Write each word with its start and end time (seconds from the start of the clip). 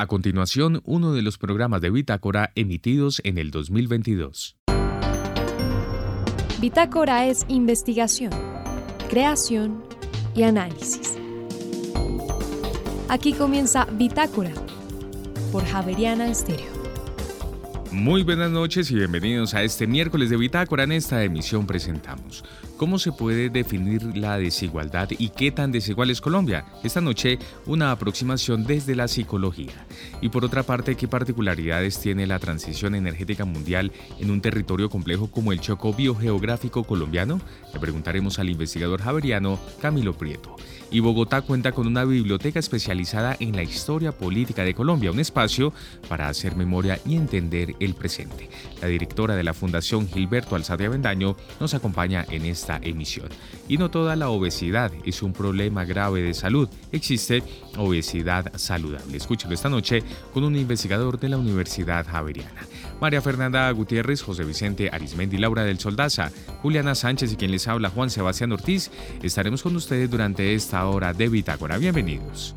A 0.00 0.06
continuación, 0.06 0.80
uno 0.84 1.12
de 1.12 1.22
los 1.22 1.38
programas 1.38 1.80
de 1.80 1.90
Bitácora 1.90 2.52
emitidos 2.54 3.20
en 3.24 3.36
el 3.36 3.50
2022. 3.50 4.56
Bitácora 6.60 7.26
es 7.26 7.44
investigación, 7.48 8.30
creación 9.10 9.82
y 10.36 10.44
análisis. 10.44 11.18
Aquí 13.08 13.32
comienza 13.32 13.86
Bitácora 13.86 14.52
por 15.50 15.64
Javeriana 15.64 16.30
Estéreo. 16.30 16.70
Muy 17.90 18.22
buenas 18.22 18.52
noches 18.52 18.92
y 18.92 18.94
bienvenidos 18.94 19.54
a 19.54 19.64
este 19.64 19.88
miércoles 19.88 20.30
de 20.30 20.36
Bitácora. 20.36 20.84
En 20.84 20.92
esta 20.92 21.24
emisión 21.24 21.66
presentamos 21.66 22.44
¿Cómo 22.78 23.00
se 23.00 23.10
puede 23.10 23.50
definir 23.50 24.16
la 24.16 24.38
desigualdad 24.38 25.08
y 25.18 25.30
qué 25.30 25.50
tan 25.50 25.72
desigual 25.72 26.10
es 26.10 26.20
Colombia? 26.20 26.64
Esta 26.84 27.00
noche 27.00 27.40
una 27.66 27.90
aproximación 27.90 28.64
desde 28.64 28.94
la 28.94 29.08
psicología. 29.08 29.84
Y 30.20 30.28
por 30.28 30.44
otra 30.44 30.62
parte, 30.62 30.94
¿qué 30.94 31.08
particularidades 31.08 31.98
tiene 31.98 32.28
la 32.28 32.38
transición 32.38 32.94
energética 32.94 33.44
mundial 33.44 33.90
en 34.20 34.30
un 34.30 34.40
territorio 34.40 34.88
complejo 34.88 35.28
como 35.28 35.50
el 35.50 35.58
Choco 35.58 35.92
biogeográfico 35.92 36.84
colombiano? 36.84 37.40
Le 37.74 37.80
preguntaremos 37.80 38.38
al 38.38 38.48
investigador 38.48 39.02
javeriano 39.02 39.58
Camilo 39.82 40.16
Prieto 40.16 40.54
y 40.90 41.00
Bogotá 41.00 41.42
cuenta 41.42 41.72
con 41.72 41.86
una 41.86 42.04
biblioteca 42.04 42.58
especializada 42.58 43.36
en 43.40 43.54
la 43.54 43.62
historia 43.62 44.12
política 44.12 44.64
de 44.64 44.74
Colombia, 44.74 45.10
un 45.10 45.20
espacio 45.20 45.72
para 46.08 46.28
hacer 46.28 46.56
memoria 46.56 46.98
y 47.04 47.16
entender 47.16 47.74
el 47.80 47.94
presente. 47.94 48.48
La 48.80 48.88
directora 48.88 49.36
de 49.36 49.44
la 49.44 49.54
Fundación 49.54 50.08
Gilberto 50.08 50.56
Alzate 50.56 50.86
Avendaño 50.86 51.36
nos 51.60 51.74
acompaña 51.74 52.24
en 52.30 52.46
emisión. 52.76 53.28
Y 53.68 53.78
no 53.78 53.90
toda 53.90 54.14
la 54.16 54.28
obesidad 54.28 54.92
es 55.04 55.22
un 55.22 55.32
problema 55.32 55.84
grave 55.84 56.22
de 56.22 56.34
salud, 56.34 56.68
existe 56.92 57.42
obesidad 57.76 58.52
saludable. 58.56 59.16
Escúchalo 59.16 59.54
esta 59.54 59.68
noche 59.68 60.02
con 60.32 60.44
un 60.44 60.56
investigador 60.56 61.18
de 61.18 61.30
la 61.30 61.38
Universidad 61.38 62.06
Javeriana. 62.06 62.66
María 63.00 63.22
Fernanda 63.22 63.70
Gutiérrez, 63.70 64.22
José 64.22 64.44
Vicente 64.44 64.90
Arismendi, 64.92 65.38
Laura 65.38 65.64
del 65.64 65.78
Soldaza, 65.78 66.30
Juliana 66.62 66.94
Sánchez 66.94 67.32
y 67.32 67.36
quien 67.36 67.50
les 67.50 67.68
habla 67.68 67.90
Juan 67.90 68.10
Sebastián 68.10 68.52
Ortiz, 68.52 68.90
estaremos 69.22 69.62
con 69.62 69.76
ustedes 69.76 70.10
durante 70.10 70.54
esta 70.54 70.86
hora 70.86 71.12
de 71.12 71.28
Bitácora. 71.28 71.78
Bienvenidos. 71.78 72.54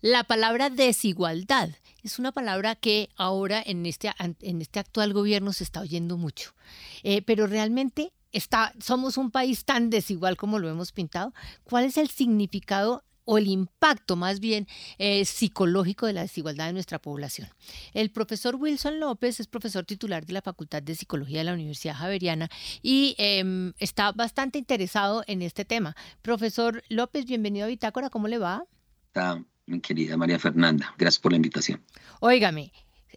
La 0.00 0.24
palabra 0.24 0.68
desigualdad 0.68 1.70
es 2.02 2.18
una 2.18 2.32
palabra 2.32 2.74
que 2.74 3.10
ahora 3.16 3.62
en 3.64 3.86
este, 3.86 4.10
en 4.18 4.60
este 4.60 4.78
actual 4.78 5.12
gobierno 5.12 5.52
se 5.52 5.64
está 5.64 5.80
oyendo 5.80 6.16
mucho, 6.16 6.54
eh, 7.02 7.22
pero 7.22 7.46
realmente 7.46 8.12
está, 8.32 8.72
somos 8.80 9.16
un 9.16 9.30
país 9.30 9.64
tan 9.64 9.90
desigual 9.90 10.36
como 10.36 10.58
lo 10.58 10.68
hemos 10.68 10.92
pintado. 10.92 11.32
¿Cuál 11.64 11.84
es 11.84 11.96
el 11.96 12.08
significado 12.08 13.04
o 13.24 13.38
el 13.38 13.46
impacto 13.46 14.16
más 14.16 14.40
bien 14.40 14.66
eh, 14.98 15.24
psicológico 15.24 16.06
de 16.06 16.12
la 16.12 16.22
desigualdad 16.22 16.66
de 16.66 16.72
nuestra 16.72 16.98
población. 16.98 17.48
El 17.94 18.10
profesor 18.10 18.56
Wilson 18.56 19.00
López 19.00 19.40
es 19.40 19.46
profesor 19.46 19.84
titular 19.84 20.26
de 20.26 20.32
la 20.32 20.42
Facultad 20.42 20.82
de 20.82 20.94
Psicología 20.94 21.38
de 21.38 21.44
la 21.44 21.54
Universidad 21.54 21.94
Javeriana 21.94 22.48
y 22.82 23.14
em, 23.18 23.72
está 23.78 24.12
bastante 24.12 24.58
interesado 24.58 25.22
en 25.26 25.42
este 25.42 25.64
tema. 25.64 25.94
Profesor 26.20 26.82
López, 26.88 27.26
bienvenido 27.26 27.66
a 27.66 27.68
Bitácora, 27.68 28.10
¿cómo 28.10 28.28
le 28.28 28.38
va? 28.38 28.64
Está, 29.06 29.44
querida 29.82 30.16
María 30.16 30.38
Fernanda, 30.38 30.94
gracias 30.98 31.20
por 31.20 31.32
la 31.32 31.36
invitación. 31.36 31.82
Óigame, 32.20 32.72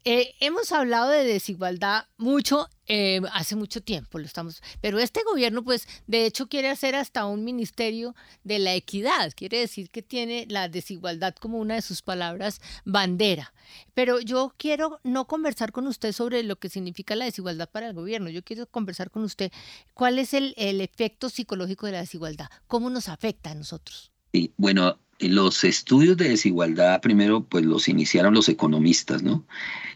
eh, 0.07 0.35
hemos 0.39 0.71
hablado 0.71 1.09
de 1.09 1.23
desigualdad 1.23 2.05
mucho 2.17 2.67
eh, 2.85 3.21
hace 3.33 3.55
mucho 3.55 3.81
tiempo, 3.81 4.19
lo 4.19 4.25
estamos, 4.25 4.61
pero 4.79 4.99
este 4.99 5.23
gobierno, 5.23 5.63
pues, 5.63 5.87
de 6.05 6.27
hecho, 6.27 6.47
quiere 6.47 6.69
hacer 6.69 6.95
hasta 6.95 7.25
un 7.25 7.43
ministerio 7.43 8.13
de 8.43 8.59
la 8.59 8.75
equidad. 8.75 9.33
Quiere 9.35 9.59
decir 9.59 9.89
que 9.89 10.03
tiene 10.03 10.45
la 10.47 10.69
desigualdad 10.69 11.33
como 11.33 11.57
una 11.57 11.73
de 11.73 11.81
sus 11.81 12.03
palabras 12.03 12.61
bandera. 12.83 13.53
Pero 13.95 14.19
yo 14.19 14.53
quiero 14.57 14.99
no 15.03 15.25
conversar 15.25 15.71
con 15.71 15.87
usted 15.87 16.11
sobre 16.11 16.43
lo 16.43 16.57
que 16.57 16.69
significa 16.69 17.15
la 17.15 17.25
desigualdad 17.25 17.69
para 17.71 17.87
el 17.87 17.95
gobierno. 17.95 18.29
Yo 18.29 18.43
quiero 18.43 18.67
conversar 18.67 19.09
con 19.09 19.23
usted 19.23 19.51
cuál 19.95 20.19
es 20.19 20.35
el, 20.35 20.53
el 20.57 20.81
efecto 20.81 21.29
psicológico 21.29 21.87
de 21.87 21.93
la 21.93 22.01
desigualdad, 22.01 22.49
cómo 22.67 22.91
nos 22.91 23.09
afecta 23.09 23.49
a 23.49 23.55
nosotros. 23.55 24.14
Sí, 24.35 24.53
bueno, 24.57 24.99
los 25.19 25.63
estudios 25.63 26.17
de 26.17 26.27
desigualdad 26.27 26.99
primero 27.01 27.45
pues 27.45 27.63
los 27.63 27.87
iniciaron 27.87 28.33
los 28.33 28.49
economistas, 28.49 29.23
¿no? 29.23 29.47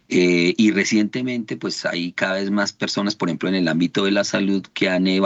Eh, 0.08 0.54
y 0.58 0.72
recientemente 0.72 1.58
pues 1.58 1.86
hay 1.86 2.14
cada 2.14 2.36
vez 2.36 2.50
más 2.50 2.72
personas, 2.72 3.18
por 3.18 3.28
ejemplo 3.28 3.50
en 3.50 3.56
el 3.56 3.68
ámbito 3.68 4.06
de 4.06 4.12
la 4.12 4.24
salud, 4.24 4.66
que 4.74 4.88
han, 4.88 5.08
eh, 5.08 5.20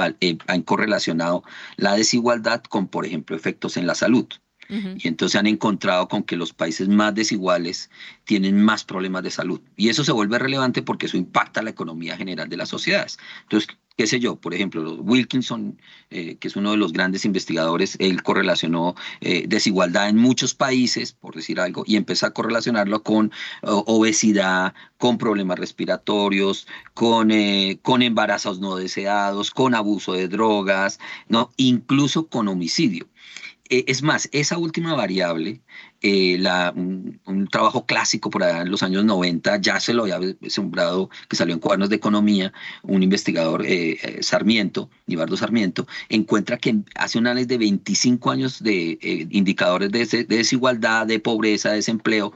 han 0.48 0.62
correlacionado 0.64 1.44
la 1.78 1.96
desigualdad 1.96 2.64
con, 2.64 2.88
por 2.88 3.06
ejemplo, 3.06 3.36
efectos 3.36 3.78
en 3.78 3.86
la 3.86 3.94
salud. 3.94 4.28
Y 4.70 5.08
entonces 5.08 5.40
han 5.40 5.48
encontrado 5.48 6.08
con 6.08 6.24
que 6.24 6.36
los 6.36 6.54
países 6.54 6.88
más 6.88 7.14
desiguales 7.14 7.90
tienen 8.24 8.64
más 8.64 8.84
problemas 8.84 9.24
de 9.24 9.32
salud. 9.32 9.62
Y 9.76 9.90
eso 9.90 10.04
se 10.04 10.12
vuelve 10.12 10.40
relevante 10.40 10.82
porque 10.82 11.06
eso 11.06 11.18
impacta 11.18 11.62
la 11.62 11.70
economía 11.70 12.18
general 12.18 12.50
de 12.50 12.58
las 12.58 12.70
sociedades. 12.70 13.18
Entonces, 13.44 13.78
qué 13.96 14.08
sé 14.08 14.20
yo, 14.20 14.36
por 14.36 14.54
ejemplo, 14.54 14.96
Wilkinson, 14.96 15.80
eh, 16.10 16.38
que 16.38 16.48
es 16.48 16.56
uno 16.56 16.72
de 16.72 16.78
los 16.78 16.94
grandes 16.94 17.26
investigadores, 17.26 17.96
él 18.00 18.24
correlacionó 18.24 18.96
eh, 19.22 19.46
desigualdad 19.48 20.10
en 20.10 20.18
muchos 20.18 20.56
países, 20.56 21.14
por 21.14 21.36
decir 21.36 21.60
algo, 21.60 21.84
y 21.86 21.96
empezó 21.96 22.26
a 22.26 22.32
correlacionarlo 22.32 23.04
con 23.04 23.32
obesidad, 23.62 24.74
con 24.98 25.18
problemas 25.18 25.60
respiratorios, 25.60 26.68
con, 26.94 27.32
eh, 27.32 27.80
con 27.82 28.02
embarazos 28.02 28.60
no 28.60 28.76
deseados, 28.76 29.52
con 29.52 29.76
abuso 29.76 30.14
de 30.14 30.28
drogas, 30.28 31.00
¿no? 31.28 31.52
incluso 31.58 32.28
con 32.28 32.48
homicidio. 32.48 33.08
Es 33.88 34.04
más, 34.04 34.30
esa 34.32 34.58
última 34.58 34.94
variable 34.96 35.62
eh, 36.06 36.38
un, 36.76 37.48
trabajo 37.50 37.86
clásico 37.86 38.30
por 38.30 38.44
allá 38.44 38.62
en 38.62 38.72
los 38.72 38.84
años 38.84 39.06
90, 39.06 39.62
ya 39.62 39.80
se 39.80 39.94
lo 39.94 40.04
había 40.04 40.20
sembrado, 40.48 41.10
que 41.30 41.38
salió 41.38 41.54
en 41.54 41.62
Cuadernos 41.62 41.90
de 41.90 41.96
Economía, 41.96 42.52
un 42.82 43.04
investigador, 43.04 43.66
eh, 43.66 43.98
eh, 44.02 44.18
Sarmiento, 44.22 44.90
Ibardo 45.08 45.38
Sarmiento, 45.38 45.88
encuentra 46.10 46.58
que 46.58 46.76
hace 46.96 47.20
un 47.20 47.28
análisis 47.28 47.48
de 47.48 47.58
25 47.58 48.32
años 48.32 48.62
de 48.62 48.98
indicadores 49.32 49.92
de, 49.92 50.26
desigualdad, 50.26 51.08
de 51.08 51.20
pobreza, 51.20 51.70
de 51.70 51.76
desempleo, 51.76 52.34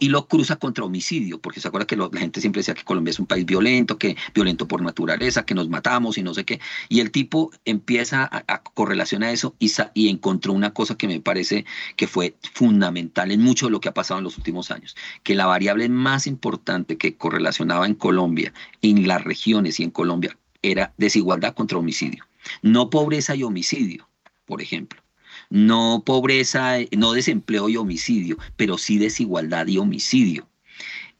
y 0.00 0.08
lo 0.08 0.26
cruza 0.26 0.56
contra 0.56 0.84
homicidio, 0.84 1.40
porque 1.40 1.60
se 1.60 1.68
acuerda 1.68 1.86
que 1.86 1.96
la 1.96 2.08
gente 2.12 2.40
siempre 2.40 2.60
decía 2.60 2.74
que 2.74 2.82
Colombia 2.82 3.10
es 3.12 3.20
un 3.20 3.26
país 3.26 3.46
violento, 3.46 3.98
que 3.98 4.16
violento 4.34 4.66
por 4.66 4.82
naturaleza, 4.82 5.44
que 5.44 5.54
nos 5.54 5.68
matamos 5.68 6.18
y 6.18 6.24
no 6.24 6.34
sé 6.34 6.44
qué, 6.44 6.60
y 6.88 6.98
el 6.98 7.12
tipo 7.12 7.52
empieza 7.64 8.24
a, 8.24 8.42
a 8.52 8.62
correlacionar 8.62 9.32
eso 9.32 9.54
y 9.94 10.08
encontró 10.08 10.52
una 10.52 10.72
cosa 10.72 10.96
que 10.96 11.06
me 11.06 11.20
parece 11.20 11.64
que 11.94 12.08
fue 12.08 12.34
fundamental 12.52 12.95
en 12.98 13.40
mucho 13.40 13.66
de 13.66 13.72
lo 13.72 13.80
que 13.80 13.88
ha 13.88 13.94
pasado 13.94 14.18
en 14.18 14.24
los 14.24 14.36
últimos 14.36 14.70
años, 14.70 14.96
que 15.22 15.34
la 15.34 15.46
variable 15.46 15.88
más 15.88 16.26
importante 16.26 16.96
que 16.98 17.16
correlacionaba 17.16 17.86
en 17.86 17.94
Colombia, 17.94 18.52
en 18.82 19.06
las 19.06 19.24
regiones 19.24 19.80
y 19.80 19.84
en 19.84 19.90
Colombia, 19.90 20.36
era 20.62 20.92
desigualdad 20.96 21.54
contra 21.54 21.78
homicidio. 21.78 22.24
No 22.62 22.90
pobreza 22.90 23.34
y 23.34 23.42
homicidio, 23.42 24.08
por 24.44 24.62
ejemplo. 24.62 25.02
No 25.50 26.02
pobreza, 26.04 26.76
no 26.96 27.12
desempleo 27.12 27.68
y 27.68 27.76
homicidio, 27.76 28.36
pero 28.56 28.78
sí 28.78 28.98
desigualdad 28.98 29.66
y 29.66 29.78
homicidio. 29.78 30.48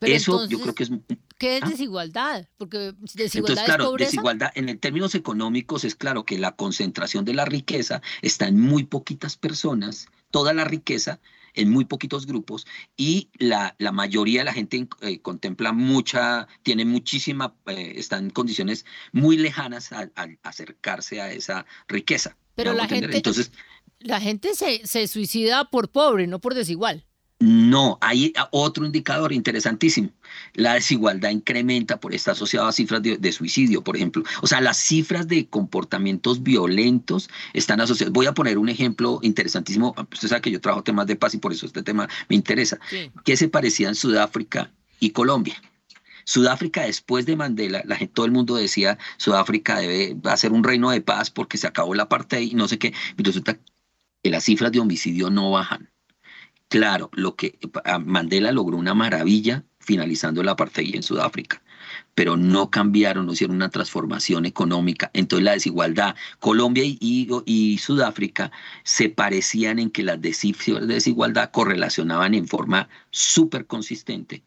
Eso 0.00 0.46
yo 0.48 0.60
creo 0.60 0.74
que 0.74 0.82
es 0.84 0.90
¿Qué 1.38 1.58
es 1.58 1.62
¿Ah? 1.62 1.68
desigualdad? 1.68 2.48
Porque 2.56 2.94
desigualdad 3.14 3.34
Entonces, 3.34 3.64
claro, 3.64 3.94
es 3.96 4.06
desigualdad 4.06 4.50
en 4.54 4.78
términos 4.78 5.14
económicos 5.14 5.84
es 5.84 5.94
claro 5.94 6.24
que 6.24 6.38
la 6.38 6.52
concentración 6.52 7.24
de 7.24 7.34
la 7.34 7.44
riqueza 7.44 8.00
está 8.22 8.48
en 8.48 8.58
muy 8.58 8.84
poquitas 8.84 9.36
personas, 9.36 10.08
toda 10.30 10.54
la 10.54 10.64
riqueza 10.64 11.20
en 11.56 11.70
muy 11.70 11.84
poquitos 11.84 12.26
grupos 12.26 12.66
y 12.96 13.30
la, 13.38 13.74
la 13.78 13.92
mayoría 13.92 14.40
de 14.40 14.44
la 14.44 14.52
gente 14.52 14.88
eh, 15.00 15.20
contempla 15.20 15.72
mucha, 15.72 16.46
tiene 16.62 16.84
muchísima, 16.84 17.56
eh, 17.66 17.94
está 17.96 18.18
en 18.18 18.30
condiciones 18.30 18.84
muy 19.12 19.36
lejanas 19.36 19.92
al 19.92 20.38
acercarse 20.42 21.20
a 21.20 21.32
esa 21.32 21.66
riqueza. 21.88 22.36
Pero 22.54 22.72
la 22.72 22.86
gente, 22.86 23.16
Entonces, 23.16 23.52
la 23.98 24.20
gente 24.20 24.54
se, 24.54 24.86
se 24.86 25.06
suicida 25.08 25.68
por 25.70 25.90
pobre, 25.90 26.26
no 26.26 26.40
por 26.40 26.54
desigual. 26.54 27.04
No, 27.38 27.98
hay 28.00 28.32
otro 28.50 28.86
indicador 28.86 29.30
interesantísimo. 29.30 30.10
La 30.54 30.72
desigualdad 30.74 31.28
incrementa 31.28 32.00
por 32.00 32.14
está 32.14 32.32
asociado 32.32 32.66
a 32.66 32.72
cifras 32.72 33.02
de, 33.02 33.32
suicidio, 33.32 33.84
por 33.84 33.96
ejemplo. 33.96 34.22
O 34.40 34.46
sea, 34.46 34.62
las 34.62 34.78
cifras 34.78 35.28
de 35.28 35.46
comportamientos 35.46 36.42
violentos 36.42 37.28
están 37.52 37.82
asociadas. 37.82 38.12
Voy 38.12 38.24
a 38.24 38.32
poner 38.32 38.56
un 38.56 38.70
ejemplo 38.70 39.18
interesantísimo. 39.20 39.94
Usted 40.10 40.28
sabe 40.28 40.40
que 40.40 40.50
yo 40.50 40.62
trabajo 40.62 40.82
temas 40.82 41.06
de 41.06 41.16
paz 41.16 41.34
y 41.34 41.38
por 41.38 41.52
eso 41.52 41.66
este 41.66 41.82
tema 41.82 42.08
me 42.30 42.36
interesa. 42.36 42.78
¿Qué 43.24 43.36
se 43.36 43.48
parecía 43.48 43.88
en 43.88 43.96
Sudáfrica 43.96 44.72
y 44.98 45.10
Colombia? 45.10 45.60
Sudáfrica 46.24 46.84
después 46.84 47.26
de 47.26 47.36
Mandela, 47.36 47.82
la 47.84 47.96
gente, 47.96 48.14
todo 48.14 48.26
el 48.26 48.32
mundo 48.32 48.56
decía 48.56 48.98
Sudáfrica 49.16 49.78
debe 49.78 50.16
hacer 50.24 50.52
un 50.52 50.64
reino 50.64 50.90
de 50.90 51.00
paz 51.00 51.30
porque 51.30 51.58
se 51.58 51.68
acabó 51.68 51.94
la 51.94 52.08
parte 52.08 52.42
y 52.42 52.54
no 52.54 52.66
sé 52.66 52.78
qué. 52.78 52.94
Y 53.16 53.22
resulta 53.22 53.58
que 54.22 54.30
las 54.30 54.44
cifras 54.44 54.72
de 54.72 54.80
homicidio 54.80 55.30
no 55.30 55.50
bajan 55.50 55.90
Claro, 56.68 57.10
lo 57.12 57.36
que 57.36 57.58
Mandela 58.04 58.50
logró 58.52 58.76
una 58.76 58.94
maravilla 58.94 59.64
finalizando 59.78 60.40
el 60.40 60.48
apartheid 60.48 60.96
en 60.96 61.02
Sudáfrica. 61.02 61.62
pero 62.14 62.36
no 62.36 62.70
cambiaron, 62.70 63.26
no 63.26 63.32
hicieron 63.32 63.56
una 63.56 63.68
transformación 63.70 64.46
económica. 64.46 65.10
Entonces 65.14 65.44
la 65.44 65.52
desigualdad, 65.52 66.16
Colombia 66.40 66.82
y, 66.84 67.78
Sudáfrica 67.78 68.50
se 68.84 69.08
parecían 69.10 69.78
en 69.78 69.90
que 69.90 70.02
las 70.02 70.20
desigualdad 70.20 71.50
correlacionaban 71.52 72.34
en 72.34 72.48
forma 72.48 72.88
súper 73.10 73.66
consistente 73.66 74.42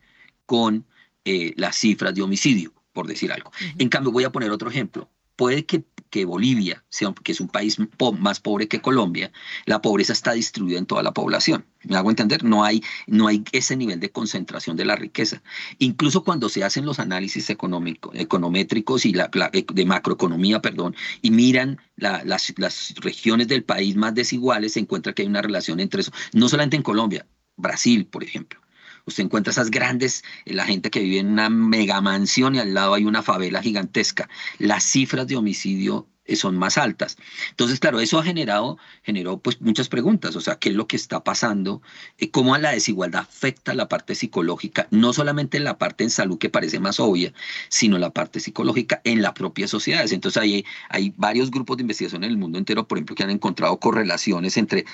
con 0.45 0.86
eh, 1.25 1.54
las 1.57 1.77
cifras 1.77 2.13
de 2.16 2.24
homicidio, 2.24 2.74
por 2.92 3.07
decir 3.07 3.31
algo. 3.31 3.51
En 3.77 3.89
cambio, 3.89 4.12
voy 4.12 4.25
a 4.25 4.31
poner 4.31 4.51
otro 4.51 4.69
ejemplo. 4.69 5.10
Puede 5.39 5.65
que 5.65 5.86
que 6.09 6.25
Bolivia, 6.25 6.83
que 7.24 7.31
es 7.31 7.39
un 7.39 7.47
país 7.47 7.77
más 8.18 8.39
pobre 8.39 8.68
que 8.68 8.81
Colombia, 8.81 9.31
la 9.65 9.81
pobreza 9.81 10.13
está 10.13 10.33
distribuida 10.33 10.80
en 10.80 10.86
toda 10.86 11.03
la 11.03 11.13
población. 11.13 11.65
¿Me 11.83 11.95
hago 11.95 12.09
entender? 12.09 12.44
No 12.44 12.63
hay, 12.63 12.83
no 13.07 13.27
hay 13.27 13.44
ese 13.51 13.77
nivel 13.77 14.00
de 14.00 14.12
concentración 14.12 14.75
de 14.75 14.86
la 14.86 14.95
riqueza. 14.95 15.41
Incluso 15.77 16.24
cuando 16.24 16.50
se 16.50 16.63
hacen 16.63 16.86
los 16.86 17.00
análisis 17.00 17.50
económicos, 17.50 18.13
econométricos 18.15 19.06
y 19.06 19.13
la, 19.13 19.30
de 19.30 19.86
macroeconomía, 19.86 20.62
perdón, 20.62 20.95
y 21.21 21.31
miran 21.31 21.80
las, 21.95 22.53
las 22.57 22.95
regiones 22.95 23.47
del 23.47 23.63
país 23.63 23.95
más 23.95 24.15
desiguales, 24.15 24.74
se 24.74 24.80
encuentra 24.80 25.13
que 25.13 25.21
hay 25.21 25.27
una 25.27 25.42
relación 25.42 25.80
entre 25.80 26.01
eso. 26.01 26.12
No 26.33 26.50
solamente 26.50 26.75
en 26.75 26.83
Colombia, 26.83 27.25
Brasil, 27.56 28.06
por 28.06 28.24
ejemplo. 28.24 28.59
Usted 29.05 29.23
encuentra 29.23 29.51
esas 29.51 29.71
grandes, 29.71 30.23
eh, 30.45 30.53
la 30.53 30.65
gente 30.65 30.89
que 30.89 31.01
vive 31.01 31.19
en 31.19 31.27
una 31.27 31.49
mega 31.49 32.01
mansión 32.01 32.55
y 32.55 32.59
al 32.59 32.73
lado 32.73 32.93
hay 32.93 33.05
una 33.05 33.23
favela 33.23 33.61
gigantesca. 33.61 34.29
Las 34.57 34.83
cifras 34.83 35.27
de 35.27 35.35
homicidio 35.35 36.07
eh, 36.29 36.35
son 36.35 36.57
más 36.57 36.77
altas. 36.77 37.17
Entonces, 37.49 37.79
claro, 37.79 37.99
eso 37.99 38.19
ha 38.19 38.23
generado, 38.23 38.77
generó 39.01 39.39
pues 39.39 39.61
muchas 39.61 39.89
preguntas, 39.89 40.35
o 40.35 40.41
sea, 40.41 40.59
¿qué 40.59 40.69
es 40.69 40.75
lo 40.75 40.87
que 40.87 40.95
está 40.95 41.23
pasando? 41.23 41.81
Eh, 42.19 42.29
¿Cómo 42.29 42.55
la 42.57 42.71
desigualdad 42.71 43.21
afecta 43.21 43.73
la 43.73 43.87
parte 43.87 44.13
psicológica? 44.13 44.87
No 44.91 45.11
solamente 45.11 45.59
la 45.59 45.79
parte 45.79 46.03
en 46.03 46.11
salud 46.11 46.37
que 46.37 46.49
parece 46.51 46.79
más 46.79 46.99
obvia, 46.99 47.33
sino 47.69 47.97
la 47.97 48.11
parte 48.11 48.39
psicológica 48.39 49.01
en 49.05 49.23
las 49.23 49.33
propias 49.33 49.71
sociedades. 49.71 50.11
Entonces, 50.11 50.41
hay, 50.41 50.65
hay 50.89 51.13
varios 51.17 51.49
grupos 51.49 51.77
de 51.77 51.81
investigación 51.81 52.23
en 52.23 52.29
el 52.29 52.37
mundo 52.37 52.59
entero, 52.59 52.87
por 52.87 52.99
ejemplo, 52.99 53.15
que 53.15 53.23
han 53.23 53.31
encontrado 53.31 53.79
correlaciones 53.79 54.55
entre 54.57 54.85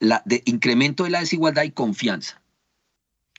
la 0.00 0.20
de 0.24 0.42
incremento 0.46 1.04
de 1.04 1.10
la 1.10 1.20
desigualdad 1.20 1.62
y 1.62 1.70
confianza. 1.70 2.41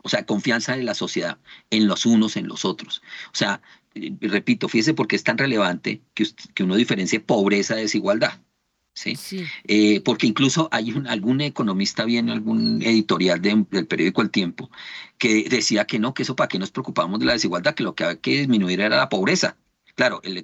O 0.04 0.10
sea, 0.10 0.26
confianza 0.26 0.76
de 0.76 0.84
la 0.84 0.94
sociedad 0.94 1.38
en 1.70 1.88
los 1.88 2.06
unos, 2.06 2.38
en 2.38 2.48
los 2.48 2.66
otros. 2.66 3.02
O 3.28 3.36
sea, 3.36 3.62
eh, 3.96 4.12
repito, 4.22 4.70
fíjese 4.70 4.94
por 4.94 5.08
qué 5.08 5.16
es 5.16 5.24
tan 5.24 5.38
relevante 5.38 6.02
que, 6.14 6.28
que 6.54 6.64
uno 6.64 6.76
diferencie 6.76 7.20
pobreza 7.20 7.76
de 7.76 7.82
desigualdad. 7.82 8.40
¿sí? 8.94 9.18
Eh, 9.68 10.02
porque 10.02 10.28
incluso 10.28 10.70
hay 10.72 10.94
algún 11.08 11.42
economista 11.42 12.06
bien, 12.06 12.30
algún 12.30 12.82
editorial 12.82 13.42
del 13.42 13.66
periódico 13.66 14.22
El 14.22 14.30
Tiempo, 14.30 14.70
que 15.18 15.48
decía 15.50 15.86
que 15.86 16.00
no, 16.00 16.14
que 16.14 16.24
eso 16.24 16.36
para 16.36 16.48
qué 16.48 16.60
nos 16.60 16.72
preocupamos 16.72 17.20
de 17.20 17.26
la 17.26 17.34
desigualdad, 17.34 17.76
que 17.76 17.84
lo 17.84 17.96
que 17.96 18.04
había 18.04 18.20
que 18.20 18.38
disminuir 18.38 18.82
era 18.82 18.98
la 18.98 19.10
pobreza. 19.10 19.58
Claro, 19.96 20.22
el 20.24 20.44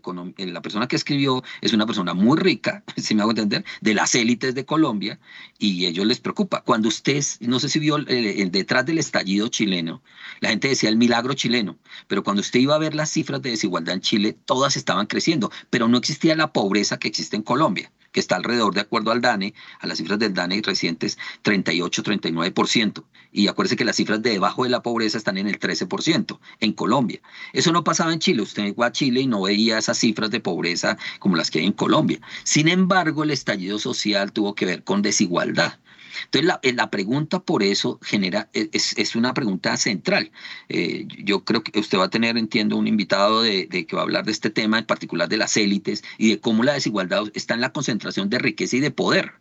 la 0.53 0.61
persona 0.61 0.87
que 0.87 0.95
escribió 0.95 1.43
es 1.61 1.73
una 1.73 1.87
persona 1.87 2.13
muy 2.13 2.37
rica, 2.37 2.83
si 2.97 3.15
me 3.15 3.23
hago 3.23 3.31
entender, 3.31 3.65
de 3.81 3.95
las 3.95 4.13
élites 4.13 4.53
de 4.53 4.65
Colombia, 4.65 5.19
y 5.57 5.87
ellos 5.87 6.05
les 6.05 6.19
preocupa. 6.19 6.61
Cuando 6.61 6.87
usted, 6.87 7.23
no 7.39 7.59
sé 7.59 7.67
si 7.69 7.79
vio 7.79 7.97
el, 7.97 8.51
detrás 8.51 8.85
del 8.85 8.99
estallido 8.99 9.47
chileno, 9.47 10.03
la 10.39 10.49
gente 10.49 10.67
decía 10.67 10.89
el 10.89 10.97
milagro 10.97 11.33
chileno, 11.33 11.79
pero 12.07 12.23
cuando 12.23 12.41
usted 12.41 12.59
iba 12.59 12.75
a 12.75 12.79
ver 12.79 12.93
las 12.93 13.09
cifras 13.09 13.41
de 13.41 13.49
desigualdad 13.49 13.95
en 13.95 14.01
Chile, 14.01 14.37
todas 14.45 14.77
estaban 14.77 15.07
creciendo, 15.07 15.51
pero 15.71 15.87
no 15.87 15.97
existía 15.97 16.35
la 16.35 16.53
pobreza 16.53 16.99
que 16.99 17.07
existe 17.07 17.35
en 17.35 17.43
Colombia 17.43 17.91
que 18.11 18.19
está 18.19 18.35
alrededor, 18.35 18.73
de 18.73 18.81
acuerdo 18.81 19.11
al 19.11 19.21
DANE, 19.21 19.53
a 19.79 19.87
las 19.87 19.97
cifras 19.97 20.19
del 20.19 20.33
DANE 20.33 20.61
recientes, 20.63 21.17
38-39%. 21.43 23.03
Y 23.31 23.47
acuérdese 23.47 23.75
que 23.75 23.85
las 23.85 23.95
cifras 23.95 24.21
de 24.21 24.31
debajo 24.31 24.63
de 24.63 24.69
la 24.69 24.81
pobreza 24.81 25.17
están 25.17 25.37
en 25.37 25.47
el 25.47 25.59
13% 25.59 26.39
en 26.59 26.73
Colombia. 26.73 27.21
Eso 27.53 27.71
no 27.71 27.83
pasaba 27.83 28.11
en 28.11 28.19
Chile. 28.19 28.41
Usted 28.41 28.65
iba 28.65 28.87
a 28.87 28.91
Chile 28.91 29.21
y 29.21 29.27
no 29.27 29.41
veía 29.41 29.77
esas 29.77 29.97
cifras 29.97 30.31
de 30.31 30.39
pobreza 30.39 30.97
como 31.19 31.35
las 31.35 31.51
que 31.51 31.59
hay 31.59 31.65
en 31.65 31.73
Colombia. 31.73 32.19
Sin 32.43 32.67
embargo, 32.67 33.23
el 33.23 33.31
estallido 33.31 33.77
social 33.77 34.31
tuvo 34.31 34.55
que 34.55 34.65
ver 34.65 34.83
con 34.83 35.01
desigualdad. 35.01 35.79
Entonces, 36.25 36.47
la, 36.47 36.59
eh, 36.63 36.73
la, 36.73 36.89
pregunta 36.89 37.39
por 37.39 37.63
eso 37.63 37.99
genera, 38.01 38.49
e, 38.53 38.69
es, 38.73 38.97
es 38.97 39.15
una 39.15 39.33
pregunta 39.33 39.77
central. 39.77 40.31
Eh, 40.69 41.07
yo 41.23 41.43
creo 41.43 41.63
que 41.63 41.79
usted 41.79 41.97
va 41.97 42.05
a 42.05 42.09
tener, 42.09 42.37
entiendo, 42.37 42.77
un 42.77 42.87
invitado 42.87 43.41
de, 43.41 43.67
de, 43.67 43.85
que 43.85 43.95
va 43.95 44.01
a 44.01 44.05
hablar 44.05 44.25
de 44.25 44.31
este 44.31 44.49
tema, 44.49 44.79
en 44.79 44.85
particular 44.85 45.29
de 45.29 45.37
las 45.37 45.57
élites 45.57 46.03
y 46.17 46.29
de 46.29 46.39
cómo 46.39 46.63
la 46.63 46.73
desigualdad 46.73 47.23
está 47.33 47.53
en 47.53 47.61
la 47.61 47.71
concentración 47.73 48.29
de 48.29 48.39
riqueza 48.39 48.77
y 48.77 48.79
de 48.79 48.91
poder 48.91 49.33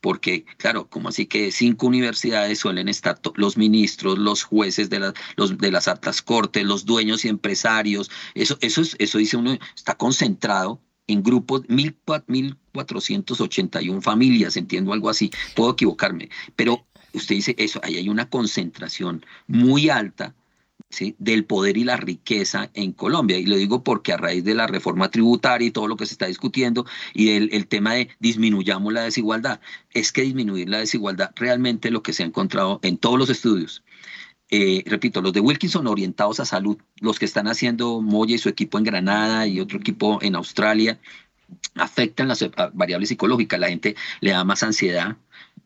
porque 0.00 0.44
claro, 0.58 0.88
como 0.88 1.08
así 1.08 1.26
que 1.26 1.50
cinco 1.50 1.86
universidades 1.86 2.58
suelen 2.58 2.88
estar 2.88 3.18
los 3.34 3.56
ministros, 3.56 4.18
los 4.18 4.44
jueces 4.44 4.90
de, 4.90 5.12
los, 5.36 5.58
de 5.58 5.70
las 5.70 5.88
altas 5.88 6.22
cortes, 6.22 6.64
los 6.64 6.84
dueños 6.84 7.24
y 7.24 7.28
empresarios, 7.28 8.10
eso, 8.34 8.58
eso, 8.60 8.82
eso 8.98 9.18
dice 9.18 9.36
uno, 9.36 9.58
está 9.74 9.96
concentrado 9.96 10.80
en 11.06 11.22
grupos, 11.22 11.62
1.481 12.76 14.02
familias, 14.02 14.56
entiendo 14.56 14.92
algo 14.92 15.08
así, 15.08 15.30
puedo 15.54 15.72
equivocarme, 15.72 16.28
pero 16.54 16.86
usted 17.12 17.34
dice 17.34 17.54
eso, 17.58 17.80
ahí 17.82 17.96
hay 17.96 18.08
una 18.08 18.28
concentración 18.28 19.24
muy 19.46 19.88
alta 19.88 20.34
del 21.18 21.44
poder 21.44 21.76
y 21.76 21.84
la 21.84 21.96
riqueza 21.96 22.70
en 22.74 22.92
Colombia. 22.92 23.38
Y 23.38 23.46
lo 23.46 23.56
digo 23.56 23.82
porque 23.82 24.12
a 24.12 24.16
raíz 24.16 24.44
de 24.44 24.54
la 24.54 24.66
reforma 24.66 25.10
tributaria 25.10 25.68
y 25.68 25.70
todo 25.70 25.88
lo 25.88 25.96
que 25.96 26.06
se 26.06 26.14
está 26.14 26.26
discutiendo 26.26 26.86
y 27.12 27.26
del 27.32 27.50
el 27.52 27.66
tema 27.66 27.94
de 27.94 28.08
disminuyamos 28.20 28.92
la 28.92 29.02
desigualdad, 29.02 29.60
es 29.92 30.12
que 30.12 30.22
disminuir 30.22 30.68
la 30.68 30.78
desigualdad 30.78 31.32
realmente 31.36 31.90
lo 31.90 32.02
que 32.02 32.12
se 32.12 32.22
ha 32.22 32.26
encontrado 32.26 32.80
en 32.82 32.98
todos 32.98 33.18
los 33.18 33.30
estudios. 33.30 33.82
Eh, 34.48 34.84
repito, 34.86 35.20
los 35.22 35.32
de 35.32 35.40
Wilkinson 35.40 35.88
orientados 35.88 36.38
a 36.38 36.44
salud, 36.44 36.78
los 37.00 37.18
que 37.18 37.24
están 37.24 37.48
haciendo 37.48 38.00
Moya 38.00 38.36
y 38.36 38.38
su 38.38 38.48
equipo 38.48 38.78
en 38.78 38.84
Granada 38.84 39.46
y 39.48 39.58
otro 39.58 39.78
equipo 39.78 40.20
en 40.22 40.36
Australia, 40.36 41.00
afectan 41.74 42.28
las 42.28 42.44
variables 42.72 43.08
psicológicas. 43.08 43.60
La 43.60 43.68
gente 43.68 43.96
le 44.20 44.30
da 44.30 44.44
más 44.44 44.62
ansiedad, 44.62 45.16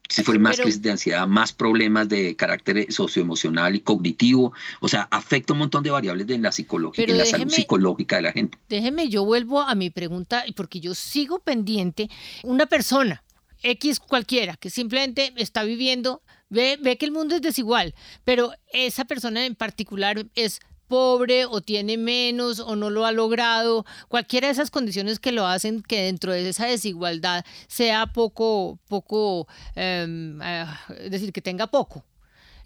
si 0.08 0.22
fuera 0.24 0.40
más 0.40 0.60
crisis 0.60 0.82
de 0.82 0.90
ansiedad, 0.90 1.26
más 1.26 1.52
problemas 1.52 2.08
de 2.08 2.34
carácter 2.34 2.92
socioemocional 2.92 3.76
y 3.76 3.80
cognitivo. 3.80 4.52
O 4.80 4.88
sea, 4.88 5.02
afecta 5.10 5.52
un 5.52 5.60
montón 5.60 5.82
de 5.82 5.90
variables 5.90 6.26
de 6.26 6.38
la 6.38 6.52
psicología, 6.52 7.04
en 7.04 7.18
la 7.18 7.24
salud 7.24 7.48
psicológica 7.48 8.16
de 8.16 8.22
la 8.22 8.32
gente. 8.32 8.58
Déjeme, 8.68 9.08
yo 9.08 9.24
vuelvo 9.24 9.60
a 9.60 9.74
mi 9.74 9.90
pregunta, 9.90 10.44
porque 10.56 10.80
yo 10.80 10.94
sigo 10.94 11.38
pendiente. 11.38 12.10
Una 12.42 12.66
persona, 12.66 13.22
X 13.62 14.00
cualquiera, 14.00 14.56
que 14.56 14.70
simplemente 14.70 15.32
está 15.36 15.62
viviendo 15.62 16.22
Ve, 16.52 16.78
ve 16.82 16.98
que 16.98 17.06
el 17.06 17.12
mundo 17.12 17.36
es 17.36 17.42
desigual, 17.42 17.94
pero 18.24 18.52
esa 18.72 19.04
persona 19.04 19.46
en 19.46 19.54
particular 19.54 20.26
es 20.34 20.58
pobre 20.90 21.46
o 21.46 21.62
tiene 21.62 21.96
menos 21.96 22.60
o 22.60 22.76
no 22.76 22.90
lo 22.90 23.06
ha 23.06 23.12
logrado, 23.12 23.86
cualquiera 24.08 24.48
de 24.48 24.52
esas 24.52 24.70
condiciones 24.70 25.18
que 25.18 25.32
lo 25.32 25.46
hacen 25.46 25.82
que 25.82 26.02
dentro 26.02 26.32
de 26.32 26.46
esa 26.46 26.66
desigualdad 26.66 27.46
sea 27.68 28.12
poco, 28.12 28.78
poco, 28.88 29.48
em, 29.74 30.42
eh, 30.42 30.66
es 30.98 31.10
decir, 31.10 31.32
que 31.32 31.40
tenga 31.40 31.68
poco. 31.68 32.04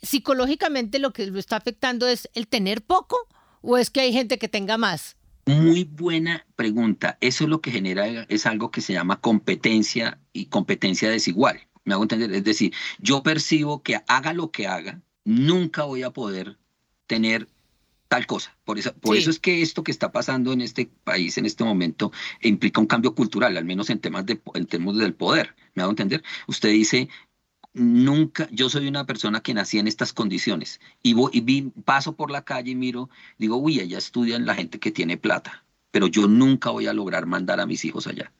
Psicológicamente 0.02 0.98
lo 0.98 1.12
que 1.12 1.26
lo 1.26 1.38
está 1.38 1.56
afectando 1.56 2.08
es 2.08 2.28
el 2.34 2.48
tener 2.48 2.82
poco 2.82 3.16
o 3.62 3.78
es 3.78 3.90
que 3.90 4.00
hay 4.00 4.12
gente 4.12 4.38
que 4.38 4.48
tenga 4.48 4.76
más. 4.76 5.16
Muy 5.46 5.84
buena 5.84 6.46
pregunta. 6.56 7.18
Eso 7.20 7.44
es 7.44 7.50
lo 7.50 7.60
que 7.60 7.70
genera, 7.70 8.06
es 8.28 8.46
algo 8.46 8.70
que 8.70 8.80
se 8.80 8.94
llama 8.94 9.20
competencia 9.20 10.18
y 10.32 10.46
competencia 10.46 11.08
desigual 11.10 11.60
me 11.84 11.94
hago 11.94 12.02
entender. 12.02 12.32
Es 12.32 12.44
decir, 12.44 12.72
yo 12.98 13.22
percibo 13.22 13.82
que 13.82 14.00
haga 14.06 14.32
lo 14.32 14.50
que 14.50 14.66
haga, 14.66 15.02
nunca 15.24 15.84
voy 15.84 16.02
a 16.02 16.10
poder 16.10 16.58
tener 17.06 17.48
tal 18.14 18.26
cosa. 18.28 18.56
Por 18.64 18.78
eso, 18.78 18.94
por 18.94 19.16
eso 19.16 19.28
es 19.28 19.40
que 19.40 19.60
esto 19.60 19.82
que 19.82 19.90
está 19.90 20.12
pasando 20.12 20.52
en 20.52 20.60
este 20.60 20.88
país 21.02 21.36
en 21.36 21.46
este 21.46 21.64
momento 21.64 22.12
implica 22.42 22.80
un 22.80 22.86
cambio 22.86 23.12
cultural, 23.12 23.56
al 23.56 23.64
menos 23.64 23.90
en 23.90 23.98
temas, 23.98 24.24
de, 24.24 24.40
en 24.54 24.66
temas 24.66 24.96
del 24.98 25.14
poder. 25.14 25.56
¿Me 25.74 25.82
hago 25.82 25.90
entender? 25.90 26.22
Usted 26.46 26.68
dice, 26.68 27.08
nunca, 27.72 28.46
yo 28.52 28.70
soy 28.70 28.86
una 28.86 29.04
persona 29.04 29.40
que 29.40 29.52
nací 29.52 29.80
en 29.80 29.88
estas 29.88 30.12
condiciones 30.12 30.80
y, 31.02 31.14
voy, 31.14 31.32
y 31.32 31.62
paso 31.82 32.14
por 32.14 32.30
la 32.30 32.44
calle 32.44 32.70
y 32.70 32.76
miro, 32.76 33.10
digo, 33.36 33.56
uy, 33.56 33.80
allá 33.80 33.98
estudian 33.98 34.46
la 34.46 34.54
gente 34.54 34.78
que 34.78 34.92
tiene 34.92 35.16
plata, 35.16 35.64
pero 35.90 36.06
yo 36.06 36.28
nunca 36.28 36.70
voy 36.70 36.86
a 36.86 36.92
lograr 36.92 37.26
mandar 37.26 37.58
a 37.58 37.66
mis 37.66 37.84
hijos 37.84 38.06
allá. 38.06 38.30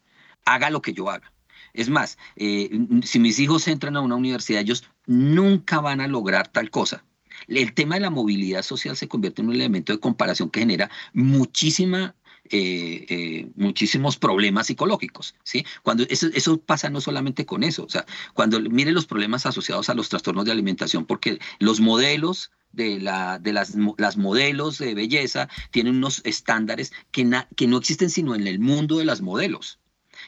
Haga 0.45 0.71
lo 0.71 0.83
que 0.83 0.93
yo 0.93 1.11
haga. 1.11 1.33
Es 1.73 1.89
más, 1.89 2.17
eh, 2.37 2.71
si 3.03 3.19
mis 3.19 3.41
hijos 3.41 3.67
entran 3.67 3.97
a 3.97 4.03
una 4.03 4.15
universidad, 4.15 4.61
ellos 4.61 4.85
nunca 5.07 5.81
van 5.81 6.01
a 6.01 6.07
lograr 6.07 6.47
tal 6.47 6.71
cosa. 6.71 7.03
El 7.49 7.75
tema 7.75 7.97
de 7.97 8.03
la 8.03 8.11
movilidad 8.11 8.63
social 8.63 8.97
se 8.97 9.09
convierte 9.09 9.43
en 9.43 9.49
un 9.49 9.55
elemento 9.55 9.93
de 9.93 10.01
comparación 10.01 10.51
que 10.51 10.61
genera 10.61 10.91
muchísima 11.13 12.15
eh, 12.51 13.07
eh, 13.09 13.51
muchísimos 13.57 14.19
problemas 14.19 14.67
psicológicos, 14.67 15.35
¿sí? 15.45 15.65
Cuando 15.83 16.05
eso, 16.11 16.27
eso, 16.35 16.61
pasa 16.61 16.91
no 16.91 17.01
solamente 17.01 17.47
con 17.47 17.65
eso, 17.65 17.85
o 17.85 17.89
sea, 17.89 18.05
cuando 18.35 18.61
mire 18.61 18.93
los 18.93 19.07
problemas 19.07 19.47
asociados 19.47 19.89
a 19.89 19.95
los 19.95 20.11
trastornos 20.11 20.45
de 20.45 20.53
alimentación, 20.53 21.07
porque 21.07 21.39
los 21.59 21.81
modelos 21.81 22.51
de, 22.73 23.01
la, 23.01 23.39
de 23.39 23.55
las, 23.55 23.75
las 23.97 24.19
modelos 24.19 24.77
de 24.77 24.95
belleza 24.95 25.49
tienen 25.71 25.97
unos 25.97 26.21
estándares 26.25 26.93
que, 27.13 27.31
que 27.57 27.67
no 27.67 27.79
existen 27.79 28.11
sino 28.11 28.35
en 28.35 28.47
el 28.47 28.59
mundo 28.59 28.99
de 28.99 29.07
las 29.07 29.23
modelos. 29.23 29.79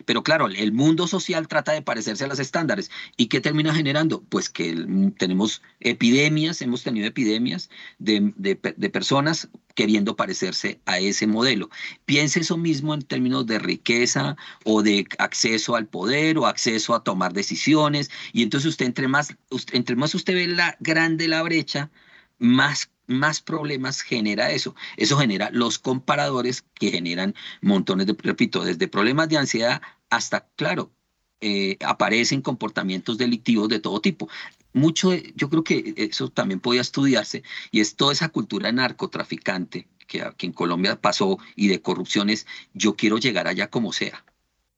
Pero 0.04 0.22
claro, 0.22 0.48
el 0.48 0.72
mundo 0.72 1.06
social 1.06 1.48
trata 1.48 1.72
de 1.72 1.82
parecerse 1.82 2.24
a 2.24 2.28
los 2.28 2.38
estándares. 2.38 2.90
¿Y 3.16 3.26
qué 3.26 3.40
termina 3.40 3.74
generando? 3.74 4.22
Pues 4.28 4.48
que 4.48 5.12
tenemos 5.18 5.62
epidemias, 5.80 6.62
hemos 6.62 6.82
tenido 6.82 7.06
epidemias 7.06 7.70
de, 7.98 8.32
de 8.36 8.90
personas 8.90 9.48
queriendo 9.76 10.16
parecerse 10.16 10.80
a 10.86 10.98
ese 10.98 11.26
modelo. 11.26 11.70
Piense 12.06 12.40
eso 12.40 12.56
mismo 12.56 12.94
en 12.94 13.02
términos 13.02 13.46
de 13.46 13.58
riqueza 13.58 14.36
o 14.64 14.82
de 14.82 15.06
acceso 15.18 15.76
al 15.76 15.86
poder 15.86 16.38
o 16.38 16.46
acceso 16.46 16.94
a 16.94 17.04
tomar 17.04 17.32
decisiones. 17.32 18.10
Y 18.32 18.42
entonces 18.42 18.70
usted 18.70 18.86
entre 18.86 19.06
más, 19.06 19.36
entre 19.72 19.94
más 19.94 20.14
usted 20.14 20.34
ve 20.34 20.46
la 20.48 20.76
grande 20.80 21.28
la 21.28 21.42
brecha, 21.42 21.90
más 22.38 22.90
más 23.08 23.40
problemas 23.40 24.00
genera 24.00 24.50
eso. 24.50 24.74
Eso 24.96 25.16
genera 25.16 25.50
los 25.52 25.78
comparadores 25.78 26.64
que 26.74 26.90
generan 26.90 27.36
montones 27.60 28.08
de, 28.08 28.16
repito, 28.18 28.64
desde 28.64 28.88
problemas 28.88 29.28
de 29.28 29.38
ansiedad 29.38 29.80
hasta, 30.10 30.48
claro, 30.56 30.92
eh, 31.40 31.76
aparecen 31.84 32.42
comportamientos 32.42 33.16
delictivos 33.16 33.68
de 33.68 33.78
todo 33.78 34.00
tipo 34.00 34.28
mucho, 34.76 35.14
yo 35.34 35.48
creo 35.48 35.64
que 35.64 35.94
eso 35.96 36.28
también 36.28 36.60
podía 36.60 36.82
estudiarse, 36.82 37.42
y 37.70 37.80
es 37.80 37.96
toda 37.96 38.12
esa 38.12 38.28
cultura 38.28 38.70
narcotraficante 38.72 39.88
que 40.06 40.22
aquí 40.22 40.46
en 40.46 40.52
Colombia 40.52 41.00
pasó 41.00 41.38
y 41.56 41.68
de 41.68 41.80
corrupciones, 41.80 42.46
yo 42.74 42.94
quiero 42.94 43.16
llegar 43.18 43.48
allá 43.48 43.68
como 43.70 43.92
sea. 43.92 44.24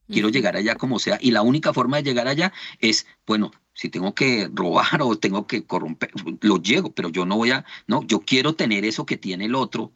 Quiero 0.09 0.29
llegar 0.31 0.57
allá 0.57 0.75
como 0.77 0.99
sea. 0.99 1.19
Y 1.21 1.31
la 1.31 1.43
única 1.43 1.73
forma 1.73 1.99
de 1.99 2.03
llegar 2.03 2.29
allá 2.29 2.53
es, 2.81 3.07
bueno, 3.27 3.51
si 3.75 3.89
tengo 3.89 4.15
que 4.15 4.49
robar 4.53 5.01
o 5.03 5.17
tengo 5.19 5.47
que 5.47 5.65
corromper, 5.65 6.11
lo 6.41 6.57
llego, 6.59 6.93
pero 6.93 7.09
yo 7.11 7.25
no 7.27 7.37
voy 7.37 7.53
a, 7.53 7.65
no, 7.87 8.03
yo 8.05 8.21
quiero 8.21 8.55
tener 8.55 8.85
eso 8.85 9.07
que 9.07 9.17
tiene 9.17 9.47
el 9.47 9.55
otro, 9.55 9.93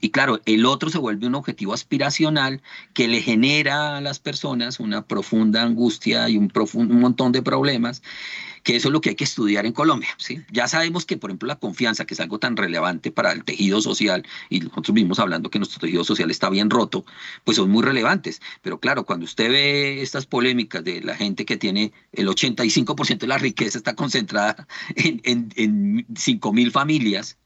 Y 0.00 0.10
claro, 0.10 0.40
el 0.44 0.66
otro 0.66 0.90
se 0.90 0.98
vuelve 0.98 1.26
un 1.26 1.34
objetivo 1.34 1.72
aspiracional 1.72 2.62
que 2.94 3.08
le 3.08 3.20
genera 3.20 3.96
a 3.96 4.00
las 4.00 4.18
personas 4.18 4.80
una 4.80 5.06
profunda 5.06 5.62
angustia 5.62 6.28
y 6.28 6.36
un, 6.36 6.48
profundo, 6.48 6.94
un 6.94 7.00
montón 7.00 7.32
de 7.32 7.42
problemas 7.42 8.02
que 8.62 8.76
eso 8.76 8.88
es 8.88 8.92
lo 8.92 9.00
que 9.00 9.10
hay 9.10 9.14
que 9.14 9.24
estudiar 9.24 9.64
en 9.66 9.72
Colombia. 9.72 10.10
¿sí? 10.18 10.42
Ya 10.50 10.68
sabemos 10.68 11.06
que, 11.06 11.16
por 11.16 11.30
ejemplo, 11.30 11.46
la 11.46 11.56
confianza, 11.56 12.04
que 12.04 12.14
es 12.14 12.20
algo 12.20 12.38
tan 12.38 12.56
relevante 12.56 13.10
para 13.10 13.32
el 13.32 13.44
tejido 13.44 13.80
social, 13.80 14.26
y 14.50 14.60
nosotros 14.60 14.94
vimos 14.94 15.18
hablando 15.18 15.50
que 15.50 15.58
nuestro 15.58 15.80
tejido 15.80 16.04
social 16.04 16.30
está 16.30 16.50
bien 16.50 16.68
roto, 16.68 17.04
pues 17.44 17.56
son 17.56 17.70
muy 17.70 17.82
relevantes. 17.82 18.40
Pero 18.62 18.78
claro, 18.78 19.04
cuando 19.04 19.24
usted 19.24 19.50
ve 19.50 20.02
estas 20.02 20.26
polémicas 20.26 20.84
de 20.84 21.00
la 21.00 21.14
gente 21.14 21.44
que 21.44 21.56
tiene 21.56 21.92
el 22.12 22.28
85% 22.28 23.18
de 23.18 23.26
la 23.26 23.38
riqueza 23.38 23.78
está 23.78 23.94
concentrada 23.94 24.66
en, 24.96 25.20
en, 25.24 25.52
en 25.56 26.06
5 26.14 26.52
mil 26.52 26.70
familias, 26.70 27.38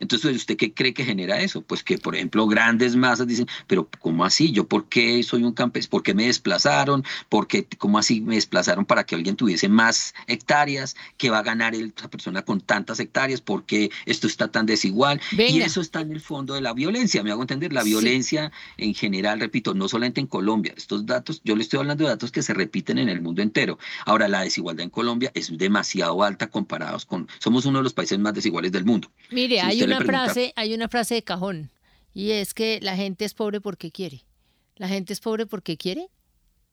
entonces, 0.00 0.36
¿usted 0.36 0.56
qué 0.56 0.72
cree 0.72 0.94
que 0.94 1.04
genera 1.04 1.40
eso? 1.40 1.62
Pues 1.62 1.82
que, 1.82 1.98
por 1.98 2.14
ejemplo, 2.14 2.46
grandes 2.46 2.94
masas 2.94 3.26
dicen, 3.26 3.48
pero 3.66 3.88
¿cómo 3.98 4.24
así? 4.24 4.52
¿Yo 4.52 4.68
por 4.68 4.88
qué 4.88 5.22
soy 5.22 5.42
un 5.42 5.52
campesino? 5.52 5.90
¿Por 5.90 6.02
qué 6.02 6.14
me 6.14 6.26
desplazaron? 6.26 7.04
¿Por 7.28 7.48
qué, 7.48 7.66
cómo 7.78 7.98
así 7.98 8.20
me 8.20 8.36
desplazaron 8.36 8.84
para 8.84 9.04
que 9.04 9.14
alguien 9.14 9.36
tuviese 9.36 9.68
más 9.68 10.14
hectáreas? 10.26 10.96
¿Qué 11.16 11.30
va 11.30 11.38
a 11.38 11.42
ganar 11.42 11.74
esa 11.74 12.08
persona 12.08 12.42
con 12.42 12.60
tantas 12.60 13.00
hectáreas? 13.00 13.40
¿Por 13.40 13.64
qué 13.64 13.90
esto 14.06 14.26
está 14.26 14.48
tan 14.48 14.66
desigual? 14.66 15.20
Y 15.32 15.60
eso 15.60 15.80
está 15.80 16.00
en 16.00 16.12
el 16.12 16.20
fondo 16.20 16.54
de 16.54 16.60
la 16.60 16.74
violencia, 16.74 17.22
me 17.22 17.32
hago 17.32 17.42
entender. 17.42 17.72
La 17.72 17.82
violencia 17.82 18.52
en 18.76 18.94
general, 18.94 19.40
repito, 19.40 19.74
no 19.74 19.88
solamente 19.88 20.20
en 20.20 20.26
Colombia. 20.26 20.74
Estos 20.76 21.06
datos, 21.06 21.40
yo 21.44 21.56
le 21.56 21.62
estoy 21.62 21.80
hablando 21.80 22.04
de 22.04 22.10
datos 22.10 22.30
que 22.30 22.42
se 22.42 22.54
repiten 22.54 22.98
en 22.98 23.08
el 23.08 23.20
mundo 23.20 23.42
entero. 23.42 23.78
Ahora, 24.06 24.28
la 24.28 24.42
desigualdad 24.42 24.84
en 24.84 24.90
Colombia 24.90 25.32
es 25.34 25.56
demasiado 25.56 26.22
alta 26.22 26.48
comparados 26.48 27.04
con... 27.04 27.28
Somos 27.40 27.66
uno 27.66 27.78
de 27.78 27.84
los 27.84 27.92
países 27.92 28.18
más 28.18 28.34
desiguales 28.34 28.70
del 28.72 28.84
mundo. 28.84 29.10
Mire, 29.30 29.60
hay 29.60 29.87
una 29.96 30.00
frase, 30.00 30.52
hay 30.56 30.74
una 30.74 30.88
frase 30.88 31.14
de 31.14 31.22
cajón 31.22 31.70
y 32.14 32.32
es 32.32 32.54
que 32.54 32.80
la 32.82 32.96
gente 32.96 33.24
es 33.24 33.34
pobre 33.34 33.60
porque 33.60 33.90
quiere. 33.90 34.24
¿La 34.76 34.88
gente 34.88 35.12
es 35.12 35.20
pobre 35.20 35.46
porque 35.46 35.76
quiere? 35.76 36.08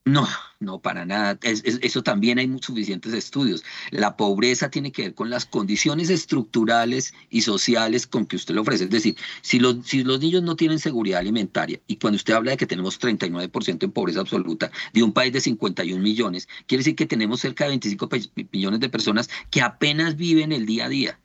No, 0.08 0.28
no, 0.60 0.80
para 0.82 1.04
nada. 1.04 1.40
eso 1.42 2.04
también 2.04 2.38
hay 2.38 2.48
suficientes 2.62 3.12
estudios. 3.14 3.64
La 3.90 4.16
pobreza 4.16 4.70
tiene 4.70 4.92
que 4.92 5.02
ver 5.02 5.16
con 5.16 5.32
las 5.32 5.48
condiciones 5.48 6.12
estructurales 6.12 7.12
y 7.32 7.42
sociales 7.42 8.06
con 8.06 8.28
que 8.28 8.36
usted 8.36 8.54
lo 8.54 8.62
ofrece. 8.62 8.84
Es 8.84 8.92
decir, 8.92 9.18
si 9.42 9.60
los, 9.60 9.78
si 9.88 10.04
los 10.04 10.20
niños 10.20 10.44
no 10.44 10.56
tienen 10.56 10.78
seguridad 10.78 11.22
alimentaria, 11.22 11.82
y 11.88 11.96
cuando 11.96 12.18
usted 12.18 12.36
habla 12.36 12.52
de 12.52 12.58
que 12.58 12.68
tenemos 12.68 13.00
39% 13.00 13.84
en 13.84 13.92
pobreza 13.92 14.20
absoluta 14.20 14.70
de 14.94 15.02
un 15.02 15.12
país 15.12 15.34
de 15.34 15.42
51 15.42 16.00
millones, 16.00 16.48
quiere 16.68 16.82
decir 16.82 16.96
que 16.96 17.08
tenemos 17.08 17.42
cerca 17.42 17.64
de 17.64 17.72
25 17.72 18.08
millones 18.52 18.80
de 18.82 18.90
personas 18.90 19.28
que 19.50 19.64
apenas 19.64 20.18
viven 20.18 20.52
el 20.52 20.68
día 20.68 20.86
a 20.86 20.90
día 20.90 21.20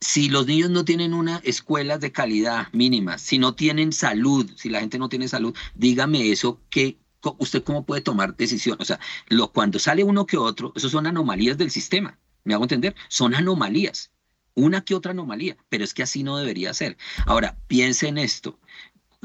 si 0.00 0.28
los 0.28 0.46
niños 0.46 0.70
no 0.70 0.84
tienen 0.84 1.12
unas 1.14 1.40
escuelas 1.44 2.00
de 2.00 2.12
calidad 2.12 2.68
mínimas, 2.72 3.20
si 3.20 3.38
no 3.38 3.54
tienen 3.54 3.92
salud, 3.92 4.50
si 4.56 4.68
la 4.68 4.80
gente 4.80 4.98
no 4.98 5.08
tiene 5.08 5.28
salud, 5.28 5.56
dígame 5.74 6.30
eso, 6.30 6.60
que 6.70 6.98
usted 7.38 7.64
cómo 7.64 7.84
puede 7.84 8.00
tomar 8.00 8.36
decisiones. 8.36 8.80
O 8.80 8.84
sea, 8.84 9.00
lo, 9.28 9.52
cuando 9.52 9.78
sale 9.78 10.04
uno 10.04 10.26
que 10.26 10.36
otro, 10.36 10.72
eso 10.76 10.88
son 10.88 11.06
anomalías 11.06 11.58
del 11.58 11.70
sistema. 11.70 12.18
¿Me 12.44 12.54
hago 12.54 12.64
entender? 12.64 12.94
Son 13.08 13.34
anomalías. 13.34 14.12
Una 14.54 14.84
que 14.84 14.94
otra 14.94 15.12
anomalía, 15.12 15.56
pero 15.68 15.84
es 15.84 15.94
que 15.94 16.02
así 16.02 16.22
no 16.22 16.36
debería 16.36 16.74
ser. 16.74 16.96
Ahora, 17.26 17.58
piense 17.66 18.08
en 18.08 18.18
esto. 18.18 18.58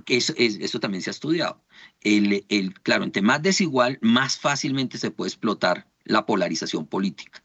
Eso, 0.07 0.33
eso 0.37 0.79
también 0.79 1.01
se 1.01 1.09
ha 1.09 1.11
estudiado. 1.11 1.63
El, 2.01 2.45
el, 2.49 2.73
claro, 2.81 3.03
entre 3.03 3.21
más 3.21 3.41
desigual, 3.41 3.99
más 4.01 4.37
fácilmente 4.37 4.97
se 4.97 5.11
puede 5.11 5.29
explotar 5.29 5.87
la 6.03 6.25
polarización 6.25 6.85
política. 6.85 7.43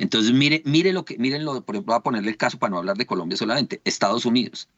Entonces, 0.00 0.32
mire, 0.32 0.62
mire 0.64 0.94
lo 0.94 1.04
que, 1.04 1.18
miren 1.18 1.44
lo, 1.44 1.62
por 1.62 1.74
ejemplo, 1.74 1.92
voy 1.92 1.98
a 1.98 2.02
ponerle 2.02 2.30
el 2.30 2.38
caso 2.38 2.58
para 2.58 2.70
no 2.70 2.78
hablar 2.78 2.96
de 2.96 3.04
Colombia 3.04 3.36
solamente, 3.36 3.82
Estados 3.84 4.24
Unidos. 4.24 4.70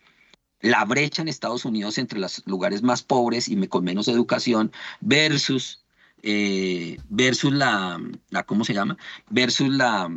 La 0.60 0.84
brecha 0.84 1.22
en 1.22 1.28
Estados 1.28 1.64
Unidos 1.64 1.96
entre 1.96 2.18
los 2.18 2.44
lugares 2.44 2.82
más 2.82 3.04
pobres 3.04 3.48
y 3.48 3.56
con 3.68 3.84
menos 3.84 4.08
educación 4.08 4.72
versus, 5.00 5.84
eh, 6.24 6.98
versus 7.08 7.52
la, 7.52 8.00
la, 8.30 8.42
¿cómo 8.42 8.64
se 8.64 8.74
llama? 8.74 8.96
Versus 9.30 9.68
la, 9.68 10.10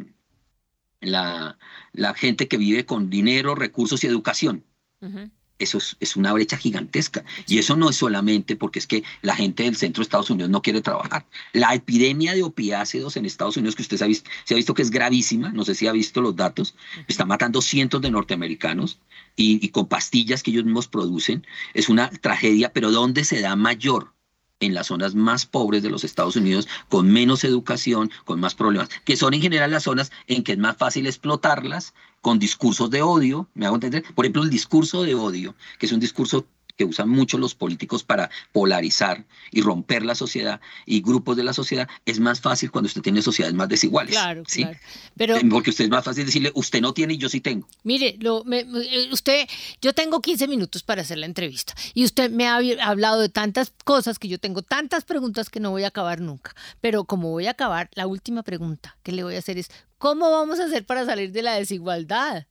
la, 1.02 1.60
la 1.94 2.14
gente 2.16 2.48
que 2.48 2.58
vive 2.58 2.88
con 2.88 3.12
dinero, 3.12 3.54
recursos 3.54 4.04
y 4.04 4.08
educación 4.08 4.66
eso 5.60 5.80
es, 6.00 6.16
una 6.16 6.34
brecha 6.34 6.58
gigantesca. 6.58 7.24
Y 7.48 7.60
eso 7.60 7.76
no 7.76 7.90
es 7.90 7.96
solamente 7.96 8.56
porque 8.56 8.80
es 8.80 8.88
que 8.88 9.04
la 9.22 9.36
gente 9.36 9.64
del 9.64 9.76
centro 9.76 10.02
de 10.02 10.04
Estados 10.04 10.30
Unidos 10.30 10.50
no 10.50 10.62
quiere 10.62 10.82
trabajar. 10.82 11.26
La 11.54 11.74
epidemia 11.74 12.34
de 12.34 12.44
opiáceos 12.44 13.18
en 13.18 13.26
Estados 13.26 13.58
Unidos, 13.58 13.76
que 13.76 13.84
usted 13.84 13.98
se 13.98 14.04
ha 14.04 14.08
visto, 14.08 14.30
se 14.44 14.54
ha 14.54 14.58
visto 14.58 14.74
que 14.74 14.82
es 14.82 14.92
gravísima, 14.92 15.52
no 15.52 15.64
sé 15.66 15.76
si 15.76 15.88
ha 15.88 15.92
visto 15.92 16.22
los 16.22 16.36
datos, 16.36 16.76
está 17.08 17.26
matando 17.26 17.62
cientos 17.62 18.02
de 18.02 18.12
norteamericanos 18.12 19.00
y, 19.36 19.66
y 19.66 19.70
con 19.70 19.88
pastillas 19.88 20.44
que 20.44 20.52
ellos 20.52 20.66
mismos 20.66 20.88
producen. 20.88 21.46
Es 21.74 21.90
una 21.90 22.10
tragedia, 22.10 22.74
pero 22.74 22.92
¿dónde 22.92 23.24
se 23.24 23.42
da 23.42 23.56
mayor? 23.56 24.15
En 24.66 24.74
las 24.74 24.88
zonas 24.88 25.16
más 25.16 25.46
pobres 25.46 25.84
de 25.84 25.90
los 25.90 26.04
Estados 26.04 26.36
Unidos, 26.36 26.68
con 26.90 27.08
menos 27.10 27.44
educación, 27.44 28.12
con 28.26 28.40
más 28.40 28.56
problemas, 28.56 28.90
que 29.04 29.18
son 29.18 29.34
en 29.34 29.42
general 29.42 29.72
las 29.72 29.84
zonas 29.84 30.12
en 30.28 30.44
que 30.44 30.54
es 30.54 30.58
más 30.58 30.78
fácil 30.78 31.08
explotarlas 31.08 31.94
con 32.22 32.40
discursos 32.40 32.90
de 32.90 33.02
odio, 33.02 33.48
me 33.54 33.66
hago 33.66 33.76
entender, 33.76 34.04
por 34.16 34.26
ejemplo, 34.26 34.44
el 34.44 34.50
discurso 34.50 35.04
de 35.04 35.16
odio, 35.16 35.56
que 35.78 35.86
es 35.86 35.92
un 35.92 36.00
discurso 36.00 36.46
que 36.76 36.86
usan 36.86 37.10
mucho 37.10 37.38
los 37.38 37.56
políticos 37.56 38.04
para 38.04 38.30
polarizar 38.52 39.26
y 39.52 39.62
romper 39.62 40.04
la 40.04 40.16
sociedad 40.16 40.60
y 40.86 41.02
grupos 41.02 41.38
de 41.38 41.44
la 41.44 41.54
sociedad, 41.54 41.88
es 42.06 42.20
más 42.20 42.42
fácil 42.42 42.72
cuando 42.72 42.88
usted 42.88 43.02
tiene 43.02 43.22
sociedades 43.22 43.56
más 43.56 43.70
desiguales. 43.70 44.12
Claro, 44.14 44.44
¿sí? 44.48 44.64
claro. 44.64 44.80
Pero, 45.16 45.38
Porque 45.50 45.70
usted 45.70 45.86
es 45.86 45.90
más 45.90 46.04
fácil 46.04 46.26
decirle, 46.26 46.52
usted 46.56 46.82
no 46.82 46.94
tiene 46.94 47.14
y 47.14 47.18
yo 47.18 47.30
sí 47.30 47.42
tengo. 47.42 47.68
Mire, 47.84 48.18
lo, 48.20 48.44
eh, 48.52 49.10
usted, 49.12 49.48
yo 49.82 49.94
tengo 49.94 50.22
15 50.22 50.48
minutos 50.48 50.84
para 50.84 51.02
hacer 51.02 51.18
la 51.18 51.26
entrevista 51.26 51.74
y 51.94 52.04
usted 52.04 52.30
me 52.32 52.48
ha 52.48 52.58
hablado 52.82 53.22
de 53.22 53.30
tantas 53.30 53.74
cosas 53.84 54.20
que 54.20 54.28
yo 54.28 54.40
tengo 54.40 54.62
tantas 54.62 55.06
preguntas 55.06 55.50
que 55.50 55.60
no 55.60 55.72
voy 55.72 55.84
a 55.84 55.88
acabar 55.88 56.20
nunca. 56.20 56.56
Pero 56.82 57.06
como 57.06 57.32
voy 57.32 57.48
a 57.48 57.52
acabar, 57.52 57.90
la 57.94 58.08
última 58.08 58.44
pregunta 58.44 58.98
que 59.04 59.12
le 59.12 59.24
voy 59.24 59.36
a 59.36 59.40
hacer 59.40 59.58
es, 59.58 59.70
¿cómo 59.98 60.30
vamos 60.30 60.60
a 60.60 60.66
hacer 60.66 60.86
para 60.86 61.06
salir 61.06 61.32
de 61.32 61.44
la 61.44 61.56
desigualdad? 61.56 62.48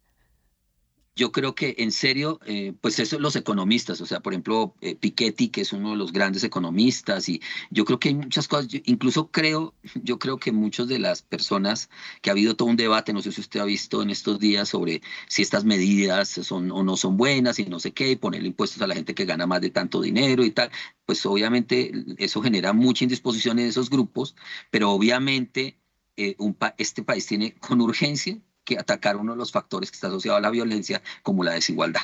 Yo 1.17 1.31
creo 1.31 1.55
que 1.55 1.77
en 1.79 1.93
serio, 1.93 2.41
eh, 2.45 2.75
pues 2.81 2.99
eso 2.99 3.19
los 3.21 3.37
economistas, 3.37 4.01
o 4.01 4.07
sea, 4.07 4.21
por 4.21 4.33
ejemplo, 4.33 4.75
eh, 4.81 4.97
Piketty, 4.97 5.49
que 5.49 5.61
es 5.61 5.73
uno 5.73 5.91
de 5.91 5.97
los 5.97 6.13
grandes 6.13 6.43
economistas, 6.43 7.29
y 7.29 7.41
yo 7.71 7.85
creo 7.85 8.01
que 8.01 8.09
hay 8.09 8.15
muchas 8.17 8.49
cosas, 8.49 8.69
incluso 8.85 9.31
creo, 9.31 9.75
yo 10.03 10.19
creo 10.19 10.39
que 10.39 10.51
muchas 10.53 10.89
de 10.89 10.99
las 10.99 11.23
personas 11.23 11.89
que 12.21 12.31
ha 12.31 12.33
habido 12.33 12.57
todo 12.57 12.69
un 12.69 12.77
debate, 12.77 13.13
no 13.13 13.23
sé 13.23 13.31
si 13.33 13.41
usted 13.41 13.61
ha 13.61 13.65
visto 13.65 14.03
en 14.03 14.11
estos 14.11 14.41
días 14.41 14.69
sobre 14.69 15.03
si 15.29 15.43
estas 15.43 15.65
medidas 15.65 16.29
son 16.29 16.71
o 16.73 16.83
no 16.83 16.97
son 16.97 17.17
buenas 17.17 17.59
y 17.59 17.67
no 17.67 17.79
sé 17.81 17.93
qué, 17.93 18.11
y 18.11 18.17
ponerle 18.17 18.49
impuestos 18.49 18.83
a 18.83 18.87
la 18.89 18.95
gente 18.95 19.15
que 19.15 19.25
gana 19.25 19.47
más 19.47 19.61
de 19.61 19.71
tanto 19.71 20.01
dinero 20.01 20.45
y 20.45 20.51
tal, 20.51 20.71
pues 21.07 21.25
obviamente 21.27 21.93
eso 22.19 22.43
genera 22.43 22.73
mucha 22.73 23.05
indisposición 23.05 23.59
en 23.59 23.67
esos 23.67 23.91
grupos, 23.91 24.35
pero 24.71 24.91
obviamente 24.91 25.79
eh, 26.17 26.35
un 26.39 26.57
este 26.79 27.03
país 27.03 27.27
tiene 27.27 27.55
con 27.55 27.81
urgencia 27.81 28.41
que 28.65 28.79
atacar 28.79 29.17
uno 29.17 29.33
de 29.33 29.39
los 29.39 29.53
factores 29.53 29.91
que 29.91 29.97
está 29.97 30.09
asociado 30.09 30.39
a 30.39 30.41
la 30.41 30.51
violencia, 30.51 31.03
como 31.23 31.45
la 31.45 31.53
desigualdad. 31.53 32.03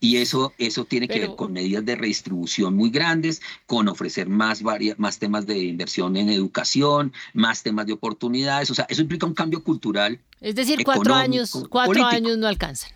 Y 0.00 0.16
eso, 0.16 0.52
eso 0.58 0.84
tiene 0.84 1.06
que 1.06 1.20
ver 1.20 1.36
con 1.36 1.52
medidas 1.52 1.84
de 1.84 1.94
redistribución 1.94 2.74
muy 2.74 2.90
grandes, 2.90 3.40
con 3.66 3.88
ofrecer 3.88 4.28
más, 4.28 4.62
más 4.96 5.18
temas 5.20 5.46
de 5.46 5.58
inversión 5.58 6.16
en 6.16 6.28
educación, 6.28 7.12
más 7.34 7.62
temas 7.62 7.86
de 7.86 7.92
oportunidades. 7.92 8.68
O 8.70 8.74
sea, 8.74 8.84
eso 8.88 9.00
implica 9.00 9.26
un 9.26 9.34
cambio 9.34 9.62
cultural. 9.62 10.20
Es 10.40 10.56
decir, 10.56 10.82
cuatro 10.84 11.14
años, 11.14 11.52
cuatro 11.70 12.04
años 12.04 12.36
no 12.36 12.48
alcanzan. 12.48 12.90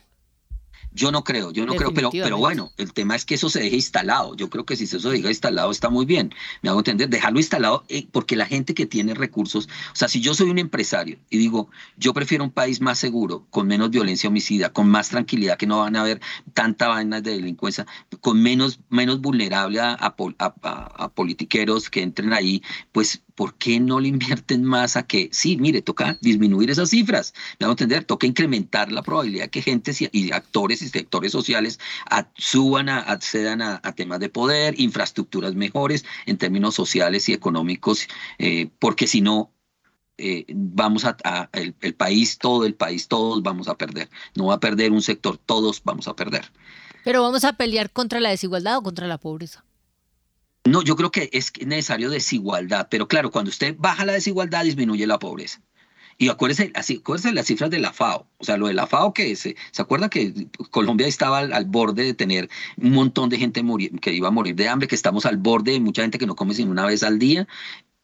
Yo 0.96 1.12
no 1.12 1.24
creo, 1.24 1.52
yo 1.52 1.66
no 1.66 1.74
creo, 1.74 1.92
pero, 1.92 2.10
pero 2.10 2.38
bueno, 2.38 2.72
el 2.78 2.94
tema 2.94 3.14
es 3.14 3.26
que 3.26 3.34
eso 3.34 3.50
se 3.50 3.60
deje 3.60 3.76
instalado. 3.76 4.34
Yo 4.34 4.48
creo 4.48 4.64
que 4.64 4.76
si 4.76 4.84
eso 4.84 4.98
se 4.98 5.10
deja 5.10 5.28
instalado 5.28 5.70
está 5.70 5.90
muy 5.90 6.06
bien. 6.06 6.34
Me 6.62 6.70
hago 6.70 6.80
entender, 6.80 7.10
dejarlo 7.10 7.38
instalado 7.38 7.84
eh, 7.90 8.06
porque 8.10 8.34
la 8.34 8.46
gente 8.46 8.72
que 8.72 8.86
tiene 8.86 9.12
recursos, 9.12 9.68
o 9.92 9.94
sea, 9.96 10.08
si 10.08 10.22
yo 10.22 10.32
soy 10.32 10.48
un 10.48 10.58
empresario 10.58 11.18
y 11.28 11.36
digo, 11.36 11.68
yo 11.98 12.14
prefiero 12.14 12.44
un 12.44 12.50
país 12.50 12.80
más 12.80 12.98
seguro, 12.98 13.46
con 13.50 13.66
menos 13.66 13.90
violencia 13.90 14.30
homicida, 14.30 14.72
con 14.72 14.88
más 14.88 15.10
tranquilidad, 15.10 15.58
que 15.58 15.66
no 15.66 15.80
van 15.80 15.96
a 15.96 16.00
haber 16.00 16.22
tanta 16.54 16.88
vaina 16.88 17.20
de 17.20 17.32
delincuencia, 17.32 17.86
con 18.22 18.42
menos, 18.42 18.80
menos 18.88 19.20
vulnerable 19.20 19.80
a, 19.80 19.98
a 20.00 21.08
politiqueros 21.10 21.90
que 21.90 22.02
entren 22.02 22.32
ahí, 22.32 22.62
pues 22.92 23.22
¿por 23.36 23.54
qué 23.54 23.78
no 23.78 24.00
le 24.00 24.08
invierten 24.08 24.64
más 24.64 24.96
a 24.96 25.06
que, 25.06 25.28
sí, 25.30 25.56
mire, 25.58 25.82
toca 25.82 26.18
disminuir 26.20 26.70
esas 26.70 26.90
cifras? 26.90 27.34
Me 27.60 27.64
hago 27.64 27.72
entender, 27.74 28.04
toca 28.04 28.26
incrementar 28.26 28.90
la 28.90 29.02
probabilidad 29.02 29.48
que 29.50 29.62
gente 29.62 29.92
y 30.10 30.32
actores 30.32 30.82
y 30.82 30.88
sectores 30.88 31.30
sociales 31.30 31.78
suban, 32.36 32.88
a, 32.88 32.98
accedan 32.98 33.62
a, 33.62 33.80
temas 33.92 34.18
de 34.18 34.28
poder, 34.28 34.80
infraestructuras 34.80 35.54
mejores 35.54 36.04
en 36.24 36.38
términos 36.38 36.74
sociales 36.74 37.28
y 37.28 37.34
económicos, 37.34 38.08
eh, 38.38 38.68
porque 38.78 39.06
si 39.06 39.20
no, 39.20 39.52
eh, 40.18 40.46
vamos 40.48 41.04
a, 41.04 41.50
el, 41.52 41.74
el, 41.82 41.94
país, 41.94 42.38
todo 42.38 42.64
el 42.64 42.74
país, 42.74 43.06
todos 43.06 43.42
vamos 43.42 43.68
a 43.68 43.76
perder. 43.76 44.08
No 44.34 44.46
va 44.46 44.54
a 44.54 44.60
perder 44.60 44.92
un 44.92 45.02
sector, 45.02 45.36
todos 45.36 45.82
vamos 45.84 46.08
a 46.08 46.16
perder. 46.16 46.50
Pero 47.04 47.22
vamos 47.22 47.44
a 47.44 47.52
pelear 47.52 47.90
contra 47.90 48.18
la 48.18 48.30
desigualdad 48.30 48.78
o 48.78 48.82
contra 48.82 49.06
la 49.06 49.18
pobreza. 49.18 49.65
No, 50.66 50.82
yo 50.82 50.96
creo 50.96 51.10
que 51.10 51.30
es 51.32 51.52
necesario 51.64 52.10
desigualdad, 52.10 52.88
pero 52.90 53.08
claro, 53.08 53.30
cuando 53.30 53.50
usted 53.50 53.76
baja 53.78 54.04
la 54.04 54.12
desigualdad, 54.12 54.64
disminuye 54.64 55.06
la 55.06 55.18
pobreza. 55.18 55.60
Y 56.18 56.28
acuérdese, 56.28 56.72
así, 56.74 56.98
acuérdese 57.00 57.32
las 57.32 57.46
cifras 57.46 57.70
de 57.70 57.78
la 57.78 57.92
FAO. 57.92 58.26
O 58.38 58.44
sea, 58.44 58.56
lo 58.56 58.68
de 58.68 58.74
la 58.74 58.86
FAO 58.86 59.12
que 59.12 59.36
se, 59.36 59.54
¿se 59.70 59.82
acuerda 59.82 60.08
que 60.08 60.48
Colombia 60.70 61.06
estaba 61.06 61.38
al, 61.40 61.64
borde 61.66 62.04
de 62.04 62.14
tener 62.14 62.48
un 62.78 62.92
montón 62.92 63.28
de 63.28 63.38
gente 63.38 63.62
que 64.00 64.12
iba 64.12 64.28
a 64.28 64.30
morir 64.30 64.54
de 64.54 64.68
hambre, 64.68 64.88
que 64.88 64.94
estamos 64.94 65.26
al 65.26 65.36
borde 65.36 65.72
de 65.72 65.80
mucha 65.80 66.02
gente 66.02 66.18
que 66.18 66.26
no 66.26 66.34
come 66.34 66.54
sino 66.54 66.70
una 66.70 66.86
vez 66.86 67.02
al 67.02 67.18
día? 67.18 67.46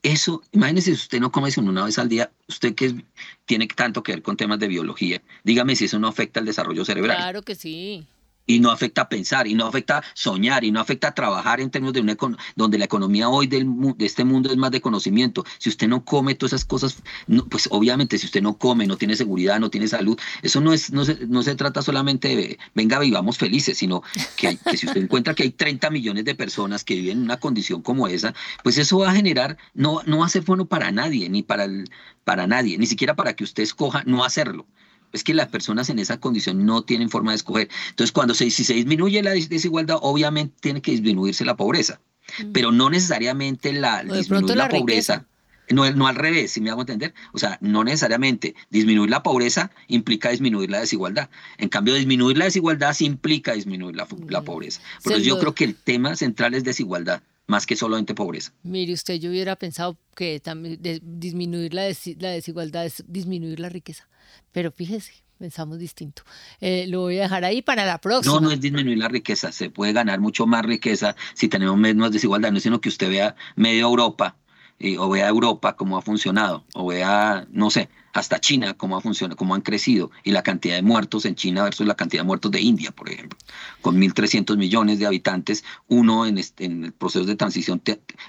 Eso, 0.03 0.43
imagínese 0.53 0.91
si 0.91 1.03
usted 1.03 1.21
no 1.21 1.33
come 1.33 1.51
sino 1.51 1.71
una 1.71 1.85
vez 1.85 1.99
al 1.99 2.09
día, 2.09 2.31
usted 2.49 2.75
que 2.75 3.03
tiene 3.47 3.67
tanto 3.69 4.03
que 4.03 4.13
ver 4.13 4.23
con 4.23 4.37
temas 4.37 4.59
de 4.59 4.69
biología, 4.69 5.23
dígame 5.45 5.77
si 5.77 5.87
eso 5.87 5.99
no 5.99 6.09
afecta 6.09 6.41
al 6.41 6.47
desarrollo 6.47 6.85
cerebral. 6.85 7.17
Claro 7.17 7.43
que 7.43 7.55
sí 7.55 8.07
y 8.47 8.61
no 8.61 8.71
afecta 8.71 9.09
pensar, 9.09 9.47
y 9.47 9.55
no 9.55 9.67
afecta 9.67 10.03
soñar, 10.15 10.65
y 10.65 10.71
no 10.71 10.81
afecta 10.81 11.15
trabajar 11.15 11.61
en 11.61 11.71
términos 11.71 11.95
de 11.95 12.01
una 12.01 12.17
donde 12.57 12.79
la 12.79 12.85
economía 12.85 13.29
hoy 13.29 13.47
del, 13.47 13.67
de 13.97 14.07
este 14.07 14.25
mundo 14.25 14.51
es 14.51 14.57
más 14.57 14.71
de 14.71 14.81
conocimiento. 14.81 15.45
Si 15.59 15.69
usted 15.69 15.89
no 15.89 16.05
come 16.05 16.35
todas 16.35 16.53
esas 16.53 16.65
cosas, 16.65 17.03
pues 17.51 17.69
obviamente 17.71 18.19
si 18.19 18.27
usted 18.27 18.43
no 18.43 18.59
come, 18.59 18.87
no 18.87 18.97
tiene 18.97 19.17
seguridad, 19.17 19.59
no 19.61 19.71
tiene 19.71 19.89
salud, 19.89 20.19
eso 20.43 20.61
no, 20.61 20.73
es, 20.73 20.93
no, 20.93 21.05
se, 21.05 21.27
no 21.27 21.43
se 21.43 21.55
trata 21.55 21.83
solamente 21.83 22.35
de, 22.37 22.59
venga, 22.75 22.99
vivamos 22.99 23.39
felices, 23.39 23.79
sino 23.79 24.03
que, 24.37 24.59
si 24.77 24.87
usted 24.87 24.97
encuentra 25.03 25.35
que 25.35 25.45
hay 25.45 25.51
30 25.51 25.91
millones 25.91 26.25
de 26.25 26.35
personas 26.35 26.85
que 26.85 26.95
viven 26.95 27.19
en 27.19 27.25
una 27.25 27.39
condición 27.39 27.83
como 27.83 28.09
esa, 28.09 28.35
pues 28.63 28.79
eso 28.79 28.99
va 28.99 29.11
a 29.11 29.15
generar, 29.15 29.57
no, 29.75 30.03
no 30.07 30.19
va 30.19 30.27
a 30.27 30.29
ser 30.29 30.43
bueno 30.43 30.67
para 30.67 30.91
nadie, 30.91 31.29
ni 31.29 31.43
para, 31.43 31.65
el, 31.65 31.89
para 32.25 32.47
nadie, 32.47 32.79
ni 32.79 32.87
siquiera 32.87 33.15
para 33.17 33.35
que 33.35 33.45
usted 33.45 33.63
escoja 33.63 34.03
no 34.07 34.25
hacerlo 34.25 34.67
es 35.13 35.25
que 35.25 35.35
las 35.35 35.49
personas 35.49 35.91
en 35.91 35.99
esa 35.99 36.19
condición 36.19 36.65
no 36.65 36.83
tienen 36.83 37.11
forma 37.11 37.33
de 37.33 37.37
escoger. 37.37 37.69
Entonces, 37.91 38.13
cuando 38.13 38.35
se, 38.35 38.51
si 38.51 38.65
se 38.65 38.75
disminuye 38.75 39.23
la 39.23 39.33
desigualdad, 39.33 39.99
obviamente 40.01 40.55
tiene 40.61 40.83
que 40.83 40.93
disminuirse 40.93 41.45
la 41.45 41.57
pobreza, 41.57 42.01
mm. 42.39 42.53
pero 42.53 42.73
no 42.73 42.91
necesariamente 42.91 43.73
la, 43.73 44.03
disminuir 44.03 44.57
la, 44.57 44.69
pobreza. 44.69 45.27
No, 45.71 45.91
no, 45.93 46.07
al 46.07 46.17
revés, 46.17 46.53
si 46.53 46.61
me 46.61 46.71
hago 46.71 46.83
entender. 46.83 47.15
O 47.33 47.39
sea, 47.39 47.57
no 47.61 47.85
necesariamente 47.85 48.55
disminuir 48.71 49.09
la 49.09 49.23
pobreza 49.23 49.71
implica 49.89 50.31
disminuir 50.31 50.71
la 50.71 50.81
desigualdad. 50.81 51.31
En 51.57 51.69
cambio, 51.69 51.95
disminuir 51.95 52.37
la 52.37 52.47
desigualdad 52.47 52.93
sí 52.93 53.07
implica 53.07 53.55
disminuir 53.55 53.97
la, 53.97 54.05
mm. 54.05 54.45
pobreza. 54.45 54.81
Por 55.03 55.13
eso 55.13 55.23
yo 55.23 55.39
creo 55.39 55.55
que 55.55 55.65
el 55.65 55.75
tema 55.75 56.17
central 56.17 56.55
es 56.55 56.65
desigualdad 56.65 57.23
más 57.47 57.67
que 57.67 57.77
solamente 57.77 58.15
pobreza. 58.15 58.53
Mire 58.63 58.93
usted, 58.93 59.15
yo 59.15 59.31
hubiera 59.31 59.57
pensado 59.57 59.99
que 60.15 60.41
también 60.41 60.79
disminuir 61.03 61.75
la, 61.75 61.85
la 62.19 62.31
desigualdad 62.31 62.87
es 62.87 63.05
disminuir 63.07 63.61
la 63.61 63.69
riqueza. 63.69 64.09
Pero 64.53 64.71
fíjese, 64.71 65.13
pensamos 65.39 65.79
distinto. 65.79 66.23
Eh, 66.61 66.87
lo 66.89 67.01
voy 67.01 67.19
a 67.19 67.23
dejar 67.23 67.45
ahí 67.45 67.63
para 67.63 67.85
la 67.85 67.99
próxima. 67.99 68.35
No, 68.35 68.41
no 68.41 68.51
es 68.53 68.61
disminuir 68.61 68.99
la 68.99 69.09
riqueza, 69.09 69.51
se 69.51 69.71
puede 69.71 69.93
ganar 69.93 70.21
mucho 70.21 70.47
más 70.47 70.65
riqueza 70.65 71.17
si 71.35 71.49
tenemos 71.49 71.77
menos 71.77 72.13
desigualdad, 72.13 72.51
no 72.53 72.59
es 72.59 72.63
sino 72.63 72.81
que 72.81 72.89
usted 72.89 73.09
vea 73.09 73.35
medio 73.57 73.87
Europa 73.87 74.37
eh, 74.79 74.99
o 74.99 75.09
vea 75.09 75.29
Europa 75.29 75.77
cómo 75.77 75.99
ha 75.99 76.03
funcionado, 76.03 76.65
o 76.75 76.87
vea, 76.87 77.47
no 77.51 77.71
sé, 77.71 77.89
hasta 78.13 78.41
China, 78.41 78.75
cómo, 78.75 78.97
ha 78.97 79.01
funcionado, 79.01 79.37
cómo 79.37 79.55
han 79.55 79.63
crecido, 79.63 80.11
y 80.25 80.33
la 80.33 80.43
cantidad 80.43 80.77
de 80.77 80.83
muertos 80.83 81.25
en 81.25 81.35
China 81.35 81.65
versus 81.65 81.87
la 81.87 81.95
cantidad 81.95 82.23
de 82.23 82.27
muertos 82.27 82.51
de 82.51 82.61
India, 82.61 82.91
por 82.91 83.11
ejemplo. 83.11 83.39
Con 83.81 84.01
1.300 84.01 84.57
millones 84.57 84.99
de 84.99 85.07
habitantes, 85.07 85.65
uno 85.89 86.27
en, 86.27 86.39
el 86.39 86.93
proceso 86.93 87.25
de 87.25 87.37
transición 87.37 87.83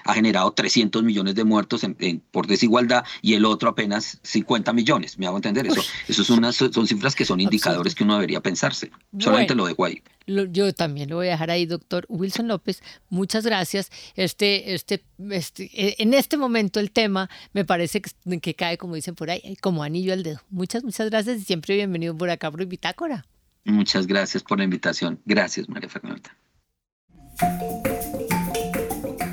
ha 0.04 0.14
generado 0.14 0.50
300 0.52 1.02
millones 1.02 1.34
de 1.34 1.44
muertos 1.44 1.82
por 2.30 2.46
desigualdad 2.46 3.04
y 3.22 3.34
el 3.34 3.44
otro 3.44 3.68
apenas 3.68 4.18
50 4.22 4.72
millones. 4.72 5.18
¿Me 5.18 5.26
hago 5.26 5.36
entender? 5.36 5.66
Eso, 5.66 5.82
eso 6.08 6.24
son, 6.24 6.52
son 6.52 6.86
cifras 6.86 7.14
que 7.14 7.24
son 7.24 7.40
indicadores 7.40 7.94
que 7.94 8.04
uno 8.04 8.14
debería 8.14 8.40
pensarse. 8.40 8.90
Solamente 9.18 9.54
lo 9.54 9.66
dejo 9.66 9.84
ahí 9.84 10.02
yo 10.26 10.72
también 10.72 11.10
lo 11.10 11.16
voy 11.16 11.28
a 11.28 11.32
dejar 11.32 11.50
ahí, 11.50 11.66
doctor 11.66 12.06
Wilson 12.08 12.48
López. 12.48 12.82
Muchas 13.10 13.44
gracias. 13.44 13.90
Este, 14.16 14.74
este, 14.74 15.04
este, 15.30 15.70
eh, 15.74 15.96
en 15.98 16.14
este 16.14 16.36
momento 16.36 16.80
el 16.80 16.90
tema 16.90 17.28
me 17.52 17.64
parece 17.64 18.00
que, 18.00 18.54
cae, 18.54 18.78
como 18.78 18.94
dicen 18.94 19.14
por 19.14 19.30
ahí, 19.30 19.56
como 19.60 19.73
anillo 19.82 20.12
al 20.12 20.22
dedo. 20.22 20.40
Muchas, 20.50 20.84
muchas 20.84 21.10
gracias 21.10 21.38
y 21.38 21.44
siempre 21.44 21.74
bienvenido 21.74 22.16
por 22.16 22.30
acá 22.30 22.50
por 22.50 22.64
Bitácora. 22.66 23.26
Muchas 23.64 24.06
gracias 24.06 24.42
por 24.42 24.58
la 24.58 24.64
invitación. 24.64 25.20
Gracias, 25.24 25.68
María 25.68 25.88
Fernanda. 25.88 26.36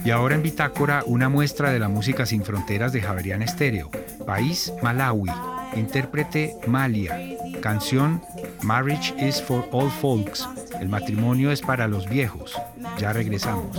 Y 0.04 0.10
ahora 0.10 0.36
en 0.36 0.42
Bitácora, 0.42 1.04
una 1.06 1.30
muestra 1.30 1.72
de 1.72 1.80
la 1.80 1.88
música 1.88 2.26
sin 2.26 2.44
fronteras 2.44 2.92
de 2.92 3.02
Javerian 3.02 3.44
Estéreo. 3.44 3.92
País 4.26 4.74
Malawi. 4.82 5.30
Intérprete 5.76 6.56
Malia. 6.68 7.20
Canción 7.62 8.22
Marriage 8.64 9.14
is 9.20 9.42
for 9.42 9.68
All 9.72 9.92
Folks. 9.92 10.48
El 10.80 10.90
matrimonio 10.90 11.52
es 11.52 11.62
para 11.62 11.88
los 11.88 12.10
viejos. 12.10 12.54
Ya 12.98 13.14
regresamos. 13.14 13.78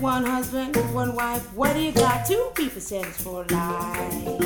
One 0.00 0.24
husband, 0.24 0.76
one 0.94 1.16
wife, 1.16 1.42
what 1.54 1.72
do 1.74 1.80
you 1.80 1.90
got? 1.90 2.24
Two 2.24 2.52
people 2.54 2.80
sense 2.80 3.20
for 3.20 3.44
life. 3.50 4.38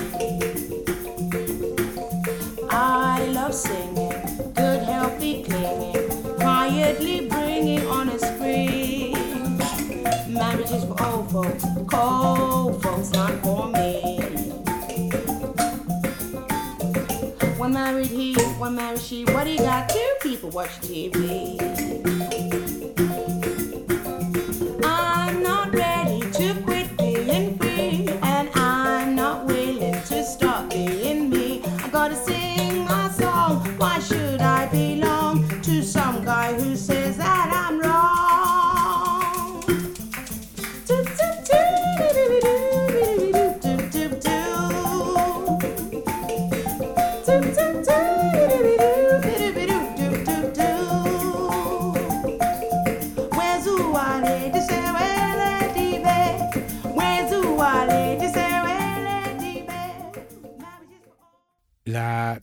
I 2.71 3.27
love 3.33 3.53
singing, 3.55 4.53
good 4.55 4.83
healthy 4.83 5.45
clinging, 5.45 6.37
quietly 6.37 7.29
bringing 7.29 7.87
on 7.87 8.09
a 8.09 8.19
spring. 8.19 9.13
Marriage 10.33 10.71
is 10.71 10.85
for 10.85 11.05
old 11.05 11.31
folks, 11.31 11.65
cold 11.87 12.83
folks, 12.83 13.11
not 13.11 13.33
for 13.43 13.69
me. 13.69 14.21
One 17.59 17.75
married 17.75 18.07
he, 18.07 18.35
one 18.59 18.75
married 18.77 19.01
she. 19.01 19.27
What 19.27 19.45
do 19.45 19.51
you 19.51 19.59
got? 19.59 19.91
Two 19.91 20.15
people 20.23 20.49
watch 20.49 20.71
TV. 20.81 22.52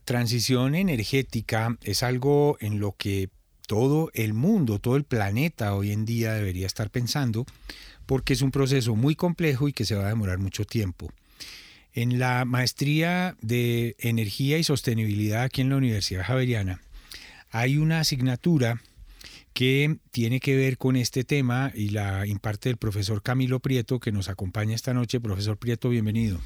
Transición 0.04 0.74
energética 0.74 1.76
es 1.82 2.02
algo 2.02 2.56
en 2.60 2.80
lo 2.80 2.92
que 2.96 3.30
todo 3.66 4.10
el 4.14 4.34
mundo, 4.34 4.78
todo 4.78 4.96
el 4.96 5.04
planeta 5.04 5.74
hoy 5.74 5.92
en 5.92 6.04
día 6.04 6.32
debería 6.32 6.66
estar 6.66 6.90
pensando, 6.90 7.46
porque 8.06 8.32
es 8.32 8.42
un 8.42 8.50
proceso 8.50 8.96
muy 8.96 9.14
complejo 9.14 9.68
y 9.68 9.72
que 9.72 9.84
se 9.84 9.94
va 9.94 10.06
a 10.06 10.08
demorar 10.08 10.38
mucho 10.38 10.64
tiempo. 10.64 11.12
En 11.92 12.18
la 12.18 12.44
maestría 12.44 13.36
de 13.40 13.96
energía 13.98 14.58
y 14.58 14.64
sostenibilidad 14.64 15.42
aquí 15.42 15.60
en 15.60 15.70
la 15.70 15.76
Universidad 15.76 16.24
Javeriana 16.24 16.80
hay 17.50 17.78
una 17.78 18.00
asignatura 18.00 18.80
que 19.52 19.98
tiene 20.10 20.40
que 20.40 20.56
ver 20.56 20.78
con 20.78 20.96
este 20.96 21.24
tema 21.24 21.72
y 21.74 21.90
la 21.90 22.26
imparte 22.26 22.70
el 22.70 22.76
profesor 22.76 23.22
Camilo 23.22 23.60
Prieto 23.60 23.98
que 23.98 24.12
nos 24.12 24.28
acompaña 24.28 24.74
esta 24.74 24.94
noche. 24.94 25.20
Profesor 25.20 25.56
Prieto, 25.56 25.88
bienvenido. 25.88 26.38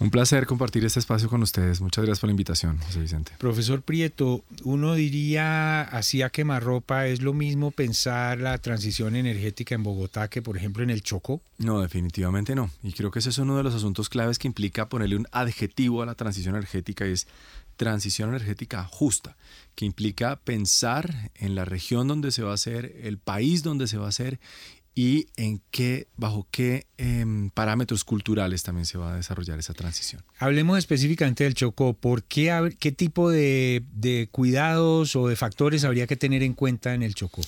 Un 0.00 0.10
placer 0.10 0.46
compartir 0.46 0.82
este 0.86 0.98
espacio 0.98 1.28
con 1.28 1.42
ustedes. 1.42 1.82
Muchas 1.82 2.02
gracias 2.02 2.20
por 2.20 2.28
la 2.28 2.32
invitación, 2.32 2.78
José 2.78 3.00
Vicente. 3.00 3.32
Profesor 3.36 3.82
Prieto, 3.82 4.42
uno 4.64 4.94
diría 4.94 5.82
así 5.82 6.22
a 6.22 6.30
quemarropa, 6.30 7.06
¿es 7.06 7.20
lo 7.20 7.34
mismo 7.34 7.70
pensar 7.70 8.38
la 8.38 8.56
transición 8.56 9.14
energética 9.14 9.74
en 9.74 9.82
Bogotá 9.82 10.28
que, 10.28 10.40
por 10.40 10.56
ejemplo, 10.56 10.82
en 10.82 10.88
el 10.88 11.02
Chocó? 11.02 11.42
No, 11.58 11.82
definitivamente 11.82 12.54
no. 12.54 12.70
Y 12.82 12.94
creo 12.94 13.10
que 13.10 13.18
ese 13.18 13.28
es 13.28 13.36
uno 13.36 13.58
de 13.58 13.62
los 13.62 13.74
asuntos 13.74 14.08
claves 14.08 14.38
que 14.38 14.48
implica 14.48 14.88
ponerle 14.88 15.16
un 15.16 15.26
adjetivo 15.32 16.00
a 16.00 16.06
la 16.06 16.14
transición 16.14 16.54
energética 16.54 17.06
y 17.06 17.12
es 17.12 17.26
transición 17.76 18.30
energética 18.30 18.84
justa, 18.84 19.36
que 19.74 19.84
implica 19.84 20.36
pensar 20.36 21.30
en 21.34 21.54
la 21.54 21.66
región 21.66 22.08
donde 22.08 22.30
se 22.30 22.42
va 22.42 22.52
a 22.52 22.54
hacer, 22.54 22.96
el 23.02 23.18
país 23.18 23.62
donde 23.62 23.86
se 23.86 23.98
va 23.98 24.06
a 24.06 24.10
hacer 24.10 24.40
y 24.94 25.28
en 25.36 25.60
qué, 25.70 26.08
bajo 26.16 26.46
qué 26.50 26.86
em, 26.98 27.50
parámetros 27.50 28.04
culturales 28.04 28.62
también 28.62 28.86
se 28.86 28.98
va 28.98 29.12
a 29.12 29.16
desarrollar 29.16 29.58
esa 29.58 29.72
transición. 29.74 30.22
Hablemos 30.38 30.78
específicamente 30.78 31.44
del 31.44 31.54
Chocó. 31.54 31.94
¿Por 31.94 32.24
qué, 32.24 32.76
qué 32.78 32.92
tipo 32.92 33.30
de, 33.30 33.84
de 33.92 34.28
cuidados 34.30 35.16
o 35.16 35.28
de 35.28 35.36
factores 35.36 35.84
habría 35.84 36.06
que 36.06 36.16
tener 36.16 36.42
en 36.42 36.54
cuenta 36.54 36.94
en 36.94 37.02
el 37.02 37.14
Chocó? 37.14 37.42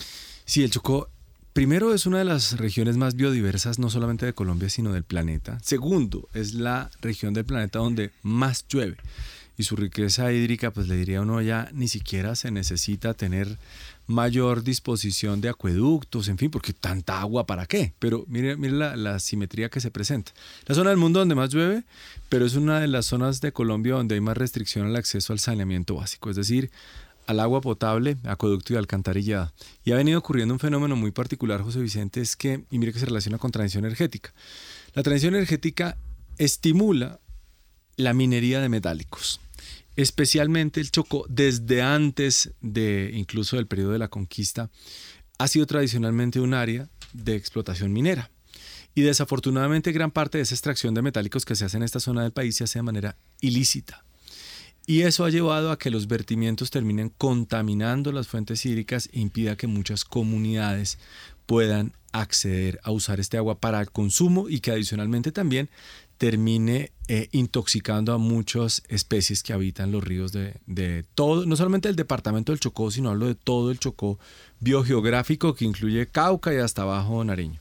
Sí, 0.45 0.63
el 0.63 0.71
Chocó 0.71 1.09
Primero, 1.53 1.93
es 1.93 2.07
una 2.07 2.17
de 2.17 2.25
las 2.25 2.57
regiones 2.57 2.97
más 2.97 3.13
biodiversas, 3.13 3.77
no 3.77 3.91
solamente 3.91 4.25
de 4.25 4.33
Colombia, 4.33 4.69
sino 4.69 4.91
del 4.91 5.03
planeta. 5.03 5.59
Segundo, 5.61 6.27
es 6.33 6.55
la 6.55 6.89
región 6.99 7.35
del 7.35 7.45
planeta 7.45 7.77
donde 7.77 8.11
más 8.23 8.65
llueve 8.67 8.97
y 9.55 9.63
su 9.63 9.75
riqueza 9.75 10.31
hídrica, 10.31 10.71
pues 10.71 10.87
le 10.87 10.95
diría 10.95 11.21
uno 11.21 11.41
ya 11.41 11.69
ni 11.73 11.87
siquiera 11.87 12.35
se 12.35 12.49
necesita 12.49 13.13
tener 13.13 13.59
mayor 14.07 14.63
disposición 14.63 15.41
de 15.41 15.49
acueductos, 15.49 16.27
en 16.27 16.37
fin, 16.37 16.51
porque 16.51 16.73
tanta 16.73 17.21
agua 17.21 17.45
para 17.45 17.65
qué. 17.65 17.93
Pero 17.99 18.25
mire, 18.27 18.57
mire 18.57 18.73
la, 18.73 19.19
simetría 19.19 19.69
que 19.69 19.79
se 19.79 19.91
presenta. 19.91 20.33
La 20.65 20.75
zona 20.75 20.89
del 20.89 20.99
mundo 20.99 21.19
donde 21.19 21.35
más 21.35 21.49
llueve, 21.49 21.83
pero 22.29 22.45
es 22.45 22.55
una 22.55 22.79
de 22.79 22.87
las 22.87 23.05
zonas 23.05 23.41
de 23.41 23.51
Colombia 23.51 23.95
donde 23.95 24.15
hay 24.15 24.21
más 24.21 24.37
restricción 24.37 24.87
al 24.87 24.95
acceso 24.95 25.33
al 25.33 25.39
saneamiento 25.39 25.95
básico, 25.95 26.29
es 26.29 26.35
decir, 26.35 26.71
al 27.25 27.39
agua 27.39 27.61
potable, 27.61 28.17
acueducto 28.23 28.73
y 28.73 28.75
alcantarillado. 28.75 29.53
Y 29.85 29.91
ha 29.93 29.95
venido 29.95 30.19
ocurriendo 30.19 30.53
un 30.53 30.59
fenómeno 30.59 30.95
muy 30.95 31.11
particular, 31.11 31.61
José 31.61 31.79
Vicente, 31.79 32.19
es 32.19 32.35
que, 32.35 32.65
y 32.69 32.79
mire 32.79 32.91
que 32.91 32.99
se 32.99 33.05
relaciona 33.05 33.37
con 33.37 33.51
transición 33.51 33.85
energética. 33.85 34.33
La 34.93 35.03
transición 35.03 35.35
energética 35.35 35.97
estimula 36.37 37.19
la 37.95 38.13
minería 38.13 38.59
de 38.59 38.69
metálicos 38.69 39.39
especialmente 39.95 40.79
el 40.79 40.91
Chocó, 40.91 41.25
desde 41.29 41.81
antes 41.81 42.51
de 42.61 43.11
incluso 43.13 43.55
del 43.55 43.67
periodo 43.67 43.91
de 43.91 43.99
la 43.99 44.07
conquista, 44.07 44.69
ha 45.37 45.47
sido 45.47 45.65
tradicionalmente 45.65 46.39
un 46.39 46.53
área 46.53 46.89
de 47.13 47.35
explotación 47.35 47.93
minera. 47.93 48.31
Y 48.95 49.01
desafortunadamente 49.01 49.91
gran 49.91 50.11
parte 50.11 50.37
de 50.37 50.43
esa 50.43 50.55
extracción 50.55 50.93
de 50.93 51.01
metálicos 51.01 51.45
que 51.45 51.55
se 51.55 51.65
hace 51.65 51.77
en 51.77 51.83
esta 51.83 51.99
zona 51.99 52.21
del 52.23 52.31
país 52.31 52.55
se 52.55 52.63
hace 52.63 52.79
de 52.79 52.83
manera 52.83 53.17
ilícita. 53.41 54.05
Y 54.85 55.01
eso 55.01 55.23
ha 55.23 55.29
llevado 55.29 55.71
a 55.71 55.79
que 55.79 55.89
los 55.89 56.07
vertimientos 56.07 56.69
terminen 56.69 57.09
contaminando 57.09 58.11
las 58.11 58.27
fuentes 58.27 58.65
hídricas 58.65 59.09
e 59.13 59.21
impida 59.21 59.55
que 59.55 59.67
muchas 59.67 60.03
comunidades 60.03 60.99
puedan 61.45 61.93
acceder 62.11 62.79
a 62.83 62.91
usar 62.91 63.19
este 63.19 63.37
agua 63.37 63.59
para 63.59 63.79
el 63.79 63.91
consumo 63.91 64.49
y 64.49 64.59
que 64.59 64.71
adicionalmente 64.71 65.31
también 65.31 65.69
termine 66.23 66.93
eh, 67.09 67.27
intoxicando 67.33 68.13
a 68.13 68.17
muchas 68.17 68.81
especies 68.87 69.43
que 69.43 69.51
habitan 69.51 69.91
los 69.91 70.01
ríos 70.01 70.31
de, 70.31 71.03
todo, 71.15 71.45
no 71.45 71.57
solamente 71.57 71.89
del 71.89 71.97
departamento 71.97 72.53
del 72.53 72.61
Chocó, 72.61 72.91
sino 72.91 73.09
hablo 73.09 73.27
de 73.27 73.35
todo 73.35 73.71
el 73.71 73.79
Chocó 73.79 74.17
biogeográfico 74.61 75.53
que 75.53 75.65
incluye 75.65 76.07
Cauca 76.07 76.53
y 76.53 76.59
hasta 76.59 76.83
abajo 76.83 77.21
Nariño. 77.25 77.59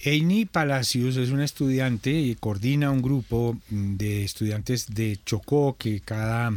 Eini 0.00 0.44
Palacios 0.44 1.16
es 1.16 1.30
una 1.30 1.42
estudiante 1.42 2.10
y 2.10 2.34
coordina 2.34 2.90
un 2.90 3.00
grupo 3.00 3.56
de 3.70 4.24
estudiantes 4.24 4.88
de 4.94 5.18
Chocó 5.24 5.76
que 5.78 6.00
cada 6.00 6.52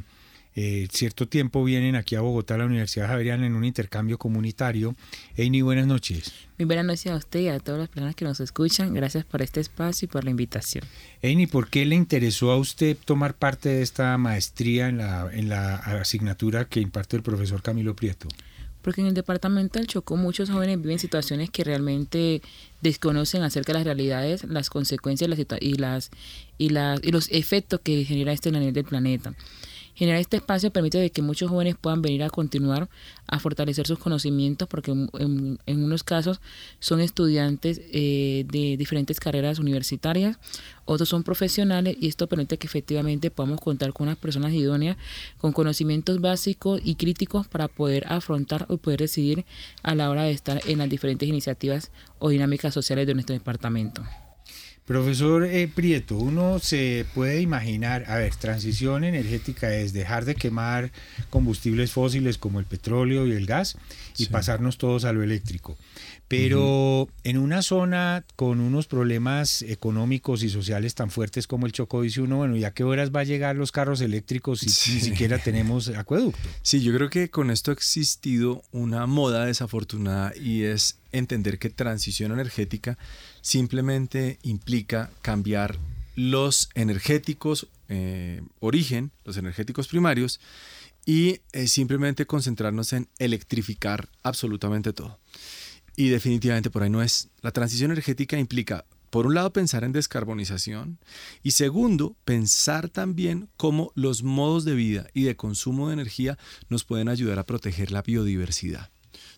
eh, 0.56 0.88
cierto 0.92 1.28
tiempo 1.28 1.64
vienen 1.64 1.96
aquí 1.96 2.16
a 2.16 2.22
Bogotá, 2.22 2.56
a 2.56 2.58
la 2.60 2.66
Universidad 2.66 3.08
Javeriana, 3.08 3.46
en 3.46 3.56
un 3.56 3.66
intercambio 3.66 4.18
comunitario. 4.18 4.96
Eini, 5.36 5.62
buenas 5.62 5.88
noches. 5.88 6.32
Muy 6.60 6.66
buenas 6.66 6.86
noches 6.86 7.08
a 7.08 7.16
usted 7.16 7.40
y 7.40 7.48
a 7.48 7.60
todas 7.60 7.80
las 7.80 7.90
personas 7.90 8.16
que 8.16 8.26
nos 8.26 8.40
escuchan. 8.40 8.94
Gracias 8.94 9.26
por 9.26 9.42
este 9.42 9.60
espacio 9.60 10.06
y 10.06 10.10
por 10.10 10.24
la 10.24 10.30
invitación. 10.30 10.84
Eini, 11.22 11.48
¿por 11.48 11.70
qué 11.70 11.86
le 11.86 11.96
interesó 11.96 12.52
a 12.52 12.58
usted 12.58 12.96
tomar 13.04 13.34
parte 13.34 13.70
de 13.70 13.82
esta 13.82 14.18
maestría 14.18 14.90
en 14.90 14.98
la, 14.98 15.30
en 15.34 15.50
la 15.50 15.76
asignatura 15.76 16.66
que 16.66 16.80
imparte 16.80 17.16
el 17.16 17.24
profesor 17.24 17.62
Camilo 17.62 17.96
Prieto? 17.96 18.28
Porque 18.84 19.00
en 19.00 19.08
el 19.08 19.14
departamento 19.14 19.80
del 19.80 19.88
Chocó 19.88 20.18
muchos 20.18 20.50
jóvenes 20.50 20.80
viven 20.80 21.00
situaciones 21.00 21.50
que 21.50 21.64
realmente 21.64 22.42
desconocen 22.82 23.42
acerca 23.42 23.72
de 23.72 23.80
las 23.80 23.86
realidades, 23.86 24.44
las 24.44 24.70
consecuencias 24.70 25.30
y, 25.62 25.76
las, 25.76 26.12
y, 26.58 26.70
las, 26.70 27.00
y 27.02 27.12
los 27.12 27.32
efectos 27.32 27.80
que 27.82 28.04
genera 28.04 28.34
esto 28.34 28.50
en 28.50 28.56
el 28.56 28.62
nivel 28.62 28.74
del 28.74 28.84
planeta. 28.84 29.34
Generar 29.96 30.20
este 30.20 30.38
espacio 30.38 30.72
permite 30.72 30.98
de 30.98 31.12
que 31.12 31.22
muchos 31.22 31.50
jóvenes 31.50 31.76
puedan 31.80 32.02
venir 32.02 32.24
a 32.24 32.30
continuar 32.30 32.90
a 33.28 33.40
fortalecer 33.40 33.86
sus 33.86 34.00
conocimientos, 34.00 34.68
porque 34.68 34.92
en, 34.92 35.60
unos 35.68 36.04
casos 36.04 36.42
son 36.80 37.00
estudiantes 37.00 37.82
eh, 37.92 38.46
de 38.52 38.76
diferentes 38.78 39.20
carreras 39.20 39.60
universitarias, 39.60 40.38
otros 40.86 41.10
son 41.10 41.24
profesionales 41.24 41.96
y 42.00 42.08
esto 42.08 42.28
permite 42.28 42.58
que 42.58 42.68
efectivamente 42.68 43.32
podamos 43.32 43.62
contar 43.62 43.94
con 43.94 44.08
unas 44.08 44.18
personas 44.18 44.54
idóneas 44.54 44.98
con 45.38 45.54
conocimientos 45.54 46.20
básicos 46.20 46.82
y 46.84 46.96
críticos 46.96 47.48
para 47.48 47.68
poder 47.68 48.06
afrontar 48.08 48.66
o 48.70 48.78
poder 48.78 49.00
decidir 49.00 49.46
a 49.84 49.96
la 49.96 50.10
hora 50.10 50.24
de 50.24 50.32
estar 50.32 50.62
en 50.68 50.80
las 50.80 50.90
diferentes 50.90 51.30
iniciativas 51.30 51.92
o 52.20 52.30
dinámicas 52.30 52.74
sociales 52.74 53.08
de 53.08 53.14
nuestro 53.14 53.34
departamento. 53.34 54.04
Profesor 54.86 55.46
eh, 55.46 55.70
Prieto, 55.74 56.18
uno 56.18 56.60
se 56.60 57.06
puede 57.14 57.42
imaginar, 57.42 58.04
a 58.08 58.18
ver, 58.18 58.36
transición 58.36 59.06
energética 59.06 59.74
es 59.74 59.94
dejar 59.94 60.26
de 60.26 60.36
quemar 60.36 60.92
combustibles 61.30 61.92
fósiles 61.92 62.38
como 62.38 62.60
el 62.60 62.66
petróleo 62.66 63.26
y 63.26 63.32
el 63.32 63.46
gas 63.46 63.78
y 64.18 64.26
pasarnos 64.26 64.78
todos 64.78 65.06
a 65.06 65.14
lo 65.14 65.24
eléctrico. 65.24 65.78
Pero 66.28 67.08
en 67.24 67.38
una 67.38 67.62
zona 67.62 68.26
con 68.36 68.60
unos 68.60 68.88
problemas 68.88 69.62
económicos 69.62 70.44
y 70.44 70.50
sociales 70.50 70.96
tan 70.96 71.12
fuertes 71.12 71.48
como 71.48 71.66
el 71.66 71.72
Chocó, 71.72 72.02
dice 72.02 72.20
uno, 72.20 72.38
bueno, 72.38 72.58
¿ya 72.58 72.72
qué 72.72 72.84
horas 72.84 73.12
va 73.12 73.22
a 73.22 73.26
llegar 73.26 73.56
los 73.56 73.72
carros 73.72 74.02
eléctricos 74.02 74.60
si 74.60 74.94
ni 74.94 75.00
siquiera 75.00 75.38
tenemos 75.38 75.88
acueducto? 75.90 76.50
Sí, 76.62 76.82
yo 76.82 76.94
creo 76.94 77.10
que 77.10 77.30
con 77.30 77.52
esto 77.52 77.72
ha 77.72 77.74
existido 77.74 78.64
una 78.72 79.06
moda 79.06 79.46
desafortunada 79.46 80.34
y 80.36 80.64
es 80.64 80.98
entender 81.14 81.60
que 81.60 81.70
transición 81.70 82.34
energética 82.34 82.98
simplemente 83.42 84.40
implica 84.44 85.10
cambiar 85.22 85.78
los 86.16 86.70
energéticos 86.76 87.68
eh, 87.90 88.42
origen, 88.60 89.12
los 89.24 89.38
energéticos 89.38 89.88
primarios, 89.88 90.40
y 91.06 91.42
eh, 91.52 91.68
simplemente 91.68 92.26
concentrarnos 92.26 92.94
en 92.94 93.10
electrificar 93.20 94.10
absolutamente 94.24 94.94
todo. 94.94 95.20
Y 95.96 96.10
definitivamente 96.10 96.70
por 96.70 96.84
ahí 96.84 96.90
no 96.90 97.02
es. 97.02 97.30
La 97.42 97.52
transición 97.52 97.92
energética 97.92 98.38
implica, 98.38 98.86
por 99.10 99.28
un 99.28 99.36
lado, 99.36 99.54
pensar 99.54 99.84
en 99.84 99.92
descarbonización 99.92 100.98
y 101.44 101.52
segundo, 101.52 102.16
pensar 102.26 102.90
también 102.90 103.50
cómo 103.58 103.92
los 103.96 104.24
modos 104.24 104.66
de 104.66 104.76
vida 104.76 105.08
y 105.14 105.24
de 105.24 105.36
consumo 105.36 105.88
de 105.88 105.94
energía 105.94 106.38
nos 106.70 106.84
pueden 106.84 107.10
ayudar 107.10 107.38
a 107.38 107.46
proteger 107.46 107.92
la 107.92 108.02
biodiversidad. 108.02 108.93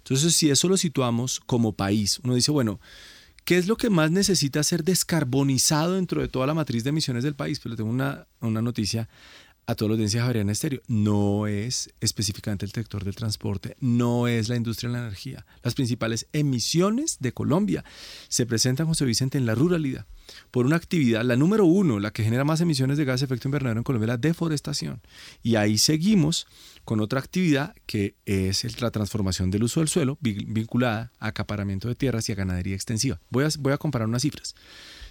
Entonces, 0.05 0.35
si 0.35 0.51
eso 0.51 0.67
lo 0.67 0.77
situamos 0.77 1.39
como 1.39 1.73
país, 1.73 2.19
uno 2.23 2.35
dice, 2.35 2.51
bueno, 2.51 2.79
¿Qué 3.45 3.59
es 3.59 3.67
lo 3.67 3.77
que 3.77 3.91
más 3.91 4.09
necesita 4.09 4.63
ser 4.63 4.83
descarbonizado 4.83 5.93
dentro 5.93 6.19
de 6.19 6.27
toda 6.27 6.47
la 6.47 6.55
matriz 6.55 6.83
de 6.83 6.89
emisiones 6.89 7.23
del 7.23 7.35
país? 7.35 7.59
Pues 7.59 7.69
le 7.69 7.77
tengo 7.77 7.91
una, 7.91 8.25
una 8.41 8.59
noticia 8.59 9.07
a 9.67 9.75
todos 9.75 9.89
los 9.89 9.95
audiencia 9.95 10.21
Javeriana 10.21 10.51
Estéreo. 10.51 10.81
No 10.87 11.47
es 11.47 11.93
específicamente 11.99 12.65
el 12.65 12.71
sector 12.71 13.03
del 13.03 13.15
transporte, 13.15 13.75
no 13.79 14.27
es 14.27 14.49
la 14.49 14.55
industria 14.55 14.89
de 14.89 14.97
la 14.97 15.03
energía. 15.03 15.45
Las 15.63 15.75
principales 15.75 16.27
emisiones 16.33 17.17
de 17.19 17.33
Colombia 17.33 17.83
se 18.27 18.45
presentan, 18.45 18.87
José 18.87 19.05
Vicente, 19.05 19.37
en 19.37 19.45
la 19.45 19.55
ruralidad 19.55 20.05
por 20.51 20.65
una 20.65 20.75
actividad, 20.75 21.23
la 21.23 21.35
número 21.35 21.65
uno, 21.65 21.99
la 21.99 22.11
que 22.11 22.23
genera 22.23 22.43
más 22.43 22.61
emisiones 22.61 22.97
de 22.97 23.05
gas 23.05 23.19
de 23.19 23.25
efecto 23.25 23.47
invernadero 23.47 23.79
en 23.79 23.83
Colombia, 23.83 24.07
la 24.07 24.17
deforestación. 24.17 25.01
Y 25.43 25.55
ahí 25.55 25.77
seguimos 25.77 26.47
con 26.83 26.99
otra 26.99 27.19
actividad 27.19 27.75
que 27.85 28.15
es 28.25 28.81
la 28.81 28.91
transformación 28.91 29.51
del 29.51 29.63
uso 29.63 29.79
del 29.79 29.89
suelo 29.89 30.17
vinculada 30.21 31.11
a 31.19 31.27
acaparamiento 31.27 31.87
de 31.87 31.95
tierras 31.95 32.27
y 32.29 32.31
a 32.31 32.35
ganadería 32.35 32.75
extensiva. 32.75 33.19
Voy 33.29 33.43
a, 33.45 33.49
voy 33.59 33.73
a 33.73 33.77
comparar 33.77 34.07
unas 34.07 34.21
cifras. 34.21 34.55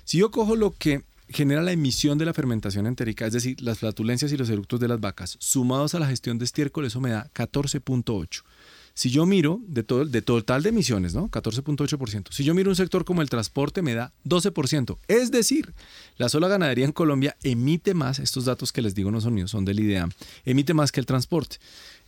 Si 0.05 0.19
yo 0.19 0.31
cojo 0.31 0.57
lo 0.57 0.73
que 0.73 1.05
genera 1.29 1.63
la 1.63 1.73
emisión 1.73 2.19
de 2.19 2.25
la 2.25 2.35
fermentación 2.35 2.87
entérica, 2.87 3.27
es 3.27 3.33
decir, 3.33 3.61
las 3.61 3.79
flatulencias 3.79 4.33
y 4.33 4.37
los 4.37 4.51
eructos 4.51 4.81
de 4.81 4.89
las 4.89 5.01
vacas, 5.01 5.37
sumados 5.41 5.95
a 5.95 5.99
la 5.99 6.07
gestión 6.07 6.39
de 6.39 6.45
estiércol, 6.45 6.85
eso 6.85 7.01
me 7.01 7.11
da 7.11 7.31
14.8. 7.35 8.43
Si 8.97 9.11
yo 9.11 9.27
miro 9.27 9.61
de, 9.67 9.83
todo, 9.83 10.05
de 10.05 10.23
total 10.23 10.63
de 10.63 10.69
emisiones, 10.69 11.15
¿no? 11.15 11.29
14.8%. 11.29 12.29
Si 12.31 12.45
yo 12.45 12.55
miro 12.55 12.71
un 12.71 12.77
sector 12.77 13.05
como 13.05 13.23
el 13.23 13.29
transporte, 13.29 13.83
me 13.83 13.95
da 13.95 14.13
12%. 14.25 14.99
Es 15.09 15.33
decir, 15.33 15.75
la 16.17 16.29
sola 16.29 16.47
ganadería 16.47 16.85
en 16.85 16.93
Colombia 16.93 17.37
emite 17.43 17.93
más, 17.93 18.21
estos 18.21 18.45
datos 18.45 18.73
que 18.73 18.83
les 18.83 18.95
digo 18.95 19.11
no 19.11 19.21
son 19.21 19.35
míos, 19.35 19.51
son 19.51 19.65
del 19.65 19.81
IDEAM, 19.81 20.11
emite 20.45 20.75
más 20.75 20.93
que 20.93 21.01
el 21.01 21.07
transporte. 21.07 21.57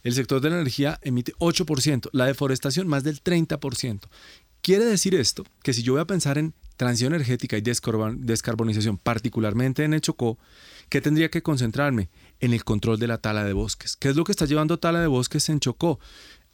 El 0.04 0.14
sector 0.14 0.40
de 0.40 0.50
la 0.50 0.56
energía 0.56 1.00
emite 1.02 1.32
8%, 1.40 2.10
la 2.12 2.26
deforestación 2.26 2.86
más 2.86 3.02
del 3.02 3.20
30%. 3.20 4.02
Quiere 4.60 4.84
decir 4.84 5.16
esto 5.16 5.44
que 5.64 5.72
si 5.72 5.82
yo 5.82 5.94
voy 5.94 6.02
a 6.02 6.06
pensar 6.06 6.38
en 6.38 6.54
transición 6.76 7.14
energética 7.14 7.56
y 7.56 7.62
descarbonización, 7.62 8.98
particularmente 8.98 9.84
en 9.84 9.94
el 9.94 10.00
Chocó, 10.00 10.38
¿qué 10.88 11.00
tendría 11.00 11.30
que 11.30 11.42
concentrarme? 11.42 12.08
En 12.40 12.52
el 12.52 12.64
control 12.64 12.98
de 12.98 13.06
la 13.06 13.18
tala 13.18 13.44
de 13.44 13.52
bosques. 13.52 13.96
¿Qué 13.96 14.08
es 14.08 14.16
lo 14.16 14.24
que 14.24 14.32
está 14.32 14.44
llevando 14.44 14.78
tala 14.78 15.00
de 15.00 15.06
bosques 15.06 15.48
en 15.48 15.60
Chocó? 15.60 15.98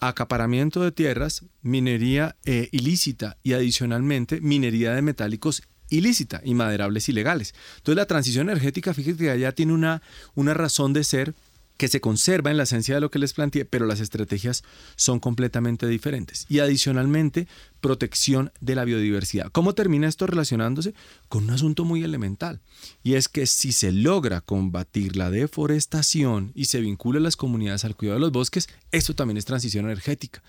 Acaparamiento 0.01 0.83
de 0.83 0.93
tierras, 0.93 1.45
minería 1.61 2.37
eh, 2.45 2.69
ilícita 2.73 3.37
y 3.43 3.53
adicionalmente 3.53 4.41
minería 4.41 4.93
de 4.95 5.03
metálicos 5.03 5.63
ilícita 5.91 6.41
y 6.45 6.55
maderables 6.55 7.09
ilegales. 7.09 7.55
Entonces 7.77 7.97
la 7.97 8.07
transición 8.07 8.49
energética, 8.49 8.95
fíjate 8.95 9.19
que 9.19 9.39
ya 9.39 9.53
tiene 9.53 9.73
una, 9.73 10.03
una 10.35 10.55
razón 10.55 10.93
de 10.93 11.05
ser 11.05 11.35
que 11.77 11.89
se 11.89 12.01
conserva 12.01 12.51
en 12.51 12.57
la 12.57 12.63
esencia 12.63 12.95
de 12.95 13.01
lo 13.01 13.11
que 13.11 13.19
les 13.19 13.33
planteé, 13.33 13.65
pero 13.65 13.87
las 13.87 14.01
estrategias 14.01 14.63
son 14.97 15.21
completamente 15.21 15.87
diferentes. 15.87 16.47
Y 16.49 16.61
adicionalmente, 16.61 17.49
protección 17.81 18.53
de 18.61 18.75
la 18.75 18.85
biodiversidad. 18.85 19.51
¿Cómo 19.51 19.75
termina 19.75 20.09
esto 20.09 20.27
relacionándose? 20.27 20.95
Con 21.29 21.45
un 21.45 21.51
asunto 21.51 21.85
muy 21.85 22.05
elemental. 22.05 22.61
Y 23.03 23.15
es 23.15 23.29
que 23.29 23.47
si 23.47 23.73
se 23.73 23.93
logra 23.93 24.41
combatir 24.41 25.17
la 25.17 25.31
deforestación 25.31 26.53
y 26.55 26.67
se 26.67 26.81
vincula 26.81 27.19
a 27.19 27.23
las 27.23 27.37
comunidades 27.37 27.85
al 27.85 27.97
cuidado 27.97 28.19
de 28.19 28.21
los 28.21 28.33
bosques, 28.33 28.69
esto 28.93 29.15
también 29.15 29.37
es 29.37 29.45
transición 29.45 29.87
energética. 29.87 30.43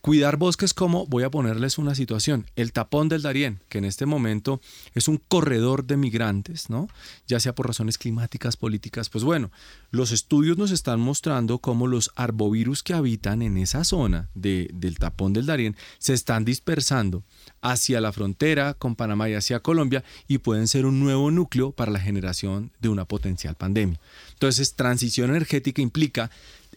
Cuidar 0.00 0.36
bosques 0.36 0.74
como, 0.74 1.06
voy 1.06 1.24
a 1.24 1.30
ponerles 1.30 1.76
una 1.76 1.94
situación, 1.94 2.46
el 2.54 2.72
tapón 2.72 3.08
del 3.08 3.22
Darién, 3.22 3.60
que 3.68 3.78
en 3.78 3.84
este 3.84 4.06
momento 4.06 4.60
es 4.94 5.08
un 5.08 5.16
corredor 5.16 5.84
de 5.84 5.96
migrantes, 5.96 6.70
¿no? 6.70 6.88
Ya 7.26 7.40
sea 7.40 7.54
por 7.54 7.66
razones 7.66 7.98
climáticas, 7.98 8.56
políticas, 8.56 9.08
pues 9.08 9.24
bueno, 9.24 9.50
los 9.90 10.12
estudios 10.12 10.56
nos 10.56 10.70
están 10.70 11.00
mostrando 11.00 11.58
cómo 11.58 11.88
los 11.88 12.12
arbovirus 12.14 12.82
que 12.82 12.94
habitan 12.94 13.42
en 13.42 13.58
esa 13.58 13.82
zona 13.82 14.28
de, 14.34 14.70
del 14.72 14.98
tapón 14.98 15.32
del 15.32 15.46
Darién 15.46 15.76
se 15.98 16.14
están 16.14 16.44
dispersando 16.44 17.24
hacia 17.60 18.00
la 18.00 18.12
frontera 18.12 18.74
con 18.74 18.94
Panamá 18.94 19.28
y 19.28 19.34
hacia 19.34 19.60
Colombia 19.60 20.04
y 20.28 20.38
pueden 20.38 20.68
ser 20.68 20.86
un 20.86 21.00
nuevo 21.00 21.30
núcleo 21.30 21.72
para 21.72 21.90
la 21.90 22.00
generación 22.00 22.72
de 22.80 22.88
una 22.88 23.04
potencial 23.04 23.56
pandemia. 23.56 24.00
Entonces, 24.34 24.74
transición 24.74 25.30
energética 25.30 25.82
implica 25.82 26.30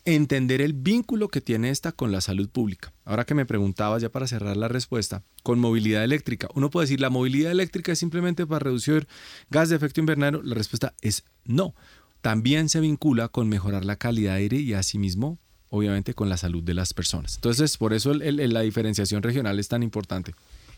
entender 0.06 0.62
el 0.62 0.74
vínculo 0.74 1.28
que 1.28 1.42
tiene 1.42 1.70
esta 1.70 1.92
con 1.92 2.12
la 2.12 2.22
salud 2.22 2.50
pública. 2.50 2.94
Ahora 3.06 3.26
que 3.26 3.36
me 3.36 3.46
preguntabas 3.46 4.02
ya 4.02 4.10
para 4.10 4.28
cerrar 4.28 4.58
la 4.58 4.68
respuesta, 4.68 5.24
con 5.44 5.60
movilidad 5.60 6.04
eléctrica, 6.04 6.48
uno 6.56 6.70
puede 6.70 6.86
decir 6.86 7.00
la 7.00 7.10
movilidad 7.10 7.52
eléctrica 7.52 7.92
es 7.92 8.00
simplemente 8.00 8.46
para 8.48 8.60
reducir 8.60 9.08
gas 9.50 9.70
de 9.70 9.76
efecto 9.76 10.00
invernadero, 10.00 10.42
la 10.44 10.56
respuesta 10.56 10.94
es 11.02 11.24
no. 11.46 11.76
También 12.22 12.70
se 12.70 12.80
vincula 12.80 13.28
con 13.28 13.50
mejorar 13.50 13.84
la 13.86 13.96
calidad 13.96 14.34
de 14.34 14.38
aire 14.38 14.58
y 14.58 14.74
asimismo, 14.74 15.40
obviamente, 15.70 16.14
con 16.14 16.30
la 16.30 16.38
salud 16.38 16.64
de 16.64 16.74
las 16.74 16.94
personas. 16.94 17.36
Entonces, 17.36 17.78
por 17.78 17.94
eso 17.94 18.14
la 18.14 18.62
diferenciación 18.62 19.24
regional 19.24 19.60
es 19.60 19.68
tan 19.68 19.82
importante. 19.82 20.34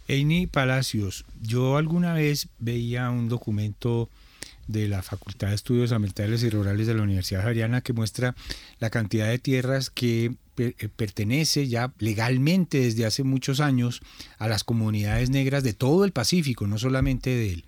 Eini 0.07 0.47
Palacios, 0.47 1.25
yo 1.41 1.77
alguna 1.77 2.13
vez 2.13 2.49
veía 2.59 3.09
un 3.09 3.29
documento 3.29 4.09
de 4.67 4.87
la 4.87 5.01
Facultad 5.01 5.49
de 5.49 5.55
Estudios 5.55 5.91
Ambientales 5.91 6.43
y 6.43 6.49
Rurales 6.49 6.87
de 6.87 6.93
la 6.93 7.03
Universidad 7.03 7.41
Javeriana 7.41 7.81
que 7.81 7.93
muestra 7.93 8.35
la 8.79 8.89
cantidad 8.89 9.27
de 9.27 9.39
tierras 9.39 9.89
que 9.89 10.35
eh, 10.57 10.89
pertenece 10.95 11.67
ya 11.67 11.93
legalmente 11.99 12.79
desde 12.79 13.05
hace 13.05 13.23
muchos 13.23 13.59
años 13.59 14.01
a 14.37 14.47
las 14.47 14.63
comunidades 14.63 15.29
negras 15.29 15.63
de 15.63 15.73
todo 15.73 16.05
el 16.05 16.11
Pacífico, 16.11 16.67
no 16.67 16.77
solamente 16.77 17.29
del, 17.31 17.65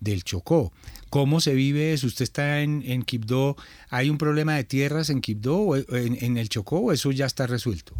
del 0.00 0.24
Chocó. 0.24 0.72
¿Cómo 1.10 1.40
se 1.40 1.54
vive 1.54 1.92
eso? 1.92 2.06
¿Usted 2.06 2.22
está 2.22 2.62
en, 2.62 2.82
en 2.86 3.02
Quibdó? 3.02 3.56
¿Hay 3.90 4.08
un 4.08 4.18
problema 4.18 4.54
de 4.54 4.64
tierras 4.64 5.10
en 5.10 5.20
Quibdó 5.20 5.58
o 5.58 5.76
en, 5.76 6.16
en 6.20 6.38
el 6.38 6.48
Chocó 6.48 6.78
o 6.78 6.92
eso 6.92 7.10
ya 7.12 7.26
está 7.26 7.46
resuelto? 7.46 7.94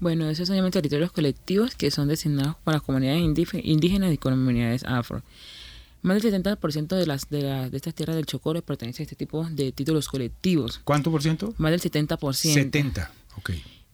Bueno, 0.00 0.30
esos 0.30 0.48
son 0.48 0.70
territorios 0.70 1.10
colectivos 1.10 1.74
que 1.74 1.90
son 1.90 2.08
designados 2.08 2.56
para 2.62 2.80
comunidades 2.80 3.22
indígenas 3.64 4.12
y 4.12 4.18
comunidades 4.18 4.84
afro. 4.84 5.22
Más 6.02 6.22
del 6.22 6.32
70% 6.32 6.96
de, 6.96 7.06
las, 7.06 7.28
de, 7.28 7.70
de 7.70 7.76
estas 7.76 7.94
tierras 7.94 8.16
del 8.16 8.26
Chocó 8.26 8.54
pertenece 8.62 9.02
a 9.02 9.04
este 9.04 9.16
tipo 9.16 9.44
de 9.50 9.72
títulos 9.72 10.08
colectivos. 10.08 10.80
¿Cuánto 10.84 11.10
por 11.10 11.22
ciento? 11.22 11.54
Más 11.58 11.70
del 11.70 11.80
70%. 11.80 12.32
70, 12.34 13.10
ok. 13.36 13.50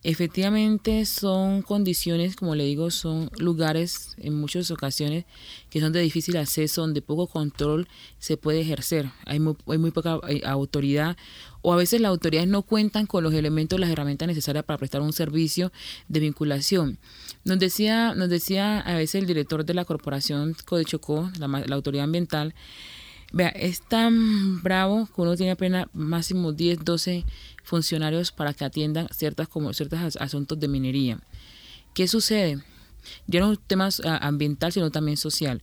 Efectivamente 0.07 1.07
son 1.07 1.63
condiciones, 1.63 2.37
como 2.37 2.55
le 2.55 2.65
digo, 2.65 2.91
son 2.91 3.31
lugares 3.39 4.15
en 4.19 4.35
muchas 4.35 4.71
ocasiones 4.71 5.25
que 5.71 5.81
son 5.81 5.95
de 5.95 6.01
difícil 6.03 6.37
acceso, 6.37 6.83
donde 6.83 7.01
poco 7.01 7.27
control 7.27 7.89
se 8.19 8.37
puede 8.37 8.61
ejercer. 8.61 9.11
Hay 9.25 9.41
muy, 9.41 9.57
hay 9.67 9.79
muy 9.79 9.93
poca 9.93 10.21
eh, 10.29 10.43
autoridad 10.45 11.17
o 11.63 11.73
a 11.73 11.77
veces 11.77 12.03
las 12.03 12.11
autoridades 12.11 12.51
no 12.51 12.61
cuentan 12.61 13.07
con 13.07 13.25
los 13.25 13.33
elementos, 13.33 13.81
las 13.81 13.89
herramientas 13.89 14.29
necesarias 14.29 14.67
para 14.67 14.77
prestar 14.77 15.01
un 15.01 15.15
servicio 15.15 15.73
de 16.09 16.21
vinculación. 16.21 16.99
Nos 17.47 17.59
decía, 17.59 18.15
nos 18.15 18.29
decía 18.29 18.81
a 18.81 18.97
veces 18.97 19.23
el 19.23 19.27
director 19.27 19.65
de 19.65 19.73
la 19.73 19.87
corporación 19.87 20.55
Codechocó, 20.67 21.31
la, 21.39 21.49
la 21.49 21.75
autoridad 21.75 22.05
ambiental, 22.05 22.55
vea, 23.33 23.49
es 23.49 23.81
tan 23.81 24.63
bravo 24.63 25.09
que 25.15 25.23
uno 25.23 25.35
tiene 25.35 25.53
apenas 25.53 25.87
máximo 25.95 26.53
10, 26.53 26.85
12 26.85 27.25
funcionarios 27.65 28.31
para 28.31 28.55
que 28.55 28.65
atiendan 28.65 29.09
ciertas, 29.11 29.49
como, 29.49 29.73
ciertos 29.73 30.17
asuntos 30.17 30.61
de 30.61 30.69
minería. 30.69 31.19
¿Qué 31.95 32.07
sucede? 32.07 32.63
Ya 33.27 33.41
no 33.41 33.53
es 33.53 33.59
un 33.59 33.65
tema 33.65 33.89
ah, 34.05 34.19
ambiental, 34.23 34.73
sino 34.73 34.91
también 34.91 35.17
social. 35.17 35.63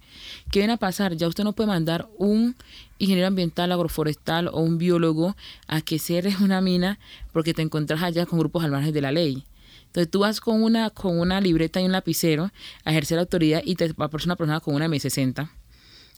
¿Qué 0.51 0.59
viene 0.59 0.73
a 0.73 0.77
pasar? 0.77 1.15
Ya 1.15 1.27
usted 1.27 1.43
no 1.43 1.53
puede 1.53 1.67
mandar 1.67 2.09
un 2.17 2.55
ingeniero 2.99 3.27
ambiental, 3.27 3.71
agroforestal 3.71 4.47
o 4.47 4.59
un 4.59 4.77
biólogo 4.77 5.35
a 5.67 5.81
que 5.81 5.99
cierre 5.99 6.35
una 6.41 6.61
mina 6.61 6.99
porque 7.31 7.53
te 7.53 7.61
encuentras 7.61 8.01
allá 8.01 8.25
con 8.25 8.39
grupos 8.39 8.63
al 8.63 8.71
margen 8.71 8.93
de 8.93 9.01
la 9.01 9.11
ley. 9.11 9.45
Entonces 9.87 10.09
tú 10.09 10.19
vas 10.19 10.39
con 10.39 10.63
una, 10.63 10.89
con 10.89 11.19
una 11.19 11.41
libreta 11.41 11.81
y 11.81 11.85
un 11.85 11.91
lapicero 11.91 12.51
a 12.85 12.91
ejercer 12.91 13.19
autoridad 13.19 13.61
y 13.65 13.75
te 13.75 13.91
aparece 13.97 14.27
una 14.27 14.37
persona 14.37 14.59
con 14.61 14.75
una 14.75 14.87
M60. 14.87 15.49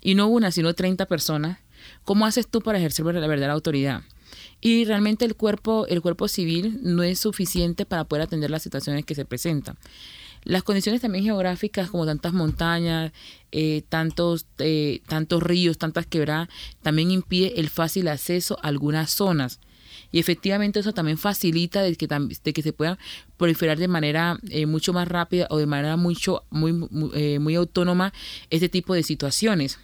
Y 0.02 0.16
no 0.16 0.28
una, 0.28 0.52
sino 0.52 0.74
30 0.74 1.08
personas. 1.08 1.60
¿Cómo 2.04 2.26
haces 2.26 2.48
tú 2.48 2.62
para 2.62 2.78
ejercer 2.78 3.06
la 3.06 3.28
verdadera 3.28 3.54
autoridad? 3.54 4.04
Y 4.66 4.86
realmente 4.86 5.26
el 5.26 5.36
cuerpo, 5.36 5.86
el 5.88 6.02
cuerpo 6.02 6.30
civil 6.30 6.80
no 6.84 7.04
es 7.04 7.20
suficiente 7.20 7.86
para 7.86 8.06
poder 8.06 8.24
atender 8.24 8.50
las 8.50 8.64
situaciones 8.64 9.04
que 9.04 9.14
se 9.14 9.26
presentan. 9.26 9.78
Las 10.46 10.64
condiciones 10.64 11.02
también 11.02 11.26
geográficas, 11.26 11.90
como 11.90 12.06
tantas 12.06 12.32
montañas, 12.32 13.12
eh, 13.52 13.84
tantos, 13.90 14.46
eh, 14.60 15.02
tantos 15.06 15.44
ríos, 15.44 15.78
tantas 15.78 16.06
quebradas, 16.06 16.48
también 16.82 17.12
impide 17.12 17.60
el 17.60 17.68
fácil 17.68 18.08
acceso 18.08 18.58
a 18.62 18.70
algunas 18.70 19.12
zonas. 19.12 19.60
Y 20.14 20.20
efectivamente 20.20 20.80
eso 20.80 20.94
también 20.94 21.18
facilita 21.18 21.82
de 21.82 21.98
que, 21.98 22.08
de 22.08 22.54
que 22.54 22.62
se 22.62 22.72
pueda 22.72 22.98
proliferar 23.36 23.78
de 23.78 23.90
manera 23.90 24.40
eh, 24.50 24.66
mucho 24.66 24.94
más 24.94 25.10
rápida 25.10 25.46
o 25.50 25.58
de 25.58 25.66
manera 25.66 25.98
mucho, 25.98 26.46
muy, 26.50 26.72
muy 26.72 27.56
autónoma 27.56 28.14
este 28.50 28.70
tipo 28.70 28.94
de 28.94 29.04
situaciones. 29.04 29.78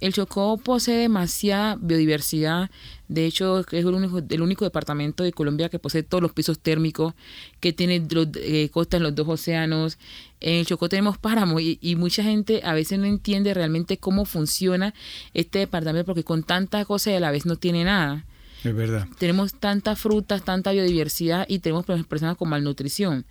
El 0.00 0.12
Chocó 0.12 0.56
posee 0.56 0.96
demasiada 0.96 1.76
biodiversidad. 1.80 2.70
De 3.08 3.26
hecho, 3.26 3.60
es 3.60 3.66
el 3.72 3.86
único, 3.86 4.18
el 4.18 4.40
único 4.40 4.64
departamento 4.64 5.24
de 5.24 5.32
Colombia 5.32 5.68
que 5.68 5.78
posee 5.78 6.02
todos 6.02 6.22
los 6.22 6.32
pisos 6.32 6.58
térmicos, 6.58 7.14
que 7.60 7.72
tiene 7.72 8.06
los, 8.10 8.28
eh, 8.36 8.70
costas 8.70 8.98
en 8.98 9.02
los 9.02 9.14
dos 9.14 9.28
océanos. 9.28 9.98
En 10.40 10.56
el 10.56 10.66
Chocó 10.66 10.88
tenemos 10.88 11.18
páramo 11.18 11.60
y, 11.60 11.78
y, 11.82 11.96
mucha 11.96 12.22
gente 12.22 12.62
a 12.64 12.72
veces 12.72 12.98
no 12.98 13.04
entiende 13.04 13.52
realmente 13.52 13.98
cómo 13.98 14.24
funciona 14.24 14.94
este 15.34 15.58
departamento 15.58 16.06
porque 16.06 16.24
con 16.24 16.42
tanta 16.44 16.84
cosa 16.84 17.10
y 17.10 17.14
a 17.14 17.20
la 17.20 17.30
vez 17.30 17.46
no 17.46 17.56
tiene 17.56 17.84
nada. 17.84 18.24
Es 18.64 18.74
verdad. 18.74 19.06
Tenemos 19.18 19.54
tantas 19.54 19.98
frutas, 19.98 20.42
tanta 20.42 20.72
biodiversidad 20.72 21.46
y 21.48 21.60
tenemos 21.60 21.84
personas 21.84 22.36
con 22.36 22.48
malnutrición. 22.48 23.24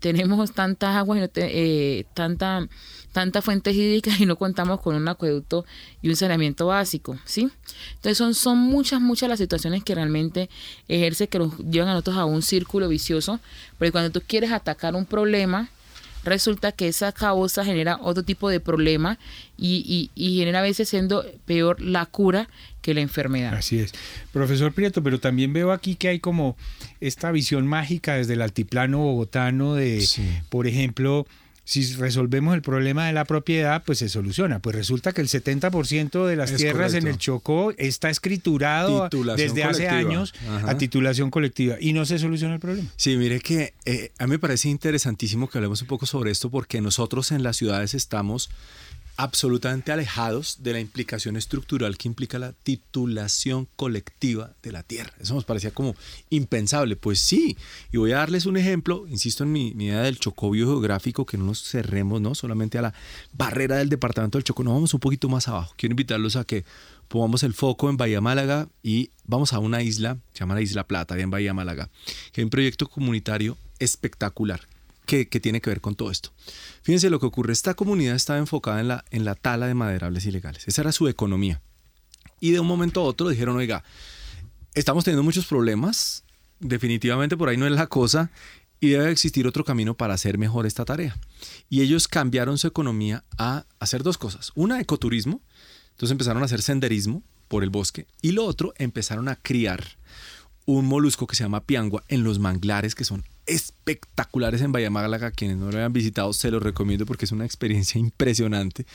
Tenemos 0.00 0.52
tantas 0.52 0.96
aguas, 0.96 1.20
y 1.20 1.30
eh, 1.36 2.04
tanta 2.14 2.68
tantas 3.12 3.44
fuentes 3.44 3.76
hídricas 3.76 4.18
y 4.20 4.26
no 4.26 4.36
contamos 4.36 4.80
con 4.80 4.96
un 4.96 5.06
acueducto 5.06 5.64
y 6.00 6.08
un 6.08 6.16
saneamiento 6.16 6.66
básico, 6.66 7.18
¿sí? 7.24 7.50
Entonces 7.96 8.18
son, 8.18 8.34
son 8.34 8.58
muchas, 8.58 9.00
muchas 9.00 9.28
las 9.28 9.38
situaciones 9.38 9.84
que 9.84 9.94
realmente 9.94 10.48
ejerce 10.88 11.28
que 11.28 11.38
nos 11.38 11.56
llevan 11.58 11.90
a 11.90 11.92
nosotros 11.92 12.16
a 12.16 12.24
un 12.24 12.42
círculo 12.42 12.88
vicioso, 12.88 13.38
porque 13.78 13.92
cuando 13.92 14.10
tú 14.10 14.22
quieres 14.26 14.50
atacar 14.50 14.94
un 14.94 15.04
problema, 15.04 15.68
resulta 16.24 16.72
que 16.72 16.88
esa 16.88 17.12
causa 17.12 17.64
genera 17.64 17.98
otro 18.00 18.22
tipo 18.22 18.48
de 18.48 18.60
problema 18.60 19.18
y, 19.58 20.10
y, 20.14 20.36
genera 20.36 20.60
a 20.60 20.62
veces 20.62 20.88
siendo 20.88 21.24
peor 21.46 21.80
la 21.80 22.06
cura 22.06 22.48
que 22.82 22.92
la 22.92 23.00
enfermedad. 23.00 23.54
Así 23.54 23.78
es. 23.78 23.92
Profesor 24.32 24.72
Prieto, 24.72 25.02
pero 25.02 25.18
también 25.20 25.52
veo 25.52 25.72
aquí 25.72 25.94
que 25.94 26.08
hay 26.08 26.20
como 26.20 26.56
esta 27.00 27.32
visión 27.32 27.66
mágica 27.66 28.16
desde 28.16 28.34
el 28.34 28.42
altiplano 28.42 28.98
bogotano 28.98 29.74
de, 29.74 30.04
por 30.50 30.66
ejemplo, 30.66 31.26
si 31.64 31.94
resolvemos 31.94 32.54
el 32.54 32.62
problema 32.62 33.06
de 33.06 33.12
la 33.12 33.24
propiedad, 33.24 33.84
pues 33.84 34.00
se 34.00 34.08
soluciona. 34.08 34.58
Pues 34.58 34.74
resulta 34.74 35.12
que 35.12 35.20
el 35.20 35.28
70% 35.28 36.26
de 36.26 36.36
las 36.36 36.54
tierras 36.54 36.94
en 36.94 37.06
el 37.06 37.18
Chocó 37.18 37.72
está 37.78 38.10
escriturado 38.10 39.08
desde 39.36 39.64
hace 39.64 39.88
años 39.88 40.34
a 40.66 40.76
titulación 40.76 41.30
colectiva 41.30 41.76
y 41.80 41.92
no 41.92 42.04
se 42.04 42.18
soluciona 42.18 42.54
el 42.54 42.60
problema. 42.60 42.88
Sí, 42.96 43.16
mire 43.16 43.40
que 43.40 43.74
eh, 43.84 44.10
a 44.18 44.26
mí 44.26 44.32
me 44.32 44.38
parece 44.38 44.68
interesantísimo 44.68 45.48
que 45.48 45.58
hablemos 45.58 45.80
un 45.82 45.88
poco 45.88 46.06
sobre 46.06 46.30
esto 46.30 46.50
porque 46.50 46.80
nosotros 46.80 47.30
en 47.30 47.42
las 47.42 47.56
ciudades 47.56 47.94
estamos 47.94 48.50
absolutamente 49.16 49.92
alejados 49.92 50.62
de 50.62 50.72
la 50.72 50.80
implicación 50.80 51.36
estructural 51.36 51.98
que 51.98 52.08
implica 52.08 52.38
la 52.38 52.52
titulación 52.52 53.68
colectiva 53.76 54.54
de 54.62 54.72
la 54.72 54.82
tierra. 54.82 55.12
Eso 55.20 55.34
nos 55.34 55.44
parecía 55.44 55.72
como 55.72 55.94
impensable. 56.30 56.96
Pues 56.96 57.20
sí, 57.20 57.56
y 57.92 57.98
voy 57.98 58.12
a 58.12 58.18
darles 58.18 58.46
un 58.46 58.56
ejemplo, 58.56 59.06
insisto 59.08 59.44
en 59.44 59.52
mi, 59.52 59.68
idea 59.68 60.02
del 60.02 60.18
chocobio 60.18 60.66
geográfico, 60.66 61.26
que 61.26 61.36
no 61.36 61.44
nos 61.44 61.62
cerremos 61.62 62.20
¿no? 62.20 62.34
solamente 62.34 62.78
a 62.78 62.82
la 62.82 62.94
barrera 63.32 63.76
del 63.76 63.88
departamento 63.88 64.38
del 64.38 64.44
Chocó, 64.44 64.64
no 64.64 64.72
vamos 64.72 64.94
un 64.94 65.00
poquito 65.00 65.28
más 65.28 65.48
abajo. 65.48 65.74
Quiero 65.76 65.92
invitarlos 65.92 66.36
a 66.36 66.44
que 66.44 66.64
pongamos 67.08 67.42
el 67.42 67.54
foco 67.54 67.90
en 67.90 67.96
Bahía 67.96 68.20
Málaga 68.20 68.68
y 68.82 69.10
vamos 69.24 69.52
a 69.52 69.58
una 69.58 69.82
isla, 69.82 70.18
se 70.32 70.40
llama 70.40 70.54
la 70.54 70.62
Isla 70.62 70.86
Plata, 70.86 71.18
en 71.18 71.30
Bahía 71.30 71.52
Málaga, 71.52 71.90
que 72.32 72.40
es 72.40 72.44
un 72.44 72.50
proyecto 72.50 72.88
comunitario 72.88 73.58
espectacular 73.78 74.71
que, 75.06 75.24
tiene 75.26 75.60
que 75.60 75.70
ver 75.70 75.80
con 75.80 75.94
todo 75.94 76.10
esto. 76.10 76.32
Fíjense 76.82 77.10
lo 77.10 77.20
que 77.20 77.26
ocurre, 77.26 77.52
esta 77.52 77.74
comunidad 77.74 78.14
estaba 78.14 78.38
enfocada 78.38 78.80
en 78.80 78.88
la, 78.88 79.04
en 79.10 79.24
la 79.24 79.34
tala 79.34 79.66
de 79.66 79.74
maderables 79.74 80.24
ilegales, 80.26 80.66
esa 80.66 80.82
era 80.82 80.92
su 80.92 81.08
economía. 81.08 81.60
Y 82.40 82.50
de 82.50 82.60
un 82.60 82.66
momento 82.66 83.00
a 83.00 83.04
otro 83.04 83.28
dijeron, 83.28 83.56
oiga, 83.56 83.84
estamos 84.74 85.04
teniendo 85.04 85.22
muchos 85.22 85.46
problemas, 85.46 86.24
definitivamente 86.60 87.36
por 87.36 87.48
ahí 87.48 87.56
no 87.56 87.66
es 87.66 87.72
la 87.72 87.86
cosa, 87.86 88.30
y 88.82 88.88
debe 88.88 89.12
existir 89.12 89.46
otro 89.46 89.64
camino 89.64 89.94
para 89.94 90.14
hacer 90.14 90.38
mejor 90.38 90.66
esta 90.66 90.84
tarea. 90.84 91.16
Y 91.70 91.82
ellos 91.82 92.08
cambiaron 92.08 92.58
su 92.58 92.66
economía 92.66 93.24
a 93.38 93.64
hacer 93.78 94.02
dos 94.02 94.18
cosas. 94.18 94.50
Una, 94.56 94.80
ecoturismo. 94.80 95.40
Entonces 95.90 96.10
empezaron 96.10 96.42
a 96.42 96.46
hacer 96.46 96.62
senderismo 96.62 97.22
por 97.46 97.62
el 97.62 97.70
bosque. 97.70 98.08
Y 98.22 98.32
lo 98.32 98.44
otro, 98.44 98.74
empezaron 98.78 99.28
a 99.28 99.36
criar 99.36 99.84
un 100.66 100.86
molusco 100.86 101.28
que 101.28 101.36
se 101.36 101.44
llama 101.44 101.64
piangua 101.64 102.02
en 102.08 102.24
los 102.24 102.40
manglares 102.40 102.96
que 102.96 103.04
son 103.04 103.24
espectaculares 103.54 104.60
en 104.60 104.72
Bahía 104.72 104.90
Málaga. 104.90 105.30
Quienes 105.30 105.56
no 105.56 105.70
lo 105.70 105.78
hayan 105.78 105.92
visitado, 105.92 106.32
se 106.32 106.50
los 106.50 106.62
recomiendo 106.62 107.06
porque 107.06 107.24
es 107.24 107.32
una 107.32 107.44
experiencia 107.44 107.98
impresionante. 107.98 108.86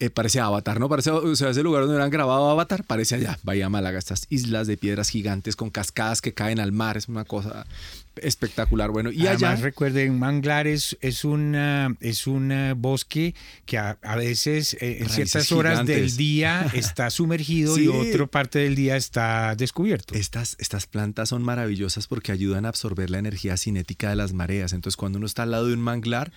Eh, 0.00 0.08
parece 0.08 0.40
Avatar, 0.40 0.80
¿no? 0.80 0.88
Parece, 0.88 1.10
o 1.10 1.36
sea, 1.36 1.50
ese 1.50 1.62
lugar 1.62 1.84
donde 1.86 2.02
han 2.02 2.08
grabado 2.08 2.48
Avatar, 2.48 2.84
parece 2.84 3.16
allá, 3.16 3.38
Bahía 3.42 3.68
Málaga, 3.68 3.98
estas 3.98 4.26
islas 4.30 4.66
de 4.66 4.78
piedras 4.78 5.10
gigantes 5.10 5.56
con 5.56 5.68
cascadas 5.68 6.22
que 6.22 6.32
caen 6.32 6.58
al 6.58 6.72
mar, 6.72 6.96
es 6.96 7.06
una 7.08 7.26
cosa 7.26 7.66
espectacular. 8.16 8.90
Bueno, 8.90 9.12
y 9.12 9.26
Además, 9.26 9.42
allá... 9.42 9.56
recuerden, 9.56 10.18
manglares 10.18 10.96
es, 11.02 11.26
una, 11.26 11.96
es 12.00 12.26
un 12.26 12.50
bosque 12.78 13.34
que 13.66 13.76
a, 13.76 13.98
veces 14.16 14.74
eh, 14.80 14.98
en 15.00 15.10
ciertas 15.10 15.52
horas 15.52 15.84
del 15.84 16.16
día 16.16 16.66
está 16.74 17.10
sumergido 17.10 17.78
y 17.78 17.88
otra 17.88 18.26
parte 18.26 18.58
del 18.60 18.76
día 18.76 18.96
está 18.96 19.54
descubierto. 19.54 20.14
Estas, 20.14 20.56
estas 20.58 20.86
plantas 20.86 21.28
son 21.28 21.42
maravillosas 21.42 22.06
porque 22.06 22.32
ayudan 22.32 22.64
a 22.64 22.70
absorber 22.70 23.10
la 23.10 23.18
energía 23.18 23.58
cinética 23.58 24.08
de 24.08 24.16
las 24.16 24.32
mareas. 24.32 24.72
Entonces, 24.72 24.96
cuando 24.96 25.18
uno 25.18 25.26
está 25.26 25.42
al 25.42 25.50
lado 25.50 25.66
de 25.66 25.74
un 25.74 25.80
manglar, 25.80 26.32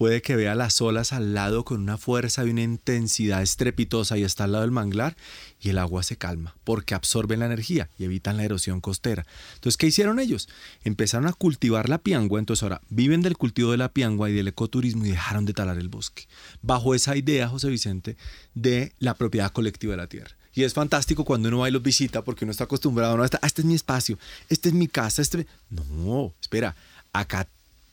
puede 0.00 0.22
que 0.22 0.34
vea 0.34 0.54
las 0.54 0.80
olas 0.80 1.12
al 1.12 1.34
lado 1.34 1.62
con 1.62 1.78
una 1.78 1.98
fuerza 1.98 2.46
y 2.46 2.48
una 2.48 2.62
intensidad 2.62 3.42
estrepitosa 3.42 4.16
y 4.16 4.22
está 4.22 4.44
al 4.44 4.52
lado 4.52 4.62
del 4.62 4.70
manglar 4.70 5.14
y 5.60 5.68
el 5.68 5.76
agua 5.76 6.02
se 6.02 6.16
calma 6.16 6.56
porque 6.64 6.94
absorben 6.94 7.40
la 7.40 7.44
energía 7.44 7.90
y 7.98 8.04
evitan 8.04 8.38
la 8.38 8.44
erosión 8.44 8.80
costera. 8.80 9.26
Entonces, 9.56 9.76
¿qué 9.76 9.88
hicieron 9.88 10.18
ellos? 10.18 10.48
Empezaron 10.84 11.26
a 11.26 11.34
cultivar 11.34 11.90
la 11.90 11.98
piangua, 11.98 12.38
entonces 12.38 12.62
ahora 12.62 12.80
viven 12.88 13.20
del 13.20 13.36
cultivo 13.36 13.72
de 13.72 13.76
la 13.76 13.92
piangua 13.92 14.30
y 14.30 14.32
del 14.32 14.48
ecoturismo 14.48 15.04
y 15.04 15.10
dejaron 15.10 15.44
de 15.44 15.52
talar 15.52 15.76
el 15.76 15.90
bosque. 15.90 16.28
Bajo 16.62 16.94
esa 16.94 17.14
idea, 17.14 17.50
José 17.50 17.68
Vicente, 17.68 18.16
de 18.54 18.94
la 19.00 19.12
propiedad 19.12 19.52
colectiva 19.52 19.90
de 19.90 19.98
la 19.98 20.06
tierra. 20.06 20.34
Y 20.54 20.62
es 20.62 20.72
fantástico 20.72 21.26
cuando 21.26 21.48
uno 21.48 21.58
va 21.58 21.68
y 21.68 21.72
los 21.72 21.82
visita 21.82 22.24
porque 22.24 22.46
uno 22.46 22.52
está 22.52 22.64
acostumbrado, 22.64 23.18
no, 23.18 23.24
ah, 23.24 23.28
este 23.42 23.60
es 23.60 23.66
mi 23.66 23.74
espacio, 23.74 24.18
este 24.48 24.70
es 24.70 24.74
mi 24.74 24.88
casa, 24.88 25.20
este... 25.20 25.46
No, 25.68 26.32
espera, 26.40 26.74
acá 27.12 27.46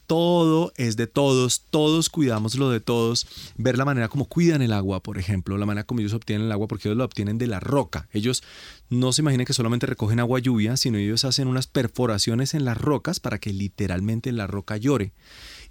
todo 0.08 0.72
es 0.78 0.96
de 0.96 1.06
todos, 1.06 1.66
todos 1.70 2.10
cuidamos 2.10 2.56
lo 2.56 2.70
de 2.70 2.80
todos, 2.80 3.28
ver 3.58 3.78
la 3.78 3.86
manera 3.86 4.08
como 4.08 4.26
cuidan 4.26 4.62
el 4.62 4.72
agua, 4.72 5.04
por 5.04 5.18
ejemplo, 5.18 5.58
la 5.58 5.66
manera 5.66 5.86
como 5.86 6.00
ellos 6.00 6.14
obtienen 6.14 6.48
el 6.48 6.52
agua, 6.54 6.68
porque 6.68 6.88
ellos 6.88 6.98
lo 6.98 7.04
obtienen 7.04 7.38
de 7.38 7.48
la 7.48 7.60
roca. 7.60 8.08
Ellos 8.14 8.42
no 8.90 9.12
se 9.12 9.22
imaginen 9.22 9.46
que 9.46 9.54
solamente 9.54 9.86
recogen 9.86 10.22
agua 10.22 10.40
lluvia, 10.40 10.78
sino 10.78 10.98
ellos 10.98 11.26
hacen 11.26 11.50
unas 11.50 11.68
perforaciones 11.68 12.54
en 12.54 12.64
las 12.64 12.78
rocas 12.78 13.20
para 13.20 13.40
que 13.40 13.52
literalmente 13.52 14.32
la 14.32 14.48
roca 14.48 14.78
llore. 14.78 15.12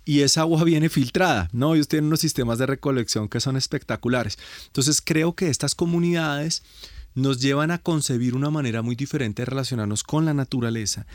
Y 0.05 0.20
esa 0.20 0.42
agua 0.42 0.62
viene 0.62 0.88
filtrada, 0.90 1.49
¿no? 1.53 1.75
Ellos 1.75 1.88
tienen 1.88 2.07
unos 2.07 2.20
sistemas 2.20 2.59
de 2.59 2.66
recolección 2.66 3.29
que 3.29 3.40
son 3.40 3.57
espectaculares. 3.57 4.38
Entonces 4.66 5.03
creo 5.03 5.35
que 5.35 5.49
estas 5.49 5.75
comunidades 5.75 6.62
nos 7.14 7.40
llevan 7.40 7.70
a 7.70 7.79
concebir 7.79 8.35
una 8.35 8.51
manera 8.51 8.83
muy 8.83 8.94
diferente 8.94 9.42
de 9.42 9.46
relacionarnos 9.46 10.05
con 10.05 10.27
la 10.27 10.35
naturaleza 10.35 11.07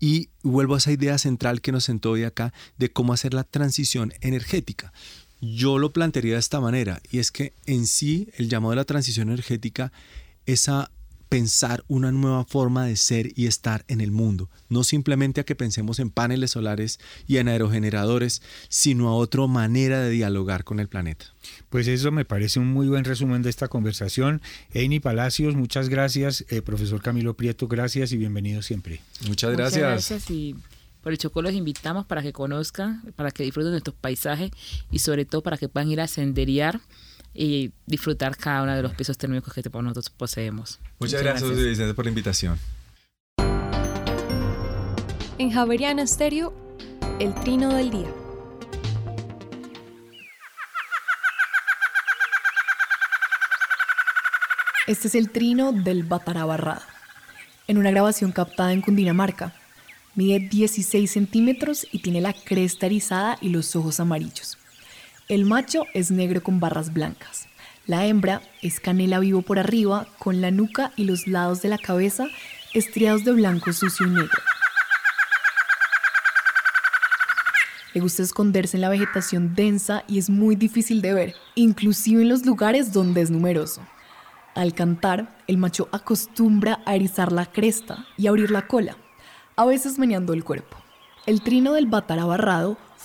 y 0.00 0.30
vuelvo 0.42 0.74
a 0.74 0.78
esa 0.78 0.92
idea 0.92 1.18
central 1.18 1.60
que 1.60 1.72
nos 1.72 1.84
sentó 1.84 2.12
hoy 2.12 2.24
acá 2.24 2.52
de 2.76 2.90
cómo 2.90 3.12
hacer 3.12 3.34
la 3.34 3.44
transición 3.44 4.12
energética. 4.20 4.92
Yo 5.40 5.78
lo 5.78 5.92
plantearía 5.92 6.34
de 6.34 6.40
esta 6.40 6.60
manera, 6.60 7.00
y 7.10 7.18
es 7.18 7.30
que 7.30 7.52
en 7.66 7.86
sí 7.86 8.28
el 8.36 8.48
llamado 8.48 8.70
de 8.70 8.76
la 8.76 8.84
transición 8.84 9.28
energética 9.28 9.92
es 10.46 10.68
a 10.68 10.90
pensar 11.28 11.84
una 11.88 12.12
nueva 12.12 12.44
forma 12.44 12.86
de 12.86 12.96
ser 12.96 13.32
y 13.36 13.46
estar 13.46 13.84
en 13.88 14.00
el 14.00 14.10
mundo, 14.10 14.48
no 14.68 14.84
simplemente 14.84 15.40
a 15.40 15.44
que 15.44 15.54
pensemos 15.54 15.98
en 15.98 16.10
paneles 16.10 16.52
solares 16.52 16.98
y 17.26 17.36
en 17.36 17.48
aerogeneradores, 17.48 18.42
sino 18.68 19.08
a 19.08 19.14
otra 19.14 19.46
manera 19.46 20.00
de 20.00 20.10
dialogar 20.10 20.64
con 20.64 20.80
el 20.80 20.88
planeta. 20.88 21.26
Pues 21.68 21.86
eso 21.86 22.10
me 22.10 22.24
parece 22.24 22.60
un 22.60 22.72
muy 22.72 22.88
buen 22.88 23.04
resumen 23.04 23.42
de 23.42 23.50
esta 23.50 23.68
conversación. 23.68 24.40
Eini 24.72 25.00
Palacios, 25.00 25.54
muchas 25.54 25.88
gracias. 25.88 26.44
Eh, 26.48 26.62
profesor 26.62 27.02
Camilo 27.02 27.34
Prieto, 27.34 27.68
gracias 27.68 28.12
y 28.12 28.16
bienvenido 28.16 28.62
siempre. 28.62 29.00
Muchas 29.26 29.52
gracias. 29.52 29.82
Muchas 29.82 30.08
gracias 30.08 30.30
y 30.30 30.56
por 31.02 31.12
el 31.12 31.18
Chocó 31.18 31.42
los 31.42 31.54
invitamos 31.54 32.06
para 32.06 32.22
que 32.22 32.32
conozcan, 32.32 33.02
para 33.16 33.30
que 33.30 33.42
disfruten 33.44 33.72
de 33.72 33.78
estos 33.78 33.94
paisajes 33.94 34.50
y 34.90 34.98
sobre 34.98 35.24
todo 35.24 35.42
para 35.42 35.56
que 35.56 35.68
puedan 35.68 35.90
ir 35.90 36.00
a 36.00 36.06
senderear 36.06 36.80
y 37.34 37.72
disfrutar 37.86 38.36
cada 38.36 38.62
uno 38.62 38.76
de 38.76 38.82
los 38.82 38.94
pisos 38.94 39.16
térmicos 39.16 39.52
que 39.52 39.62
nosotros 39.62 40.10
poseemos. 40.10 40.78
Muchas, 40.98 41.22
gracias, 41.22 41.50
Vicente, 41.50 41.94
por 41.94 42.04
la 42.04 42.10
invitación. 42.10 42.58
En 45.38 45.52
Javeriana 45.52 46.06
Stereo, 46.06 46.52
el 47.20 47.34
trino 47.34 47.72
del 47.72 47.90
día. 47.90 48.08
Este 54.88 55.08
es 55.08 55.14
el 55.14 55.30
trino 55.30 55.72
del 55.72 56.02
Batarabarrada, 56.02 56.82
en 57.68 57.78
una 57.78 57.90
grabación 57.90 58.32
captada 58.32 58.72
en 58.72 58.80
Cundinamarca. 58.80 59.54
Mide 60.14 60.40
16 60.40 61.08
centímetros 61.08 61.86
y 61.92 62.00
tiene 62.00 62.20
la 62.20 62.32
cresta 62.32 62.86
erizada 62.86 63.38
y 63.40 63.50
los 63.50 63.76
ojos 63.76 64.00
amarillos. 64.00 64.57
El 65.28 65.44
macho 65.44 65.84
es 65.92 66.10
negro 66.10 66.42
con 66.42 66.58
barras 66.58 66.94
blancas. 66.94 67.48
La 67.86 68.06
hembra 68.06 68.40
es 68.62 68.80
canela 68.80 69.18
vivo 69.18 69.42
por 69.42 69.58
arriba, 69.58 70.06
con 70.18 70.40
la 70.40 70.50
nuca 70.50 70.92
y 70.96 71.04
los 71.04 71.26
lados 71.26 71.60
de 71.60 71.68
la 71.68 71.76
cabeza 71.76 72.28
estriados 72.72 73.24
de 73.24 73.32
blanco 73.32 73.74
sucio 73.74 74.06
y 74.06 74.10
negro. 74.10 74.42
Le 77.92 78.00
gusta 78.00 78.22
esconderse 78.22 78.78
en 78.78 78.80
la 78.80 78.88
vegetación 78.88 79.54
densa 79.54 80.02
y 80.08 80.18
es 80.18 80.30
muy 80.30 80.56
difícil 80.56 81.02
de 81.02 81.12
ver, 81.12 81.34
inclusive 81.54 82.22
en 82.22 82.30
los 82.30 82.46
lugares 82.46 82.94
donde 82.94 83.20
es 83.20 83.30
numeroso. 83.30 83.82
Al 84.54 84.72
cantar, 84.72 85.36
el 85.46 85.58
macho 85.58 85.90
acostumbra 85.92 86.80
a 86.86 86.94
erizar 86.94 87.32
la 87.32 87.44
cresta 87.44 88.06
y 88.16 88.28
abrir 88.28 88.50
la 88.50 88.66
cola, 88.66 88.96
a 89.56 89.66
veces 89.66 89.98
meneando 89.98 90.32
el 90.32 90.42
cuerpo. 90.42 90.78
El 91.26 91.42
trino 91.42 91.74
del 91.74 91.84
batara 91.84 92.24
barrado 92.24 92.78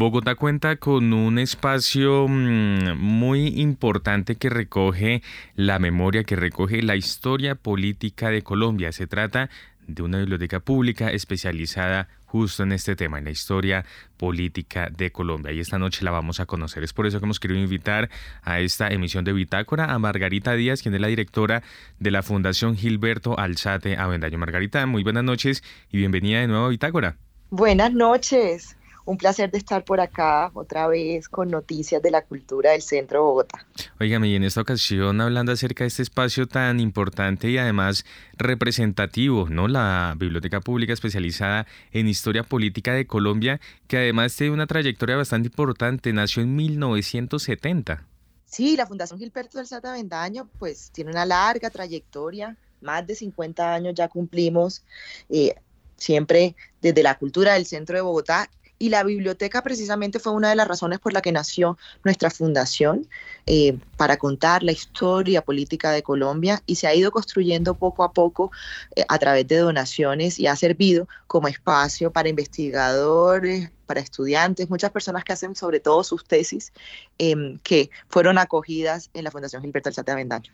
Bogotá 0.00 0.34
cuenta 0.34 0.76
con 0.76 1.12
un 1.12 1.38
espacio 1.38 2.26
mm, 2.26 2.96
muy 2.96 3.48
importante 3.60 4.36
que 4.36 4.48
recoge 4.48 5.22
la 5.56 5.78
memoria, 5.78 6.24
que 6.24 6.36
recoge 6.36 6.80
la 6.80 6.96
historia 6.96 7.54
política 7.54 8.30
de 8.30 8.40
Colombia. 8.40 8.92
Se 8.92 9.06
trata 9.06 9.50
de 9.86 10.02
una 10.02 10.16
biblioteca 10.16 10.60
pública 10.60 11.10
especializada 11.10 12.08
justo 12.24 12.62
en 12.62 12.72
este 12.72 12.96
tema, 12.96 13.18
en 13.18 13.26
la 13.26 13.30
historia 13.30 13.84
política 14.16 14.88
de 14.88 15.12
Colombia. 15.12 15.52
Y 15.52 15.60
esta 15.60 15.78
noche 15.78 16.02
la 16.02 16.12
vamos 16.12 16.40
a 16.40 16.46
conocer. 16.46 16.82
Es 16.82 16.94
por 16.94 17.06
eso 17.06 17.18
que 17.18 17.26
hemos 17.26 17.38
querido 17.38 17.60
invitar 17.60 18.08
a 18.42 18.60
esta 18.60 18.88
emisión 18.88 19.26
de 19.26 19.34
Bitácora 19.34 19.92
a 19.92 19.98
Margarita 19.98 20.54
Díaz, 20.54 20.80
quien 20.80 20.94
es 20.94 21.00
la 21.02 21.08
directora 21.08 21.62
de 21.98 22.10
la 22.10 22.22
Fundación 22.22 22.74
Gilberto 22.74 23.38
Alzate 23.38 23.98
Avendaño. 23.98 24.38
Margarita, 24.38 24.86
muy 24.86 25.02
buenas 25.02 25.24
noches 25.24 25.62
y 25.92 25.98
bienvenida 25.98 26.40
de 26.40 26.46
nuevo 26.46 26.64
a 26.64 26.68
Bitácora. 26.70 27.18
Buenas 27.50 27.92
noches 27.92 28.78
un 29.10 29.18
placer 29.18 29.50
de 29.50 29.58
estar 29.58 29.84
por 29.84 30.00
acá 30.00 30.52
otra 30.54 30.86
vez 30.86 31.28
con 31.28 31.50
noticias 31.50 32.00
de 32.00 32.12
la 32.12 32.22
cultura 32.22 32.70
del 32.70 32.80
centro 32.80 33.18
de 33.18 33.24
Bogotá. 33.24 33.66
Óigame, 33.98 34.28
y 34.28 34.36
en 34.36 34.44
esta 34.44 34.60
ocasión 34.60 35.20
hablando 35.20 35.50
acerca 35.50 35.82
de 35.82 35.88
este 35.88 36.02
espacio 36.02 36.46
tan 36.46 36.78
importante 36.78 37.50
y 37.50 37.58
además 37.58 38.04
representativo, 38.34 39.48
¿no? 39.48 39.66
La 39.66 40.14
Biblioteca 40.16 40.60
Pública 40.60 40.92
especializada 40.92 41.66
en 41.90 42.06
Historia 42.06 42.44
Política 42.44 42.94
de 42.94 43.08
Colombia, 43.08 43.60
que 43.88 43.96
además 43.96 44.36
tiene 44.36 44.52
una 44.52 44.68
trayectoria 44.68 45.16
bastante 45.16 45.48
importante, 45.48 46.12
nació 46.12 46.44
en 46.44 46.54
1970. 46.54 48.06
Sí, 48.44 48.76
la 48.76 48.86
Fundación 48.86 49.18
Gilberto 49.18 49.58
del 49.58 49.66
Sata 49.66 49.92
Vendaño 49.92 50.48
pues 50.60 50.92
tiene 50.92 51.10
una 51.10 51.26
larga 51.26 51.68
trayectoria, 51.68 52.56
más 52.80 53.04
de 53.08 53.16
50 53.16 53.74
años 53.74 53.92
ya 53.96 54.06
cumplimos, 54.06 54.84
eh, 55.28 55.56
siempre 55.96 56.54
desde 56.80 57.02
la 57.02 57.18
cultura 57.18 57.54
del 57.54 57.66
centro 57.66 57.96
de 57.96 58.02
Bogotá 58.02 58.48
y 58.80 58.88
la 58.88 59.04
biblioteca 59.04 59.62
precisamente 59.62 60.18
fue 60.18 60.32
una 60.32 60.48
de 60.48 60.56
las 60.56 60.66
razones 60.66 60.98
por 60.98 61.12
la 61.12 61.20
que 61.20 61.32
nació 61.32 61.76
nuestra 62.02 62.30
fundación, 62.30 63.06
eh, 63.46 63.76
para 63.98 64.16
contar 64.16 64.62
la 64.62 64.72
historia 64.72 65.42
política 65.42 65.92
de 65.92 66.02
Colombia 66.02 66.62
y 66.66 66.76
se 66.76 66.86
ha 66.86 66.94
ido 66.94 67.10
construyendo 67.10 67.74
poco 67.74 68.04
a 68.04 68.12
poco 68.12 68.50
eh, 68.96 69.04
a 69.06 69.18
través 69.18 69.46
de 69.46 69.58
donaciones 69.58 70.38
y 70.38 70.46
ha 70.46 70.56
servido 70.56 71.06
como 71.26 71.46
espacio 71.46 72.10
para 72.10 72.30
investigadores, 72.30 73.70
para 73.84 74.00
estudiantes, 74.00 74.70
muchas 74.70 74.90
personas 74.90 75.24
que 75.24 75.34
hacen 75.34 75.54
sobre 75.54 75.80
todo 75.80 76.02
sus 76.02 76.24
tesis, 76.24 76.72
em, 77.18 77.58
que 77.58 77.90
fueron 78.08 78.38
acogidas 78.38 79.10
en 79.12 79.24
la 79.24 79.30
Fundación 79.30 79.60
Gilberto 79.60 79.90
Alzate 79.90 80.12
Avendaño. 80.12 80.52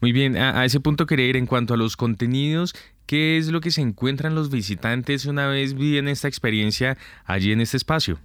Muy 0.00 0.12
bien, 0.12 0.36
a, 0.36 0.64
ese 0.64 0.78
punto 0.78 1.06
quería 1.06 1.26
ir 1.26 1.36
en 1.36 1.46
cuanto 1.46 1.74
a 1.74 1.76
los 1.76 1.96
contenidos. 1.96 2.74
¿Qué 3.06 3.38
es 3.38 3.48
lo 3.48 3.60
que 3.60 3.70
se 3.70 3.82
encuentran 3.82 4.34
los 4.34 4.50
visitantes 4.50 5.26
una 5.26 5.46
vez 5.46 5.74
viven 5.74 6.08
esta 6.08 6.28
experiencia 6.28 6.96
allí 7.26 7.52
en 7.52 7.60
este 7.60 7.76
espacio? 7.76 8.18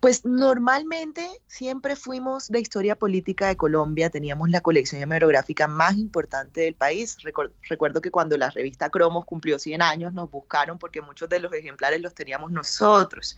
Pues 0.00 0.24
normalmente 0.24 1.28
siempre 1.48 1.96
fuimos 1.96 2.48
de 2.48 2.60
historia 2.60 2.94
política 2.94 3.48
de 3.48 3.56
Colombia, 3.56 4.10
teníamos 4.10 4.48
la 4.48 4.60
colección 4.60 5.02
hemerográfica 5.02 5.66
más 5.66 5.96
importante 5.96 6.60
del 6.60 6.74
país. 6.74 7.16
Recuerdo 7.68 8.00
que 8.00 8.12
cuando 8.12 8.36
la 8.36 8.50
revista 8.50 8.90
Cromos 8.90 9.24
cumplió 9.24 9.58
100 9.58 9.82
años 9.82 10.12
nos 10.12 10.30
buscaron 10.30 10.78
porque 10.78 11.02
muchos 11.02 11.28
de 11.28 11.40
los 11.40 11.52
ejemplares 11.52 12.00
los 12.00 12.14
teníamos 12.14 12.52
nosotros. 12.52 13.36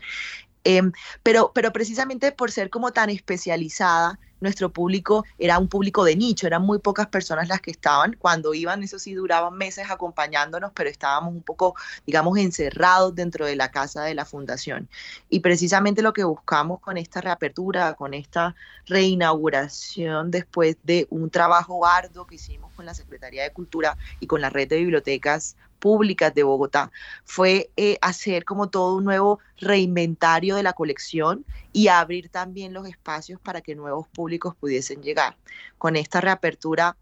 Em, 0.62 0.92
pero, 1.22 1.50
pero 1.54 1.72
precisamente 1.72 2.30
por 2.30 2.50
ser 2.50 2.68
como 2.68 2.92
tan 2.92 3.08
especializada, 3.08 4.18
nuestro 4.40 4.70
público 4.70 5.24
era 5.38 5.58
un 5.58 5.68
público 5.68 6.04
de 6.04 6.16
nicho, 6.16 6.46
eran 6.46 6.62
muy 6.62 6.78
pocas 6.78 7.06
personas 7.06 7.48
las 7.48 7.60
que 7.60 7.70
estaban. 7.70 8.16
Cuando 8.18 8.54
iban, 8.54 8.82
eso 8.82 8.98
sí, 8.98 9.14
duraban 9.14 9.56
meses 9.56 9.90
acompañándonos, 9.90 10.72
pero 10.74 10.90
estábamos 10.90 11.32
un 11.32 11.42
poco, 11.42 11.74
digamos, 12.06 12.38
encerrados 12.38 13.14
dentro 13.14 13.46
de 13.46 13.56
la 13.56 13.70
casa 13.70 14.02
de 14.02 14.14
la 14.14 14.24
fundación. 14.24 14.88
Y 15.28 15.40
precisamente 15.40 16.02
lo 16.02 16.12
que 16.12 16.24
buscamos 16.24 16.80
con 16.80 16.96
esta 16.96 17.20
reapertura, 17.20 17.94
con 17.94 18.14
esta 18.14 18.54
reinauguración 18.86 20.30
después 20.30 20.76
de 20.82 21.06
un 21.10 21.30
trabajo 21.30 21.86
arduo 21.86 22.26
que 22.26 22.36
hicimos 22.36 22.72
con 22.74 22.86
la 22.86 22.94
Secretaría 22.94 23.42
de 23.42 23.52
Cultura 23.52 23.96
y 24.20 24.26
con 24.26 24.40
la 24.40 24.50
red 24.50 24.68
de 24.68 24.78
bibliotecas 24.78 25.56
públicas 25.80 26.32
de 26.34 26.44
Bogotá 26.44 26.92
fue 27.24 27.70
eh, 27.76 27.98
hacer 28.02 28.44
como 28.44 28.68
todo 28.68 28.96
un 28.96 29.04
nuevo 29.04 29.40
reinventario 29.58 30.54
de 30.54 30.62
la 30.62 30.74
colección 30.74 31.44
y 31.72 31.88
abrir 31.88 32.28
también 32.28 32.72
los 32.72 32.86
espacios 32.86 33.40
para 33.40 33.60
que 33.60 33.74
nuevos 33.74 34.06
públicos 34.08 34.54
pudiesen 34.54 35.02
llegar. 35.02 35.36
Con 35.78 35.96
esta 35.96 36.20
reapertura, 36.20 36.96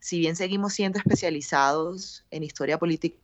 si 0.00 0.18
bien 0.18 0.34
seguimos 0.34 0.72
siendo 0.72 0.98
especializados 0.98 2.24
en 2.30 2.42
historia 2.42 2.78
política 2.78 3.23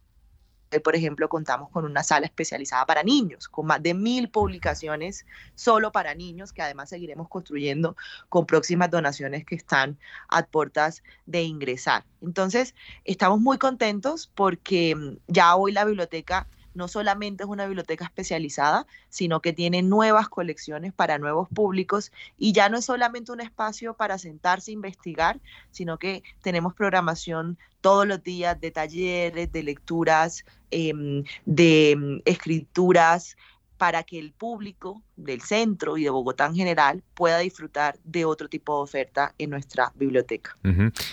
por 0.79 0.95
ejemplo, 0.95 1.29
contamos 1.29 1.69
con 1.71 1.85
una 1.85 2.05
sala 2.05 2.27
especializada 2.27 2.87
para 2.87 3.03
niños, 3.03 3.49
con 3.49 3.67
más 3.67 3.83
de 3.83 3.95
mil 3.95 4.31
publicaciones 4.31 5.27
solo 5.57 5.91
para 5.91 6.15
niños, 6.15 6.53
que 6.53 6.63
además 6.63 6.91
seguiremos 6.91 7.29
construyendo 7.29 7.97
con 8.29 8.47
próximas 8.47 8.91
donaciones 8.91 9.45
que 9.45 9.57
están 9.57 9.99
a 10.29 10.45
puertas 10.45 11.03
de 11.27 11.43
ingresar. 11.43 12.05
Entonces, 12.23 12.77
estamos 13.05 13.41
muy 13.41 13.59
contentos 13.59 14.31
porque 14.35 14.95
mm, 14.95 15.17
ya 15.27 15.57
hoy 15.57 15.73
la 15.73 15.85
biblioteca 15.85 16.47
no 16.81 16.89
solamente 16.89 17.45
es 17.45 17.49
una 17.49 17.67
biblioteca 17.67 18.07
especializada, 18.07 18.87
sino 19.11 19.41
que 19.41 19.53
tiene 19.53 19.83
nuevas 19.83 20.31
colecciones 20.31 20.95
para 20.95 21.19
nuevos 21.19 21.47
públicos 21.51 22.11
y 22.39 22.53
ya 22.53 22.71
no 22.71 22.79
es 22.79 22.87
solamente 22.87 23.33
un 23.33 23.43
espacio 23.43 23.93
para 23.95 24.17
sentarse 24.17 24.71
e 24.71 24.75
investigar, 24.75 25.39
sino 25.71 25.99
que 25.99 26.23
tenemos 26.41 26.73
programación 26.73 27.59
todos 27.83 28.07
los 28.07 28.23
días 28.23 28.59
de 28.61 28.71
talleres, 28.71 29.53
de 29.53 29.63
lecturas, 29.63 30.45
em, 30.71 31.25
de 31.45 31.91
em, 31.91 32.23
escrituras, 32.25 33.37
para 33.81 34.03
que 34.03 34.19
el 34.19 34.33
público 34.33 35.03
del 35.17 35.41
centro 35.41 35.97
y 35.97 36.05
de 36.05 36.11
Bogotá 36.11 36.45
en 36.45 36.55
general 36.55 37.03
pueda 37.15 37.39
disfrutar 37.39 37.99
de 38.05 38.27
otro 38.27 38.47
tipo 38.47 38.77
de 38.77 38.83
oferta 38.83 39.35
en 39.39 39.49
nuestra 39.49 39.91
biblioteca. 39.95 40.55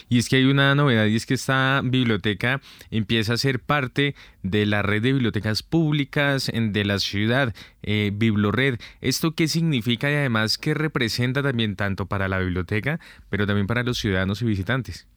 Y 0.09 0.19
es 0.19 0.27
que 0.27 0.35
hay 0.35 0.43
una 0.43 0.75
novedad 0.75 1.05
y 1.05 1.15
es 1.15 1.25
que 1.25 1.35
esta 1.35 1.79
biblioteca 1.81 2.59
empieza 2.91 3.31
a 3.31 3.37
ser 3.37 3.61
parte 3.61 4.15
de 4.43 4.65
la 4.65 4.81
red 4.81 5.01
de 5.01 5.13
bibliotecas 5.13 5.63
públicas 5.63 6.51
de 6.53 6.83
la 6.83 6.99
ciudad, 6.99 7.55
eh, 7.83 8.11
Biblored. 8.13 8.81
¿Esto 8.99 9.33
qué 9.33 9.47
significa 9.47 10.11
y 10.11 10.15
además 10.15 10.57
qué 10.57 10.73
representa 10.73 11.41
también 11.41 11.77
tanto 11.77 12.07
para 12.07 12.27
la 12.27 12.39
biblioteca, 12.39 12.99
pero 13.29 13.47
también 13.47 13.67
para 13.67 13.83
los 13.83 13.97
ciudadanos 13.97 14.41
y 14.41 14.45
visitantes? 14.45 15.07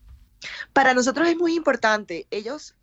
Para 0.73 0.95
nosotros 0.95 1.27
es 1.27 1.37
muy 1.37 1.57
importante. 1.57 2.29
Ellos 2.31 2.77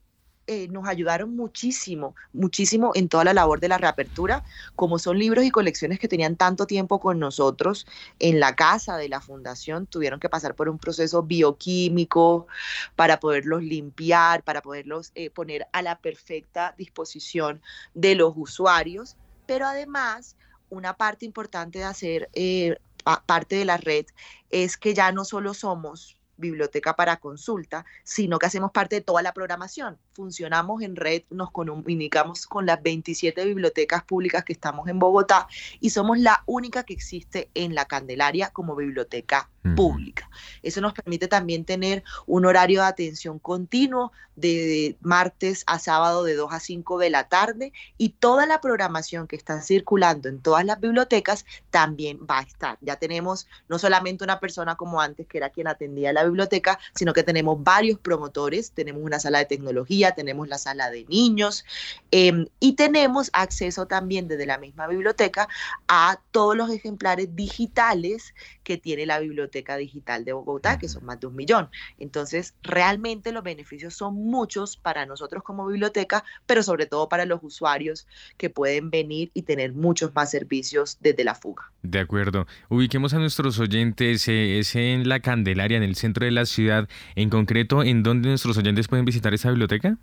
eh, 0.47 0.67
nos 0.69 0.87
ayudaron 0.87 1.35
muchísimo, 1.35 2.15
muchísimo 2.33 2.91
en 2.95 3.09
toda 3.09 3.25
la 3.25 3.33
labor 3.33 3.59
de 3.59 3.67
la 3.67 3.77
reapertura, 3.77 4.43
como 4.75 4.97
son 4.97 5.19
libros 5.19 5.43
y 5.45 5.51
colecciones 5.51 5.99
que 5.99 6.07
tenían 6.07 6.37
tanto 6.37 6.65
tiempo 6.65 6.99
con 6.99 7.19
nosotros 7.19 7.85
en 8.19 8.39
la 8.39 8.55
casa 8.55 8.97
de 8.97 9.09
la 9.09 9.21
fundación, 9.21 9.87
tuvieron 9.87 10.19
que 10.19 10.29
pasar 10.29 10.55
por 10.55 10.69
un 10.69 10.79
proceso 10.79 11.23
bioquímico 11.23 12.47
para 12.95 13.19
poderlos 13.19 13.61
limpiar, 13.61 14.43
para 14.43 14.61
poderlos 14.61 15.11
eh, 15.15 15.29
poner 15.29 15.67
a 15.73 15.81
la 15.81 15.99
perfecta 15.99 16.73
disposición 16.77 17.61
de 17.93 18.15
los 18.15 18.33
usuarios, 18.35 19.17
pero 19.45 19.65
además 19.65 20.37
una 20.69 20.95
parte 20.95 21.25
importante 21.25 21.79
de 21.79 21.85
hacer 21.85 22.29
eh, 22.33 22.77
parte 23.25 23.55
de 23.55 23.65
la 23.65 23.77
red 23.77 24.05
es 24.49 24.77
que 24.77 24.93
ya 24.93 25.11
no 25.11 25.25
solo 25.25 25.53
somos 25.53 26.17
biblioteca 26.37 26.95
para 26.95 27.17
consulta, 27.17 27.85
sino 28.03 28.39
que 28.39 28.45
hacemos 28.45 28.71
parte 28.71 28.95
de 28.95 29.01
toda 29.01 29.21
la 29.21 29.33
programación. 29.33 29.97
Funcionamos 30.13 30.81
en 30.81 30.95
red, 30.95 31.23
nos 31.29 31.51
comunicamos 31.51 32.47
con 32.47 32.65
las 32.65 32.81
27 32.81 33.45
bibliotecas 33.45 34.03
públicas 34.03 34.43
que 34.43 34.53
estamos 34.53 34.87
en 34.87 34.99
Bogotá 34.99 35.47
y 35.79 35.89
somos 35.89 36.19
la 36.19 36.43
única 36.45 36.83
que 36.83 36.93
existe 36.93 37.49
en 37.53 37.75
la 37.75 37.85
Candelaria 37.85 38.49
como 38.51 38.75
biblioteca 38.75 39.49
pública. 39.75 40.29
Eso 40.63 40.81
nos 40.81 40.93
permite 40.93 41.27
también 41.27 41.65
tener 41.65 42.03
un 42.25 42.45
horario 42.45 42.81
de 42.81 42.87
atención 42.87 43.39
continuo 43.39 44.11
de 44.35 44.95
martes 45.01 45.63
a 45.65 45.79
sábado 45.79 46.23
de 46.23 46.35
2 46.35 46.53
a 46.53 46.59
5 46.59 46.99
de 46.99 47.09
la 47.09 47.27
tarde 47.27 47.73
y 47.97 48.09
toda 48.09 48.45
la 48.45 48.61
programación 48.61 49.27
que 49.27 49.35
está 49.35 49.61
circulando 49.61 50.29
en 50.29 50.39
todas 50.41 50.63
las 50.63 50.79
bibliotecas 50.79 51.45
también 51.71 52.19
va 52.29 52.39
a 52.39 52.43
estar. 52.43 52.77
Ya 52.81 52.97
tenemos 52.97 53.47
no 53.67 53.79
solamente 53.79 54.23
una 54.23 54.39
persona 54.39 54.75
como 54.75 55.01
antes 55.01 55.27
que 55.27 55.39
era 55.39 55.49
quien 55.49 55.67
atendía 55.67 56.13
la 56.13 56.23
biblioteca, 56.23 56.79
sino 56.93 57.13
que 57.13 57.23
tenemos 57.23 57.63
varios 57.63 57.97
promotores, 57.99 58.71
tenemos 58.71 59.01
una 59.01 59.19
sala 59.19 59.39
de 59.39 59.45
tecnología, 59.45 60.13
tenemos 60.13 60.47
la 60.47 60.59
sala 60.59 60.91
de 60.91 61.05
niños 61.05 61.65
em, 62.11 62.45
y 62.59 62.73
tenemos 62.73 63.31
acceso 63.33 63.87
también 63.87 64.27
desde 64.27 64.45
la 64.45 64.59
misma 64.59 64.87
biblioteca 64.87 65.47
a 65.87 66.19
todos 66.31 66.55
los 66.55 66.69
ejemplares 66.69 67.35
digitales 67.35 68.35
que 68.63 68.77
tiene 68.77 69.05
la 69.05 69.19
Biblioteca 69.19 69.56
Digital 69.77 70.25
de 70.25 70.33
Bogotá, 70.33 70.77
que 70.77 70.87
son 70.87 71.05
más 71.05 71.19
de 71.19 71.27
un 71.27 71.35
millón. 71.35 71.69
Entonces, 71.99 72.53
realmente 72.63 73.31
los 73.31 73.43
beneficios 73.43 73.93
son 73.93 74.15
muchos 74.15 74.77
para 74.77 75.05
nosotros 75.05 75.43
como 75.43 75.67
biblioteca, 75.67 76.23
pero 76.45 76.63
sobre 76.63 76.85
todo 76.85 77.09
para 77.09 77.25
los 77.25 77.39
usuarios 77.43 78.07
que 78.37 78.49
pueden 78.49 78.89
venir 78.89 79.31
y 79.33 79.43
tener 79.43 79.73
muchos 79.73 80.13
más 80.13 80.31
servicios 80.31 80.97
desde 80.99 81.23
la 81.23 81.35
fuga. 81.35 81.71
De 81.81 81.99
acuerdo. 81.99 82.47
Ubiquemos 82.69 83.13
a 83.13 83.19
nuestros 83.19 83.59
oyentes, 83.59 84.27
eh, 84.27 84.59
es 84.59 84.75
en 84.75 85.07
la 85.07 85.19
Candelaria, 85.19 85.77
en 85.77 85.83
el 85.83 85.95
centro 85.95 86.25
de 86.25 86.31
la 86.31 86.45
ciudad, 86.45 86.87
en 87.15 87.29
concreto, 87.29 87.83
¿en 87.83 88.03
dónde 88.03 88.29
nuestros 88.29 88.57
oyentes 88.57 88.87
pueden 88.87 89.05
visitar 89.05 89.33
esa 89.33 89.49
biblioteca? 89.49 89.97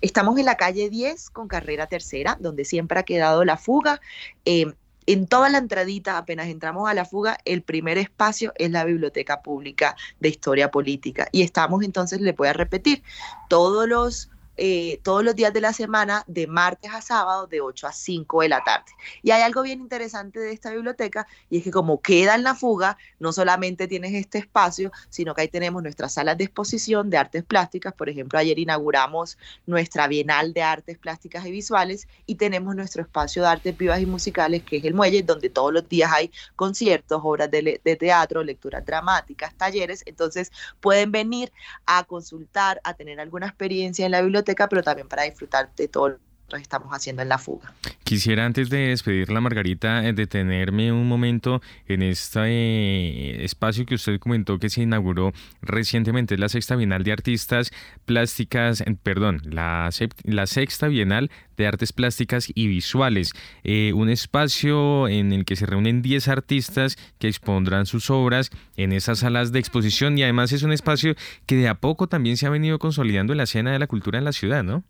Estamos 0.00 0.38
en 0.38 0.44
la 0.44 0.56
calle 0.56 0.90
10 0.90 1.30
con 1.30 1.48
carrera 1.48 1.86
tercera, 1.86 2.36
donde 2.40 2.64
siempre 2.64 2.98
ha 2.98 3.02
quedado 3.02 3.44
la 3.44 3.56
fuga. 3.56 4.00
Eh, 4.44 4.72
en 5.06 5.26
toda 5.26 5.48
la 5.48 5.58
entradita, 5.58 6.18
apenas 6.18 6.48
entramos 6.48 6.88
a 6.88 6.94
la 6.94 7.04
fuga, 7.04 7.38
el 7.44 7.62
primer 7.62 7.98
espacio 7.98 8.52
es 8.56 8.70
la 8.70 8.84
Biblioteca 8.84 9.42
Pública 9.42 9.96
de 10.20 10.28
Historia 10.28 10.70
Política. 10.70 11.28
Y 11.32 11.42
estamos 11.42 11.82
entonces, 11.82 12.20
le 12.20 12.32
voy 12.32 12.48
a 12.48 12.52
repetir, 12.52 13.02
todos 13.48 13.88
los 13.88 14.30
eh, 14.62 15.00
todos 15.02 15.24
los 15.24 15.34
días 15.34 15.54
de 15.54 15.62
la 15.62 15.72
semana, 15.72 16.22
de 16.26 16.46
martes 16.46 16.92
a 16.92 17.00
sábado, 17.00 17.46
de 17.46 17.62
8 17.62 17.86
a 17.86 17.92
5 17.92 18.42
de 18.42 18.50
la 18.50 18.62
tarde. 18.62 18.92
Y 19.22 19.30
hay 19.30 19.40
algo 19.40 19.62
bien 19.62 19.80
interesante 19.80 20.38
de 20.38 20.52
esta 20.52 20.70
biblioteca, 20.70 21.26
y 21.48 21.56
es 21.56 21.64
que 21.64 21.70
como 21.70 22.02
queda 22.02 22.34
en 22.34 22.42
la 22.42 22.54
fuga, 22.54 22.98
no 23.18 23.32
solamente 23.32 23.88
tienes 23.88 24.12
este 24.12 24.36
espacio, 24.36 24.92
sino 25.08 25.34
que 25.34 25.40
ahí 25.40 25.48
tenemos 25.48 25.82
nuestras 25.82 26.12
salas 26.12 26.36
de 26.36 26.44
exposición 26.44 27.08
de 27.08 27.16
artes 27.16 27.42
plásticas. 27.42 27.94
Por 27.94 28.10
ejemplo, 28.10 28.38
ayer 28.38 28.58
inauguramos 28.58 29.38
nuestra 29.64 30.06
Bienal 30.08 30.52
de 30.52 30.60
Artes 30.60 30.98
Plásticas 30.98 31.46
y 31.46 31.52
Visuales 31.52 32.06
y 32.26 32.34
tenemos 32.34 32.76
nuestro 32.76 33.00
espacio 33.00 33.40
de 33.40 33.48
artes 33.48 33.78
vivas 33.78 34.02
y 34.02 34.04
musicales, 34.06 34.62
que 34.62 34.76
es 34.76 34.84
el 34.84 34.92
muelle, 34.92 35.22
donde 35.22 35.48
todos 35.48 35.72
los 35.72 35.88
días 35.88 36.12
hay 36.12 36.30
conciertos, 36.54 37.22
obras 37.24 37.50
de, 37.50 37.80
de 37.82 37.96
teatro, 37.96 38.44
lecturas 38.44 38.84
dramáticas, 38.84 39.54
talleres. 39.54 40.02
Entonces 40.04 40.52
pueden 40.80 41.12
venir 41.12 41.50
a 41.86 42.04
consultar, 42.04 42.78
a 42.84 42.92
tener 42.92 43.20
alguna 43.20 43.46
experiencia 43.46 44.04
en 44.04 44.12
la 44.12 44.20
biblioteca 44.20 44.49
pero 44.68 44.82
también 44.82 45.08
para 45.08 45.24
disfrutar 45.24 45.74
de 45.74 45.88
todo 45.88 46.18
estamos 46.56 46.90
haciendo 46.92 47.22
en 47.22 47.28
la 47.28 47.38
fuga. 47.38 47.72
Quisiera 48.04 48.44
antes 48.44 48.70
de 48.70 48.88
despedirla, 48.88 49.40
Margarita, 49.40 50.06
eh, 50.06 50.12
detenerme 50.12 50.92
un 50.92 51.08
momento 51.08 51.60
en 51.86 52.02
este 52.02 52.40
eh, 52.44 53.44
espacio 53.44 53.86
que 53.86 53.94
usted 53.94 54.18
comentó 54.18 54.58
que 54.58 54.70
se 54.70 54.82
inauguró 54.82 55.32
recientemente, 55.62 56.36
la 56.38 56.48
Sexta 56.48 56.76
Bienal 56.76 57.04
de 57.04 57.12
Artistas 57.12 57.70
Plásticas, 58.04 58.82
perdón, 59.02 59.42
la, 59.44 59.90
la 60.24 60.46
Sexta 60.46 60.88
Bienal 60.88 61.30
de 61.56 61.66
Artes 61.66 61.92
Plásticas 61.92 62.50
y 62.54 62.66
Visuales, 62.68 63.32
eh, 63.64 63.92
un 63.94 64.08
espacio 64.08 65.08
en 65.08 65.32
el 65.32 65.44
que 65.44 65.56
se 65.56 65.66
reúnen 65.66 66.02
10 66.02 66.28
artistas 66.28 66.96
que 67.18 67.28
expondrán 67.28 67.86
sus 67.86 68.10
obras 68.10 68.50
en 68.76 68.92
esas 68.92 69.20
salas 69.20 69.52
de 69.52 69.58
exposición 69.58 70.18
y 70.18 70.22
además 70.22 70.52
es 70.52 70.62
un 70.62 70.72
espacio 70.72 71.14
que 71.46 71.56
de 71.56 71.68
a 71.68 71.74
poco 71.74 72.08
también 72.08 72.36
se 72.36 72.46
ha 72.46 72.50
venido 72.50 72.78
consolidando 72.78 73.32
en 73.32 73.38
la 73.38 73.44
escena 73.44 73.72
de 73.72 73.78
la 73.78 73.86
cultura 73.86 74.18
en 74.18 74.24
la 74.24 74.32
ciudad, 74.32 74.64
¿no? 74.64 74.84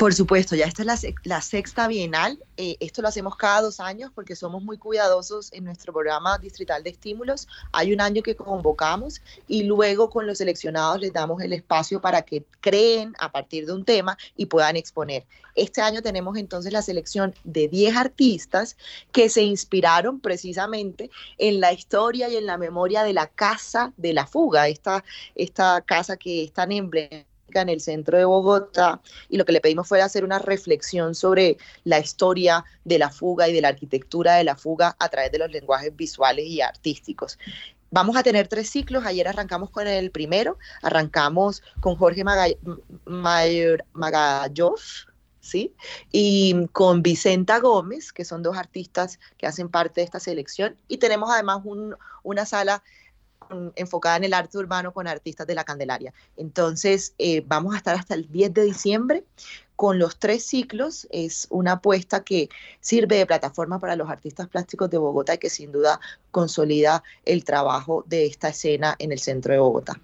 Por 0.00 0.14
supuesto, 0.14 0.56
ya 0.56 0.64
esta 0.64 0.80
es 0.80 1.14
la, 1.24 1.42
sexta 1.42 1.86
bienal. 1.86 2.42
Eh, 2.56 2.78
esto 2.80 3.02
lo 3.02 3.08
hacemos 3.08 3.36
cada 3.36 3.60
dos 3.60 3.80
años 3.80 4.10
porque 4.14 4.34
somos 4.34 4.62
muy 4.62 4.78
cuidadosos 4.78 5.52
en 5.52 5.64
nuestro 5.64 5.92
programa 5.92 6.38
distrital 6.38 6.82
de 6.82 6.88
estímulos. 6.88 7.46
Hay 7.70 7.92
un 7.92 8.00
año 8.00 8.22
que 8.22 8.34
convocamos 8.34 9.20
y 9.46 9.64
luego 9.64 10.08
con 10.08 10.26
los 10.26 10.38
seleccionados 10.38 11.00
les 11.00 11.12
damos 11.12 11.42
el 11.42 11.52
espacio 11.52 12.00
para 12.00 12.22
que 12.22 12.46
creen 12.62 13.12
a 13.18 13.30
partir 13.30 13.66
de 13.66 13.74
un 13.74 13.84
tema 13.84 14.16
y 14.38 14.46
puedan 14.46 14.76
exponer. 14.76 15.26
Este 15.54 15.82
año 15.82 16.00
tenemos 16.00 16.38
entonces 16.38 16.72
la 16.72 16.80
selección 16.80 17.34
de 17.44 17.68
10 17.68 17.94
artistas 17.94 18.78
que 19.12 19.28
se 19.28 19.42
inspiraron 19.42 20.18
precisamente 20.18 21.10
en 21.36 21.60
la 21.60 21.74
historia 21.74 22.30
y 22.30 22.36
en 22.36 22.46
la 22.46 22.56
memoria 22.56 23.02
de 23.02 23.12
la 23.12 23.26
Casa 23.26 23.92
de 23.98 24.14
la 24.14 24.26
Fuga, 24.26 24.68
esta, 24.68 25.04
esta 25.34 25.82
casa 25.82 26.16
que 26.16 26.44
es 26.44 26.54
tan 26.54 26.72
emblemática 26.72 27.29
en 27.58 27.68
el 27.68 27.80
centro 27.80 28.16
de 28.16 28.24
Bogotá 28.24 29.00
y 29.28 29.36
lo 29.36 29.44
que 29.44 29.52
le 29.52 29.60
pedimos 29.60 29.88
fue 29.88 30.00
hacer 30.00 30.24
una 30.24 30.38
reflexión 30.38 31.14
sobre 31.14 31.58
la 31.84 31.98
historia 31.98 32.64
de 32.84 32.98
la 32.98 33.10
fuga 33.10 33.48
y 33.48 33.52
de 33.52 33.60
la 33.60 33.68
arquitectura 33.68 34.36
de 34.36 34.44
la 34.44 34.56
fuga 34.56 34.96
a 34.98 35.08
través 35.08 35.32
de 35.32 35.38
los 35.38 35.50
lenguajes 35.50 35.94
visuales 35.96 36.46
y 36.46 36.60
artísticos. 36.60 37.38
Vamos 37.90 38.16
a 38.16 38.22
tener 38.22 38.46
tres 38.46 38.70
ciclos. 38.70 39.04
Ayer 39.04 39.26
arrancamos 39.26 39.70
con 39.70 39.88
el 39.88 40.12
primero. 40.12 40.58
Arrancamos 40.80 41.62
con 41.80 41.96
Jorge 41.96 42.22
Magayoff, 43.04 44.82
¿sí? 45.40 45.74
Y 46.12 46.68
con 46.68 47.02
Vicenta 47.02 47.58
Gómez, 47.58 48.12
que 48.12 48.24
son 48.24 48.44
dos 48.44 48.56
artistas 48.56 49.18
que 49.36 49.48
hacen 49.48 49.68
parte 49.68 50.00
de 50.00 50.04
esta 50.04 50.20
selección. 50.20 50.76
Y 50.86 50.98
tenemos 50.98 51.30
además 51.30 51.62
una 52.22 52.46
sala 52.46 52.84
enfocada 53.76 54.16
en 54.16 54.24
el 54.24 54.34
arte 54.34 54.58
urbano 54.58 54.92
con 54.92 55.06
artistas 55.06 55.46
de 55.46 55.54
la 55.54 55.64
Candelaria. 55.64 56.12
Entonces, 56.36 57.14
eh, 57.18 57.42
vamos 57.46 57.74
a 57.74 57.78
estar 57.78 57.96
hasta 57.96 58.14
el 58.14 58.30
10 58.30 58.54
de 58.54 58.64
diciembre 58.64 59.24
con 59.80 59.98
los 59.98 60.18
tres 60.18 60.44
ciclos. 60.44 61.08
Es 61.10 61.46
una 61.48 61.72
apuesta 61.72 62.22
que 62.22 62.50
sirve 62.80 63.16
de 63.16 63.24
plataforma 63.24 63.78
para 63.78 63.96
los 63.96 64.10
artistas 64.10 64.46
plásticos 64.46 64.90
de 64.90 64.98
Bogotá 64.98 65.36
y 65.36 65.38
que 65.38 65.48
sin 65.48 65.72
duda 65.72 65.98
consolida 66.30 67.02
el 67.24 67.44
trabajo 67.44 68.04
de 68.06 68.26
esta 68.26 68.50
escena 68.50 68.94
en 68.98 69.10
el 69.10 69.18
centro 69.20 69.54
de 69.54 69.58
Bogotá. 69.58 69.98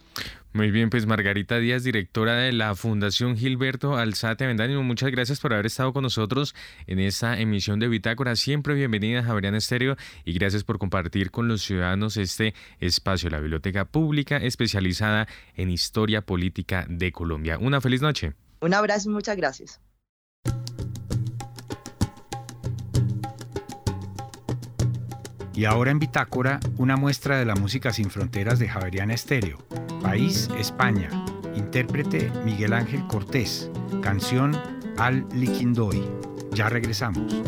Muy 0.54 0.70
bien, 0.70 0.88
pues 0.88 1.04
Margarita 1.04 1.58
Díaz, 1.58 1.84
directora 1.84 2.36
de 2.36 2.52
la 2.52 2.74
Fundación 2.74 3.36
Gilberto 3.36 3.98
Alzate 3.98 4.44
Avendaño, 4.44 4.82
muchas 4.82 5.10
gracias 5.10 5.40
por 5.40 5.52
haber 5.52 5.66
estado 5.66 5.92
con 5.92 6.04
nosotros 6.04 6.54
en 6.86 6.98
esta 6.98 7.38
emisión 7.38 7.78
de 7.78 7.88
Bitácora. 7.88 8.34
Siempre 8.34 8.72
bienvenida 8.72 9.20
a 9.20 9.24
Javerian 9.24 9.56
Estéreo 9.56 9.96
y 10.24 10.32
gracias 10.32 10.64
por 10.64 10.78
compartir 10.78 11.30
con 11.30 11.48
los 11.48 11.60
ciudadanos 11.60 12.16
este 12.16 12.54
espacio, 12.80 13.28
la 13.28 13.40
Biblioteca 13.40 13.84
Pública 13.84 14.38
especializada 14.38 15.28
en 15.54 15.68
historia 15.68 16.22
política 16.22 16.86
de 16.88 17.12
Colombia. 17.12 17.58
Una 17.58 17.82
feliz 17.82 18.00
noche. 18.00 18.32
Un 18.60 18.74
abrazo 18.74 19.08
y 19.10 19.12
muchas 19.12 19.36
gracias. 19.36 19.80
Y 25.56 25.64
ahora 25.64 25.90
en 25.90 25.98
Bitácora, 25.98 26.60
una 26.76 26.96
muestra 26.96 27.38
de 27.38 27.46
la 27.46 27.54
música 27.54 27.90
sin 27.90 28.10
fronteras 28.10 28.58
de 28.58 28.68
Javeriana 28.68 29.14
Estéreo. 29.14 29.56
País, 30.02 30.50
España. 30.58 31.08
Intérprete 31.54 32.30
Miguel 32.44 32.74
Ángel 32.74 33.06
Cortés. 33.06 33.70
Canción 34.02 34.54
Al 34.98 35.26
Liquindoy. 35.32 36.06
Ya 36.52 36.68
regresamos. 36.68 37.42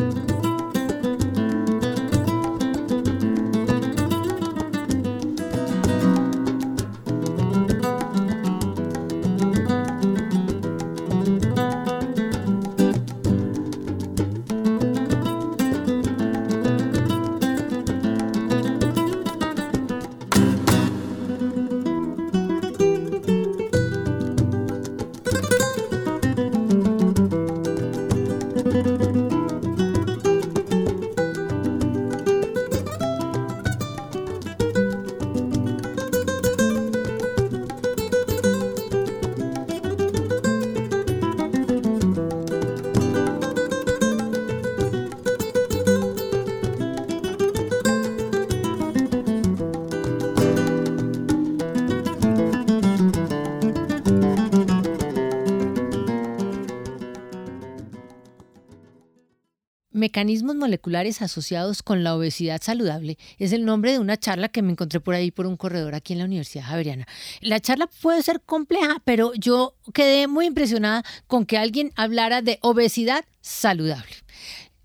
Mecanismos 60.08 60.56
moleculares 60.56 61.20
asociados 61.20 61.82
con 61.82 62.02
la 62.02 62.16
obesidad 62.16 62.62
saludable 62.62 63.18
es 63.36 63.52
el 63.52 63.66
nombre 63.66 63.92
de 63.92 63.98
una 63.98 64.16
charla 64.16 64.48
que 64.48 64.62
me 64.62 64.72
encontré 64.72 65.00
por 65.00 65.14
ahí 65.14 65.30
por 65.30 65.46
un 65.46 65.58
corredor 65.58 65.94
aquí 65.94 66.14
en 66.14 66.20
la 66.20 66.24
Universidad 66.24 66.64
Javeriana. 66.64 67.06
La 67.42 67.60
charla 67.60 67.90
puede 68.00 68.22
ser 68.22 68.40
compleja, 68.40 69.02
pero 69.04 69.34
yo 69.34 69.74
quedé 69.92 70.26
muy 70.26 70.46
impresionada 70.46 71.02
con 71.26 71.44
que 71.44 71.58
alguien 71.58 71.92
hablara 71.94 72.40
de 72.40 72.58
obesidad 72.62 73.26
saludable. 73.42 74.14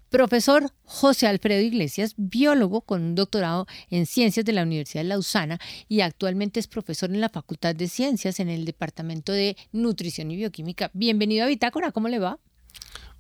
Profesor 0.10 0.70
José 0.84 1.28
Alfredo 1.28 1.62
Iglesias, 1.62 2.16
biólogo 2.18 2.82
con 2.82 3.02
un 3.02 3.16
doctorado 3.16 3.66
en 3.90 4.06
ciencias 4.06 4.46
de 4.46 4.52
la 4.52 4.64
Universidad 4.64 5.04
de 5.04 5.08
Lausana 5.08 5.58
y 5.88 6.02
actualmente 6.02 6.60
es 6.60 6.68
profesor 6.68 7.12
en 7.12 7.22
la 7.22 7.30
Facultad 7.30 7.74
de 7.76 7.88
Ciencias 7.88 8.42
en 8.42 8.50
el 8.50 8.66
Departamento 8.66 9.32
de 9.32 9.56
Nutrición 9.72 10.32
y 10.32 10.36
Bioquímica. 10.36 10.92
Bienvenido 10.94 11.46
a 11.46 11.48
Bitácora, 11.48 11.94
¿cómo 11.94 12.10
le 12.10 12.20
va? 12.20 12.40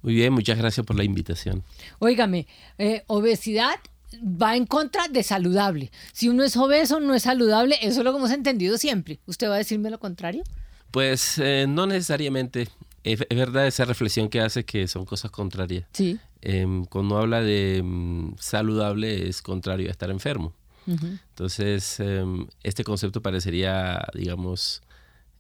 Muy 0.04 0.14
bien, 0.14 0.34
muchas 0.34 0.58
gracias 0.58 0.86
por 0.86 0.98
la 0.98 1.04
invitación. 1.04 1.64
Óigame, 2.00 2.46
eh, 2.78 3.04
obesidad 3.08 3.80
va 4.22 4.56
en 4.56 4.66
contra 4.66 5.08
de 5.08 5.24
saludable. 5.24 5.92
Si 6.12 6.30
uno 6.30 6.44
es 6.44 6.56
obeso, 6.58 7.00
no 7.00 7.16
es 7.16 7.24
saludable, 7.24 7.78
eso 7.82 8.00
es 8.00 8.04
lo 8.04 8.12
que 8.12 8.18
hemos 8.18 8.32
entendido 8.32 8.78
siempre. 8.78 9.20
¿Usted 9.26 9.50
va 9.50 9.56
a 9.56 9.60
decirme 9.60 9.90
lo 9.90 10.00
contrario? 10.00 10.44
Pues 10.92 11.40
eh, 11.40 11.66
no 11.68 11.88
necesariamente. 11.88 12.68
Es, 13.04 13.20
verdad 13.30 13.66
esa 13.68 13.86
reflexión 13.86 14.30
que 14.30 14.40
hace 14.40 14.66
que 14.66 14.88
son 14.88 15.06
cosas 15.06 15.32
contrarias. 15.32 15.86
Sí. 15.94 16.20
Em, 16.42 16.86
cuando 16.86 17.18
habla 17.18 17.42
de 17.42 17.82
mm, 17.84 18.36
saludable 18.40 19.28
es 19.28 19.42
contrario 19.42 19.88
a 19.88 19.92
estar 19.92 20.10
enfermo. 20.10 20.54
Entonces, 20.86 22.02
em, 22.02 22.46
este 22.62 22.84
concepto 22.84 23.22
parecería, 23.22 24.06
digamos, 24.14 24.82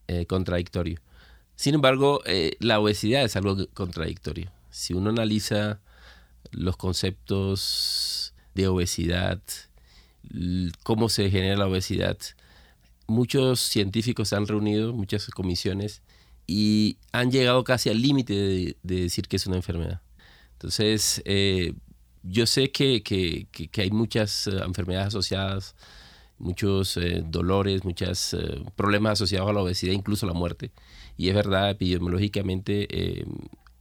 eh, 0.07 0.25
contradictorio. 0.25 1.01
Sin 1.55 1.75
embargo, 1.75 2.21
eh, 2.25 2.57
la 2.59 2.79
obesidad 2.79 3.23
es 3.23 3.35
algo 3.35 3.57
contradictorio. 3.73 4.51
Si 4.69 4.93
uno 4.93 5.11
analiza 5.11 5.79
los 6.51 6.77
conceptos 6.77 8.33
de 8.55 8.67
obesidad, 8.67 9.41
cómo 10.83 11.09
se 11.09 11.29
genera 11.29 11.57
la 11.57 11.67
obesidad, 11.67 12.17
muchos 13.07 13.59
científicos 13.59 14.29
se 14.29 14.35
han 14.35 14.47
reunido, 14.47 14.93
muchas 14.93 15.27
comisiones, 15.27 16.01
y 16.47 16.97
han 17.11 17.31
llegado 17.31 17.63
casi 17.63 17.89
al 17.89 18.01
límite 18.01 18.33
de, 18.33 18.75
decir 18.83 19.27
que 19.27 19.37
es 19.37 19.47
una 19.47 19.55
enfermedad. 19.57 20.01
Entonces, 20.53 21.21
eh, 21.25 21.73
yo 22.23 22.45
sé 22.45 22.71
que, 22.71 23.03
que, 23.03 23.81
hay 23.81 23.91
muchas 23.91 24.47
eh, 24.47 24.51
enfermedades 24.65 25.09
asociadas, 25.09 25.75
muchos 26.43 26.97
eh, 26.97 27.23
dolores, 27.25 27.83
muchos 27.83 28.35
problemas 28.75 29.13
asociados 29.13 29.49
a 29.49 29.53
la 29.53 29.61
obesidad, 29.61 29.93
incluso 29.93 30.25
la 30.27 30.33
muerte. 30.33 30.71
Y 31.17 31.29
es 31.29 31.35
verdad, 31.35 31.69
epidemiológicamente 31.69 33.25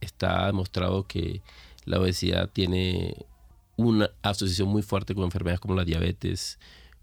está 0.01 0.47
demostrado 0.47 1.07
que 1.07 1.41
la 1.85 1.99
obesidad 1.99 2.49
tiene 2.49 3.25
una 3.75 4.09
asociación 4.21 4.69
muy 4.69 4.81
fuerte 4.81 5.15
con 5.15 5.23
enfermedades 5.23 5.59
como 5.59 5.75
la 5.75 5.85
diabetes, 5.85 6.59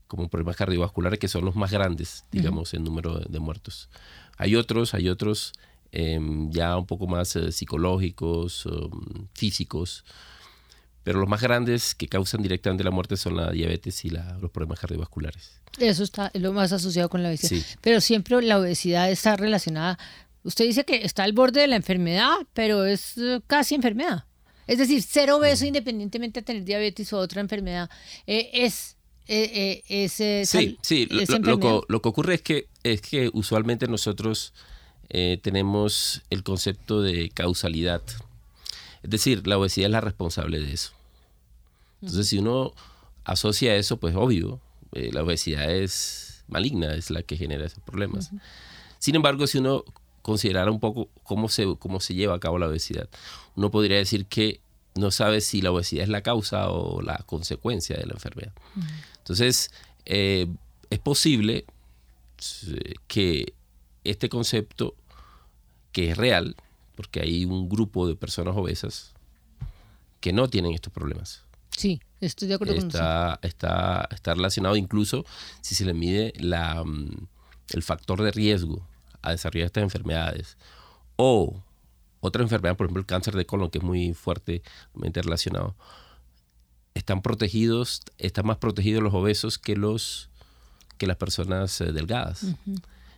como 0.06 0.28
problemas 0.28 0.56
cardiovasculares, 0.56 1.18
que 1.18 1.28
son 1.28 1.44
los 1.44 1.56
más 1.56 1.70
grandes, 1.70 2.24
digamos, 2.32 2.74
en 2.74 2.84
número 2.84 3.20
de 3.20 3.38
muertos. 3.38 3.88
Hay 4.36 4.56
otros, 4.56 4.94
hay 4.94 5.08
otros 5.08 5.52
em, 5.92 6.50
ya 6.50 6.76
un 6.76 6.86
poco 6.86 7.06
más 7.06 7.36
eh, 7.36 7.52
psicológicos, 7.52 8.66
um, 8.66 9.26
físicos, 9.34 10.04
pero 11.11 11.18
los 11.18 11.28
más 11.28 11.42
grandes 11.42 11.96
que 11.96 12.06
causan 12.06 12.40
directamente 12.40 12.84
la 12.84 12.92
muerte 12.92 13.16
son 13.16 13.36
la 13.36 13.50
diabetes 13.50 14.04
y 14.04 14.11
los 14.11 14.48
problemas 14.52 14.78
cardiovasculares. 14.78 15.50
Eso 15.80 16.04
está 16.04 16.30
lo 16.34 16.52
más 16.52 16.70
asociado 16.70 17.08
con 17.08 17.24
la 17.24 17.30
obesidad. 17.30 17.66
Pero 17.80 18.00
siempre 18.00 18.40
la 18.42 18.61
obesidad 18.61 19.11
está 19.11 19.34
relacionada. 19.34 19.98
Usted 20.44 20.66
dice 20.66 20.84
que 20.84 21.04
está 21.04 21.24
al 21.24 21.32
borde 21.32 21.62
de 21.62 21.66
la 21.66 21.74
enfermedad, 21.74 22.30
pero 22.54 22.84
es 22.84 23.18
eh, 23.18 23.40
casi 23.48 23.74
enfermedad. 23.74 24.22
Es 24.68 24.78
decir, 24.78 25.02
ser 25.02 25.32
obeso 25.32 25.64
mm. 25.64 25.66
independientemente 25.66 26.42
de 26.42 26.44
tener 26.44 26.62
diabetes 26.62 27.12
o 27.12 27.18
otra 27.18 27.40
enfermedad 27.40 27.90
eh, 28.28 28.48
es 28.52 28.96
eh, 29.26 29.82
eh, 29.88 30.08
sí, 30.46 30.78
sí. 30.80 31.08
Lo, 31.40 31.84
lo, 31.88 32.02
que 32.02 32.08
ocurre 32.08 32.34
es 32.34 32.42
que, 32.42 32.68
es 32.84 33.00
que 33.00 33.30
usualmente 33.32 33.88
nosotros 33.88 34.52
eh, 35.08 35.40
tenemos 35.42 36.22
el 36.30 36.44
concepto 36.44 37.02
de 37.02 37.30
causalidad. 37.30 38.00
Es 39.02 39.11
decir, 39.11 39.46
la 39.48 39.58
obesidad 39.58 39.86
es 39.86 39.92
la 39.92 40.00
responsable 40.00 40.61
de 40.61 40.72
eso. 40.72 40.92
Entonces, 42.01 42.28
si 42.28 42.38
uno 42.38 42.72
asocia 43.24 43.76
eso, 43.76 43.98
pues 43.98 44.14
obvio, 44.16 44.61
la 44.92 45.22
obesidad 45.22 45.70
es 45.70 46.44
maligna, 46.48 46.94
es 46.94 47.11
la 47.11 47.22
que 47.22 47.36
genera 47.36 47.66
esos 47.66 47.82
problemas. 47.82 48.30
Sin 48.98 49.14
embargo, 49.14 49.46
si 49.46 49.59
uno 49.59 49.84
considerara 50.22 50.70
un 50.70 50.80
poco 50.80 51.09
cómo 51.22 51.48
se, 51.48 51.76
cómo 51.78 52.01
se 52.01 52.14
lleva 52.14 52.34
a 52.34 52.40
cabo 52.40 52.59
la 52.59 52.68
obesidad, 52.68 53.09
uno 53.57 53.70
podría 53.70 53.96
decir 53.96 54.26
que 54.26 54.61
no 54.94 55.11
sabe 55.11 55.40
si 55.40 55.62
la 55.62 55.70
obesidad 55.70 56.05
es 56.05 56.09
la 56.09 56.22
causa 56.22 56.70
o 56.70 57.01
la 57.01 57.18
consecuencia 57.26 57.96
de 57.96 58.07
la 58.07 58.14
enfermedad. 58.14 58.53
Entonces, 59.18 59.70
eh, 60.05 60.46
es 60.90 60.98
posible 60.98 61.64
eh, 62.66 62.94
que 63.07 63.55
este 64.05 64.28
concepto, 64.28 64.94
que 65.92 66.11
es 66.11 66.16
real, 66.16 66.57
porque 66.96 67.20
hay 67.20 67.44
un 67.44 67.68
grupo 67.68 68.07
de 68.07 68.16
personas 68.16 68.57
obesas 68.57 69.14
que 70.20 70.32
no 70.32 70.48
tienen 70.48 70.72
estos 70.72 70.92
problemas. 70.92 71.44
Sí, 71.81 71.99
estoy 72.20 72.49
de 72.49 72.55
acuerdo 72.55 72.74
está, 72.74 73.39
con 73.41 73.49
Está, 73.49 74.09
está 74.11 74.35
relacionado 74.35 74.76
incluso 74.76 75.24
si 75.62 75.74
se 75.74 75.87
le 75.87 75.95
mide 75.95 76.35
la, 76.37 76.85
mm, 76.85 77.26
el 77.70 77.83
factor 77.83 78.20
de 78.20 78.33
riesgo 78.33 78.87
a 79.22 79.31
desarrollar 79.31 79.66
estas 79.66 79.83
enfermedades. 79.83 80.59
O 81.16 81.62
otra 82.20 82.43
enfermedad, 82.43 82.76
por 82.76 82.85
ejemplo 82.85 83.01
el 83.01 83.07
cáncer 83.07 83.35
de 83.35 83.47
colon, 83.47 83.70
que 83.70 83.78
es 83.78 83.85
muy 83.85 84.12
fuertemente 84.12 85.22
relacionado, 85.22 85.74
están 86.93 87.22
protegidos, 87.22 88.03
están 88.18 88.47
más 88.47 88.59
protegidos 88.59 89.03
los 89.03 89.14
obesos 89.14 89.57
que 89.57 89.74
los 89.74 90.28
que 90.99 91.07
las 91.07 91.16
personas 91.16 91.81
eh, 91.81 91.93
delgadas. 91.93 92.45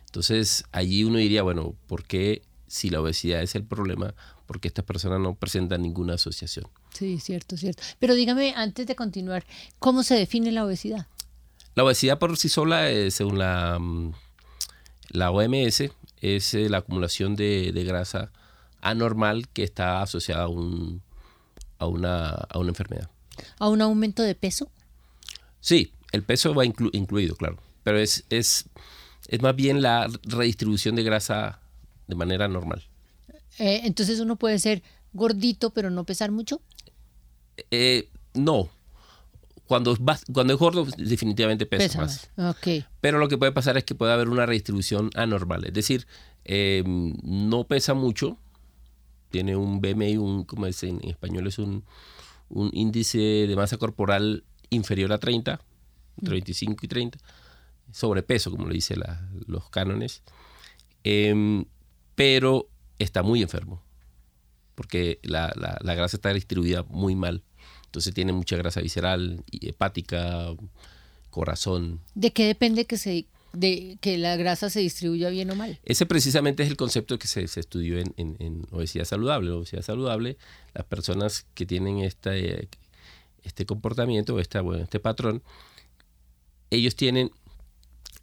Entonces, 0.05 0.63
allí 0.71 1.03
uno 1.03 1.17
diría, 1.17 1.43
bueno, 1.43 1.75
¿por 1.87 2.05
qué 2.05 2.43
si 2.67 2.89
la 2.89 3.01
obesidad 3.01 3.41
es 3.41 3.55
el 3.55 3.65
problema, 3.65 4.15
por 4.45 4.59
qué 4.59 4.67
estas 4.67 4.85
personas 4.85 5.19
no 5.19 5.35
presentan 5.35 5.81
ninguna 5.81 6.15
asociación? 6.15 6.67
Sí, 6.93 7.19
cierto, 7.19 7.57
cierto. 7.57 7.81
Pero 7.99 8.13
dígame, 8.15 8.53
antes 8.55 8.87
de 8.87 8.95
continuar, 8.95 9.45
¿cómo 9.79 10.03
se 10.03 10.15
define 10.15 10.51
la 10.51 10.65
obesidad? 10.65 11.07
La 11.75 11.83
obesidad 11.83 12.19
por 12.19 12.37
sí 12.37 12.49
sola, 12.49 12.89
eh, 12.89 13.09
según 13.11 13.39
la, 13.39 13.77
mm, 13.79 14.13
la 15.09 15.31
OMS, 15.31 15.91
es 16.21 16.53
eh, 16.53 16.69
la 16.69 16.79
acumulación 16.79 17.35
de, 17.35 17.71
grasa 17.85 18.31
anormal 18.81 19.47
que 19.49 19.63
está 19.63 20.01
asociada 20.01 20.43
a, 20.43 20.47
un, 20.47 21.01
a, 21.79 21.87
una, 21.87 22.29
a 22.29 22.59
una 22.59 22.69
enfermedad 22.69 23.09
a 23.59 23.69
un 23.69 23.81
aumento 23.81 24.23
de 24.23 24.35
peso? 24.35 24.69
Sí, 25.59 25.93
el 26.11 26.23
peso 26.23 26.53
va 26.53 26.65
incluido, 26.65 27.35
claro, 27.35 27.57
pero 27.83 27.97
es, 27.97 28.25
es, 28.29 28.65
es 29.27 29.41
más 29.41 29.55
bien 29.55 29.81
la 29.81 30.07
redistribución 30.23 30.95
de 30.95 31.03
grasa 31.03 31.59
de 32.07 32.15
manera 32.15 32.47
normal. 32.47 32.83
Eh, 33.59 33.81
entonces 33.83 34.19
uno 34.19 34.35
puede 34.35 34.59
ser 34.59 34.83
gordito 35.13 35.71
pero 35.71 35.89
no 35.89 36.05
pesar 36.05 36.31
mucho. 36.31 36.61
Eh, 37.71 38.09
no. 38.33 38.69
Cuando, 39.65 39.97
cuando 40.33 40.53
es 40.53 40.59
gordo 40.59 40.85
definitivamente 40.97 41.65
pesa, 41.65 42.01
más. 42.01 42.29
Pero 43.01 43.17
lo 43.17 43.27
que 43.27 43.37
puede 43.37 43.51
pasar 43.51 43.77
es 43.77 43.83
que 43.85 43.95
puede 43.95 44.11
haber 44.11 44.29
una 44.29 44.45
redistribución 44.45 45.09
anormal. 45.15 45.65
Es 45.65 45.73
decir, 45.73 46.05
eh, 46.45 46.83
no 46.85 47.63
pesa 47.63 47.93
mucho, 47.93 48.37
tiene 49.31 49.55
un 49.55 49.81
BMI, 49.81 50.17
un, 50.17 50.43
como 50.43 50.65
dicen 50.65 50.99
en 51.01 51.11
español 51.11 51.47
es 51.47 51.57
un 51.59 51.85
un 52.53 52.69
índice 52.73 53.17
de 53.17 53.55
masa 53.55 53.77
corporal 53.77 54.43
inferior 54.69 55.11
a 55.11 55.17
30, 55.17 55.59
entre 56.17 56.33
25 56.33 56.85
y 56.85 56.87
30, 56.87 57.17
sobrepeso, 57.91 58.51
como 58.51 58.67
le 58.67 58.75
dice 58.75 58.95
los 59.47 59.69
cánones, 59.69 60.21
em, 61.03 61.65
pero 62.15 62.69
está 62.99 63.23
muy 63.23 63.41
enfermo, 63.41 63.81
porque 64.75 65.19
la, 65.23 65.51
grasa 65.81 66.17
está 66.17 66.33
distribuida 66.33 66.83
muy 66.83 67.15
mal. 67.15 67.43
Entonces 67.85 68.13
tiene 68.13 68.33
mucha 68.33 68.57
grasa 68.57 68.81
visceral, 68.81 69.43
y 69.51 69.69
hepática, 69.69 70.47
corazón. 71.29 72.01
¿De 72.15 72.31
qué 72.31 72.45
depende 72.45 72.85
que 72.85 72.97
se 72.97 73.25
de 73.53 73.99
que 74.01 74.17
la 74.17 74.35
grasa 74.35 74.71
se 74.71 74.79
distribuya 74.79 75.29
bien 75.29 75.51
o 75.51 75.55
mal. 75.55 75.79
Ese 75.85 76.07
precisamente 76.07 76.63
es 76.63 76.69
el 76.69 76.75
concepto 76.75 77.19
que 77.19 77.27
se, 77.27 77.43
estudió 77.43 77.99
en, 77.99 78.65
obesidad 78.71 79.05
saludable. 79.05 79.51
La 79.51 79.57
obesidad 79.57 79.83
saludable, 79.83 80.37
las 80.73 80.85
personas 80.85 81.45
que 81.53 81.67
tienen 81.67 81.99
este, 81.99 82.67
este 83.43 83.65
comportamiento, 83.67 84.39
esta, 84.39 84.61
bueno, 84.61 84.83
este 84.83 84.99
patrón, 84.99 85.43
ellos 86.71 86.95
tienen 86.95 87.29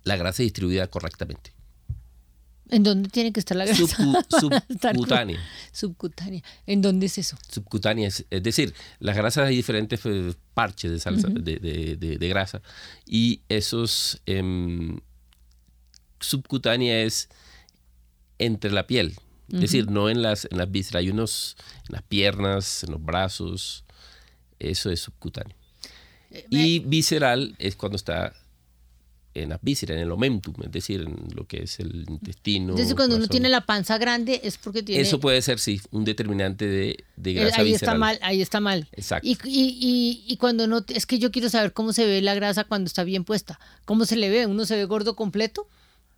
la 0.03 0.17
grasa 0.17 0.43
distribuida 0.43 0.89
correctamente. 0.89 1.53
¿En 2.71 2.83
dónde 2.83 3.09
tiene 3.09 3.33
que 3.33 3.41
estar 3.41 3.57
la 3.57 3.67
grasa? 3.67 3.87
subcutánea. 4.41 5.39
subcutánea. 5.73 6.43
¿En 6.67 6.83
dónde 6.83 7.07
es 7.07 7.19
eso? 7.19 7.37
Subcutánea. 7.49 8.09
Es, 8.09 8.43
decir, 8.43 8.75
las 8.99 9.17
grasas 9.17 9.49
hay 9.49 9.57
diferentes 9.57 10.01
eh, 10.05 10.35
parches 10.55 10.91
de, 10.91 11.01
salsa, 11.01 11.29
de, 11.29 12.29
grasa. 12.29 12.63
Y 13.07 13.43
esos 13.49 14.21
em, 14.27 15.01
subcutánea 16.21 17.03
es 17.03 17.29
entre 18.39 18.71
la 18.71 18.87
piel. 18.87 19.15
Es 19.53 19.61
decir, 19.63 19.91
no 19.91 20.09
en 20.09 20.23
las, 20.23 20.47
en 20.49 20.59
las 20.59 20.71
vísceras. 20.71 21.01
Hay 21.01 21.11
unos 21.11 21.57
en 21.89 21.95
las 21.95 22.03
piernas, 22.03 22.85
en 22.85 22.93
los 22.93 23.03
brazos. 23.03 23.85
Eso 24.61 24.91
es 24.91 25.01
subcutáneo. 25.01 25.57
Eh, 26.31 26.47
y 26.51 26.79
visceral 26.81 27.57
es 27.59 27.75
cuando 27.75 27.97
está 27.97 28.33
en 29.35 29.51
las 29.51 29.61
vísceras, 29.63 29.97
en 29.97 30.03
el 30.03 30.11
omentum, 30.11 30.55
es 30.65 30.73
decir, 30.73 31.03
en 31.03 31.17
lo 31.35 31.47
que 31.47 31.63
es 31.63 31.79
el 31.79 32.05
intestino. 32.09 32.71
Entonces, 32.71 32.95
cuando 32.95 33.17
uno 33.17 33.29
tiene 33.29 33.49
la 33.49 33.65
panza 33.65 33.97
grande 33.99 34.41
es 34.43 34.59
porque 34.59 34.83
tiene. 34.83 35.03
Eso 35.03 35.21
puede 35.21 35.41
ser, 35.43 35.59
sí, 35.59 35.81
un 35.91 36.05
determinante 36.05 36.67
de, 36.67 37.05
de 37.17 37.31
eh, 37.31 37.35
grasa 37.35 37.61
ahí 37.61 37.73
está 37.73 37.95
mal, 37.95 38.19
ahí 38.23 38.43
está 38.43 38.61
mal. 38.61 38.89
Exacto. 38.93 39.29
Y, 39.29 39.39
y, 39.45 40.25
y, 40.27 40.37
cuando 40.37 40.67
no. 40.67 40.85
Es 40.89 41.07
que 41.07 41.19
yo 41.19 41.31
quiero 41.31 41.49
saber 41.49 41.73
cómo 41.73 41.93
se 41.93 42.07
ve 42.07 42.21
la 42.23 42.35
grasa 42.35 42.65
cuando 42.65 42.89
está 42.89 43.05
bien 43.05 43.25
puesta. 43.25 43.61
¿Cómo 43.85 44.05
se 44.05 44.17
le 44.17 44.29
ve? 44.31 44.47
¿Uno 44.47 44.67
se 44.67 44.77
ve 44.77 44.85
gordo 44.85 45.15
completo? 45.15 45.69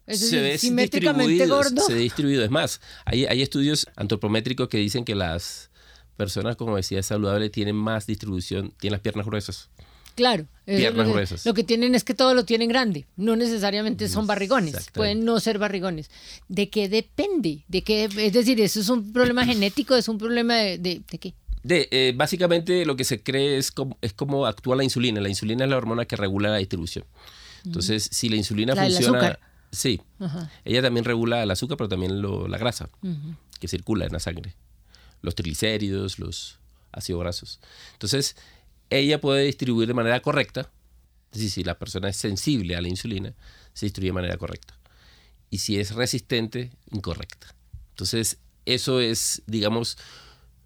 se 0.07 0.41
ve 0.41 0.59
simétricamente 0.59 1.47
gordo. 1.47 1.83
Se 1.83 1.95
ve 1.95 2.01
distribuido. 2.01 2.45
Es 2.45 2.51
más, 2.51 2.81
hay, 3.05 3.27
hay 3.27 3.43
estudios 3.43 3.87
antropométricos 3.97 4.69
que 4.69 4.79
dicen 4.79 5.05
que 5.05 5.15
las 5.15 5.71
personas 6.17 6.57
con 6.57 6.69
obesidad 6.69 7.03
saludable 7.03 7.51
tienen 7.51 7.77
más 7.77 8.07
distribución, 8.07 8.73
tienen 8.79 8.93
las 8.93 9.01
piernas 9.01 9.27
gruesas. 9.27 9.71
Claro. 10.15 10.47
Piernas 10.65 11.09
gruesas. 11.09 11.45
Lo 11.45 11.55
que 11.55 11.65
tienen 11.65 11.95
es 11.95 12.05
que 12.05 12.15
todo 12.15 12.35
lo 12.35 12.45
tienen 12.45 12.69
grande. 12.69 13.07
No 13.17 13.35
necesariamente 13.35 14.09
son 14.09 14.27
barrigones. 14.27 14.91
Pueden 14.93 15.25
no 15.25 15.41
ser 15.41 15.59
barrigones. 15.59 16.11
¿De 16.49 16.71
qué 16.71 16.89
depende? 16.89 17.65
¿De 17.69 17.83
qué, 17.83 18.05
es 18.05 18.33
decir, 18.33 18.61
¿eso 18.61 18.81
es 18.81 18.89
un 18.89 19.13
problema 19.13 19.45
genético? 19.45 19.97
¿Es 19.97 20.09
un 20.09 20.19
problema 20.19 20.55
de, 20.57 20.79
de, 20.79 21.19
qué? 21.19 21.35
De, 21.65 21.89
eh, 21.91 22.13
básicamente 22.15 22.85
lo 22.85 22.95
que 22.97 23.05
se 23.05 23.23
cree 23.23 23.59
es 23.59 23.73
como 23.73 24.47
actúa 24.47 24.77
la 24.77 24.85
insulina. 24.85 25.21
La 25.21 25.29
insulina 25.29 25.65
es 25.65 25.71
la 25.71 25.77
hormona 25.77 26.05
que 26.05 26.17
regula 26.17 26.51
la 26.51 26.59
distribución. 26.59 27.05
Entonces, 27.65 28.09
si 28.11 28.29
la 28.29 28.37
insulina 28.37 28.77
funciona... 28.77 29.39
Sí. 29.73 30.01
Ella 30.65 30.83
también 30.83 31.05
regula 31.05 31.43
el 31.43 31.51
azúcar, 31.51 31.79
pero 31.79 31.89
también 31.89 32.23
la 32.23 32.59
grasa 32.59 32.89
que 33.59 33.69
circula 33.69 34.05
en 34.05 34.13
la 34.13 34.21
sangre. 34.21 34.55
Los 35.23 35.35
triglicéridos, 35.35 36.19
los 36.19 36.59
ácidos 36.93 37.23
grasos. 37.23 37.61
Entonces, 37.95 38.37
ella 38.99 39.21
puede 39.21 39.45
distribuir 39.45 39.89
de 39.89 39.95
manera 39.95 40.21
correcta. 40.21 40.71
Es 41.33 41.39
decir, 41.39 41.51
si 41.51 41.65
la 41.65 41.79
persona 41.79 42.09
es 42.09 42.17
sensible 42.17 42.77
a 42.77 42.81
la 42.81 42.89
insulina, 42.89 43.35
se 43.73 43.87
distribuye 43.87 44.11
de 44.11 44.15
manera 44.15 44.37
correcta. 44.37 44.79
Y 45.51 45.59
si 45.59 45.79
es 45.79 45.95
resistente, 45.95 46.71
incorrecta. 46.91 47.55
Entonces, 47.91 48.39
eso 48.65 49.01
es, 49.01 49.43
digamos, 49.47 49.99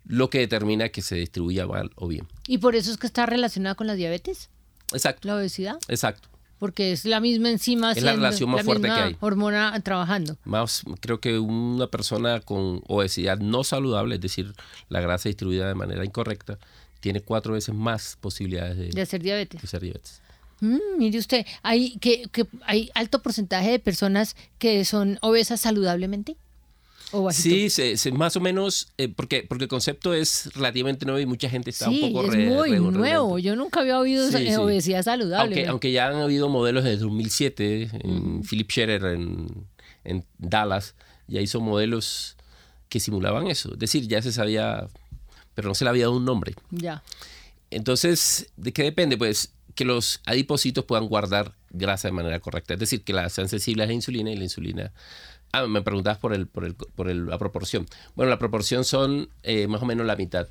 lo 0.04 0.30
que 0.30 0.38
determina 0.38 0.88
que 0.90 1.02
se 1.02 1.16
distribuya 1.16 1.66
mal 1.66 1.90
o 1.96 2.08
bien. 2.08 2.26
¿Y 2.46 2.58
por 2.58 2.76
eso 2.76 2.90
es 2.90 2.96
que 2.96 3.06
está 3.06 3.26
relacionada 3.26 3.74
con 3.74 3.86
la 3.86 3.94
diabetes? 3.94 4.50
Exacto. 4.92 5.26
¿La 5.28 5.36
obesidad? 5.36 5.78
Exacto. 5.88 6.28
Porque 6.58 6.92
es 6.92 7.04
la 7.04 7.20
misma 7.20 7.50
enzima. 7.50 7.92
Es 7.92 8.02
la 8.02 8.12
relación 8.12 8.50
más 8.50 8.64
fuerte 8.64 8.86
que 8.86 8.92
hay. 8.92 9.16
Hormona 9.20 9.78
trabajando. 9.82 10.38
Más, 10.44 10.84
creo 11.00 11.20
que 11.20 11.38
una 11.38 11.88
persona 11.88 12.40
con 12.40 12.82
obesidad 12.86 13.38
no 13.38 13.62
saludable, 13.62 14.14
es 14.14 14.20
decir, 14.22 14.54
la 14.88 15.00
grasa 15.00 15.28
distribuida 15.28 15.68
de 15.68 15.74
manera 15.74 16.04
incorrecta, 16.04 16.58
tiene 17.00 17.20
cuatro 17.20 17.54
veces 17.54 17.74
más 17.74 18.16
posibilidades 18.20 18.76
de, 18.76 18.88
de 18.88 19.02
hacer 19.02 19.22
diabetes. 19.22 19.60
De 19.60 19.66
hacer 19.66 19.80
diabetes. 19.80 20.20
Mm, 20.60 20.78
mire 20.98 21.18
usted, 21.18 21.44
¿hay, 21.62 21.96
que, 21.98 22.28
que, 22.32 22.46
¿hay 22.64 22.90
alto 22.94 23.22
porcentaje 23.22 23.70
de 23.70 23.78
personas 23.78 24.36
que 24.58 24.84
son 24.84 25.18
obesas 25.20 25.60
saludablemente? 25.60 26.36
sí, 27.30 27.70
se, 27.70 28.12
más 28.12 28.36
o 28.36 28.40
menos, 28.40 28.88
eh, 28.98 29.08
porque, 29.08 29.44
porque 29.48 29.64
el 29.64 29.68
concepto 29.68 30.12
es 30.12 30.52
relativamente 30.54 31.06
nuevo 31.06 31.20
y 31.20 31.26
mucha 31.26 31.48
gente 31.48 31.70
está 31.70 31.88
un 31.88 32.00
poco 32.00 32.24
es 32.24 32.36
muy 32.36 32.70
nuevo. 32.80 33.38
Yo 33.38 33.54
nunca 33.56 33.80
había 33.80 33.98
oído 33.98 34.28
obesidad 34.60 35.02
saludable. 35.02 35.56
Aunque, 35.56 35.66
aunque, 35.68 35.92
ya 35.92 36.08
han 36.08 36.16
habido 36.16 36.48
modelos 36.48 36.84
desde 36.84 36.98
2007, 36.98 37.90
en 38.02 38.42
Philip 38.42 38.70
Scherer 38.70 39.04
en, 39.04 39.66
en, 40.04 40.24
Dallas, 40.38 40.94
ya 41.28 41.40
hizo 41.40 41.60
modelos 41.60 42.36
que 42.88 43.00
simulaban 43.00 43.46
eso. 43.46 43.74
Es 43.74 43.78
decir, 43.78 44.08
ya 44.08 44.20
se 44.20 44.32
sabía, 44.32 44.88
pero 45.56 45.66
no 45.66 45.74
se 45.74 45.82
le 45.82 45.90
había 45.90 46.04
dado 46.04 46.16
un 46.16 46.24
nombre. 46.24 46.54
Ya. 46.70 47.02
Entonces, 47.70 48.52
¿de 48.56 48.72
qué 48.72 48.84
depende? 48.84 49.16
Pues 49.18 49.52
que 49.74 49.84
los 49.84 50.20
adipocitos 50.24 50.84
puedan 50.84 51.08
guardar 51.08 51.54
grasa 51.70 52.06
de 52.06 52.12
manera 52.12 52.38
correcta. 52.38 52.74
Es 52.74 52.80
decir, 52.80 53.02
que 53.02 53.12
la, 53.12 53.28
sean 53.28 53.48
sensibles 53.48 53.84
a 53.84 53.88
la 53.88 53.92
insulina 53.92 54.30
y 54.30 54.36
la 54.36 54.44
insulina 54.44 54.92
Ah, 55.52 55.66
me 55.66 55.80
preguntabas 55.80 56.18
por, 56.18 56.34
el, 56.34 56.46
por, 56.46 56.64
el, 56.64 56.74
por 56.74 57.08
el, 57.08 57.26
la 57.26 57.38
proporción. 57.38 57.86
Bueno, 58.14 58.30
la 58.30 58.38
proporción 58.38 58.84
son 58.84 59.30
eh, 59.42 59.66
más 59.68 59.82
o 59.82 59.86
menos 59.86 60.06
la 60.06 60.16
mitad. 60.16 60.46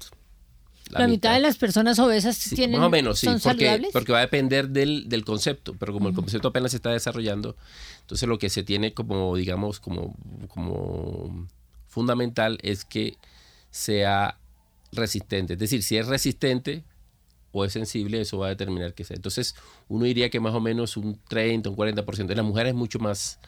La, 0.89 1.08
mitad, 1.08 1.34
de 1.34 1.39
las 1.39 1.58
personas 1.58 1.97
obesas 1.97 2.39
tienen 2.56 2.80
Más 2.80 2.88
o 2.88 2.89
menos, 2.91 3.20
sí, 3.20 3.28
porque, 3.43 3.89
porque 3.91 4.12
va 4.12 4.20
a 4.20 4.22
depender 4.22 4.70
del, 4.70 5.10
del 5.10 5.26
concepto, 5.26 5.76
pero 5.80 5.93
como 5.93 6.10
el 6.10 6.16
concepto 6.16 6.49
apenas 6.49 6.72
se 6.72 6.78
está 6.78 6.91
desarrollando, 6.91 7.56
entonces 8.01 8.30
lo 8.30 8.38
que 8.38 8.51
se 8.51 8.62
tiene 8.62 8.93
como, 8.93 9.36
digamos, 9.36 9.80
como, 9.80 10.16
como 10.47 11.47
fundamental 11.88 12.60
es 12.62 12.86
que 12.86 13.18
sea 13.72 14.38
resistente. 14.91 15.53
Es 15.53 15.59
decir, 15.59 15.83
si 15.83 15.97
es 15.97 16.07
resistente 16.07 16.83
o 17.51 17.63
es 17.63 17.73
sensible, 17.73 18.21
eso 18.21 18.38
va 18.38 18.47
a 18.47 18.49
determinar 18.49 18.93
que 18.93 19.03
sea. 19.03 19.15
Entonces, 19.15 19.55
uno 19.88 20.05
diría 20.05 20.29
que 20.29 20.39
más 20.39 20.53
o 20.53 20.59
menos 20.59 20.97
un 20.97 21.19
30, 21.27 21.69
un 21.69 21.75
40%. 21.75 22.31
En 22.31 22.38
las 22.38 22.45
mujeres 22.45 22.71
es 22.71 22.75
mucho 22.75 22.99
más, 22.99 23.39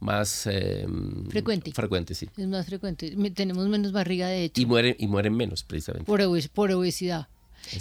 más 0.00 0.46
em, 0.46 1.26
frecuente. 1.28 1.72
Frecuente, 1.72 2.14
sí. 2.14 2.28
Es 2.36 2.46
más 2.46 2.66
frecuente. 2.66 3.14
Tenemos 3.34 3.68
menos 3.68 3.92
barriga, 3.92 4.28
de 4.28 4.44
hecho. 4.44 4.60
Y 4.60 4.66
mueren, 4.66 4.96
y 4.98 5.06
mueren 5.06 5.36
menos, 5.36 5.62
precisamente. 5.62 6.06
Por, 6.06 6.20
por 6.50 6.72
obesidad. 6.72 7.28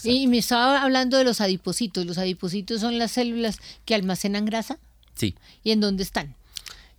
Y 0.04 0.28
me 0.28 0.38
estaba 0.38 0.82
hablando 0.82 1.18
de 1.18 1.24
los 1.24 1.42
adipocitos. 1.42 2.06
¿Los 2.06 2.18
adipocitos 2.18 2.82
son 2.82 2.98
las 2.98 3.12
células 3.12 3.60
que 3.86 3.96
almacenan 3.96 4.46
grasa? 4.46 4.80
Sí. 5.16 5.36
¿Y 5.64 5.72
en 5.72 5.80
dónde 5.80 6.04
están? 6.04 6.36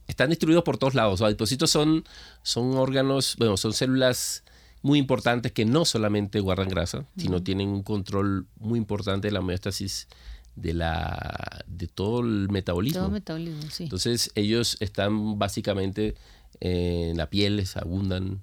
Están 0.06 0.30
distribuidos 0.30 0.64
por 0.64 0.78
todos 0.78 0.94
lados. 0.94 1.20
Los 1.20 1.26
adipocitos 1.26 1.70
son, 1.70 2.04
son 2.42 2.76
órganos, 2.76 3.36
bueno, 3.38 3.56
son 3.56 3.72
células 3.72 4.42
muy 4.82 4.98
importantes 4.98 5.52
que 5.52 5.64
no 5.64 5.84
solamente 5.84 6.40
guardan 6.40 6.68
grasa, 6.68 7.06
sino 7.16 7.42
tienen 7.42 7.68
un 7.68 7.82
control 7.82 8.46
muy 8.58 8.78
importante 8.78 9.28
de 9.28 9.32
la 9.32 9.40
homeostasis 9.40 10.08
de 10.54 10.74
la 10.74 11.64
de 11.66 11.86
todo 11.86 12.20
el 12.20 12.48
metabolismo. 12.50 13.00
Todo 13.00 13.10
metabolismo, 13.10 13.62
sí. 13.70 13.84
Entonces 13.84 14.30
ellos 14.34 14.76
están 14.80 15.38
básicamente 15.38 16.14
en 16.60 17.16
la 17.16 17.30
piel, 17.30 17.64
se 17.66 17.78
abundan 17.78 18.40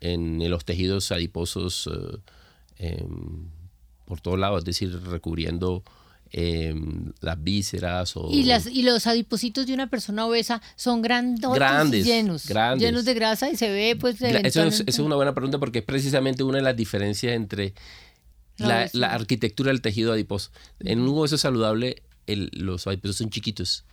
en, 0.00 0.50
los 0.50 0.64
tejidos 0.64 1.12
adiposos 1.12 1.88
eh, 1.92 2.18
em, 2.78 3.48
por 4.04 4.20
todos 4.20 4.38
lados, 4.38 4.58
es 4.60 4.64
decir, 4.64 5.00
recubriendo 5.04 5.84
em, 6.32 7.12
las 7.20 7.42
vísceras. 7.42 8.16
O, 8.16 8.28
¿Y, 8.30 8.44
las, 8.44 8.66
y 8.66 8.82
los 8.82 9.06
adipocitos 9.06 9.66
de 9.66 9.74
una 9.74 9.88
persona 9.88 10.26
obesa 10.26 10.60
son 10.76 11.02
grandotes, 11.02 11.58
grandes, 11.58 12.04
llenos, 12.04 12.46
grandes. 12.46 12.86
llenos 12.86 13.04
de 13.04 13.14
grasa 13.14 13.50
y 13.50 13.56
se 13.56 13.70
ve 13.70 13.96
pues... 13.98 14.20
Eso 14.20 14.64
es, 14.64 14.82
es, 14.86 14.98
una 14.98 15.16
buena 15.16 15.34
pregunta 15.34 15.58
porque 15.58 15.80
es 15.80 15.84
precisamente 15.84 16.42
una 16.42 16.58
de 16.58 16.64
las 16.64 16.76
diferencias 16.76 17.34
entre 17.34 17.74
la, 18.58 19.06
arquitectura 19.08 19.70
del 19.70 19.80
tejido 19.80 20.12
adiposo. 20.12 20.50
En 20.80 21.00
un 21.00 21.08
hueso 21.10 21.38
saludable, 21.38 22.02
los 22.26 22.86
adiposos 22.86 23.16
son 23.16 23.30
chiquitos. 23.30 23.84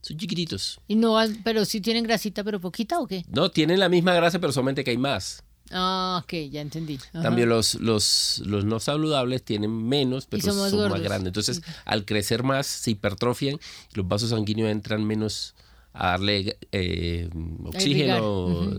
Son 0.00 0.16
chiquititos. 0.16 0.80
Y 0.86 0.94
no, 0.94 1.16
pero 1.44 1.64
sí 1.64 1.80
tienen 1.80 2.04
grasita, 2.04 2.44
pero 2.44 2.60
poquita 2.60 3.00
o 3.00 3.06
qué? 3.06 3.24
No, 3.28 3.50
tienen 3.50 3.80
la 3.80 3.88
misma 3.88 4.14
grasa, 4.14 4.38
pero 4.38 4.52
solamente 4.52 4.84
que 4.84 4.90
hay 4.90 4.98
más. 4.98 5.42
Ah, 5.72 6.20
ok, 6.24 6.32
ya 6.50 6.60
entendí. 6.60 6.98
También 7.12 7.48
los, 7.48 7.74
los, 7.76 8.42
los 8.44 8.64
no 8.64 8.80
saludables 8.80 9.42
tienen 9.42 9.88
menos, 9.88 10.26
pero 10.26 10.42
son, 10.42 10.90
más, 10.90 11.00
grandes. 11.00 11.28
Entonces, 11.28 11.62
al 11.84 12.04
crecer 12.04 12.42
más, 12.42 12.66
se 12.66 12.92
hipertrofian 12.92 13.58
los 13.94 14.08
vasos 14.08 14.30
sanguíneos 14.30 14.70
entran 14.70 15.04
menos 15.04 15.54
a 15.92 16.08
darle 16.08 16.58
eh, 16.72 17.28
oxígeno 17.64 18.70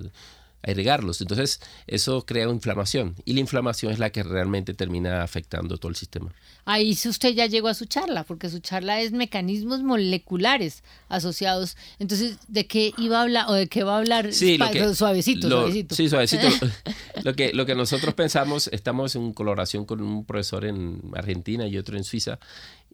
a 0.62 0.72
irrigarlos. 0.72 1.22
Entonces, 1.22 1.62
eso 1.88 2.26
crea 2.26 2.48
inflamación 2.50 3.16
y 3.26 3.34
la 3.34 3.40
inflamación 3.40 3.92
es 3.92 4.00
la 4.00 4.10
que 4.12 4.24
realmente 4.24 4.74
termina 4.74 5.24
afectando 5.24 5.78
todo 5.78 5.90
el 5.90 5.96
sistema. 5.96 6.34
Ahí 6.66 6.92
usted 6.92 7.34
ya 7.34 7.48
llegó 7.48 7.68
a 7.68 7.74
su 7.74 7.86
charla, 7.86 8.24
porque 8.24 8.50
su 8.50 8.60
charla 8.60 9.02
es 9.02 9.12
mecanismos 9.12 9.82
moleculares 9.82 10.84
asociados. 11.08 11.78
Entonces, 11.98 12.38
¿de 12.48 12.68
qué 12.68 12.94
iba 12.98 13.20
a 13.20 13.24
hablar 13.24 13.46
o 13.48 13.54
de 13.54 13.68
qué 13.68 13.84
va 13.84 13.96
a 13.96 13.98
hablar? 14.00 14.34
Sí, 14.34 14.58
suavecito, 14.94 15.50
suavecito. 15.50 15.96
Sí, 15.96 16.10
suavecito. 16.10 16.48
lo, 17.24 17.34
que, 17.36 17.54
lo 17.54 17.66
que 17.66 17.76
nosotros 17.76 18.14
pensamos, 18.14 18.70
estamos 18.72 19.16
en 19.16 19.34
colaboración 19.34 19.86
con 19.86 20.02
un 20.02 20.26
profesor 20.26 20.66
en 20.66 21.02
Argentina 21.16 21.66
y 21.68 21.78
otro 21.78 21.98
en 21.98 22.04
Suiza, 22.04 22.40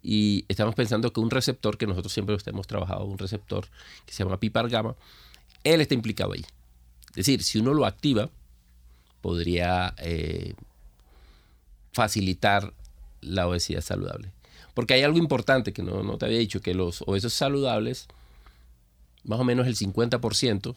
y 0.02 0.46
estamos 0.48 0.76
pensando 0.76 1.12
que 1.12 1.20
un 1.20 1.32
receptor 1.32 1.78
que 1.78 1.88
nosotros 1.88 2.14
siempre 2.14 2.38
hemos 2.46 2.68
trabajado, 2.68 3.06
un 3.06 3.18
receptor 3.18 3.68
que 4.06 4.14
se 4.14 4.24
llama 4.24 4.40
PIPAR 4.40 4.70
gamma, 4.70 4.96
él 5.64 5.82
está 5.82 5.96
implicado 5.96 6.34
ahí. 6.34 6.46
Es 7.16 7.26
decir, 7.26 7.44
si 7.44 7.60
uno 7.60 7.74
lo 7.74 7.86
activa, 7.86 8.30
podría 9.22 9.96
eh, 10.00 10.54
facilitar 11.94 12.74
la 13.22 13.48
obesidad 13.48 13.82
saludable. 13.82 14.32
Porque 14.74 14.94
hay 14.94 15.04
algo 15.04 15.18
importante 15.18 15.72
que 15.72 15.82
no, 15.82 16.18
te 16.18 16.26
había 16.26 16.38
dicho, 16.38 16.62
que 16.62 16.74
los 16.74 17.02
obesos 17.04 17.34
saludables, 17.34 18.08
más 19.24 19.40
o 19.40 19.46
menos 19.46 19.66
el 19.68 19.78
50%, 19.78 20.76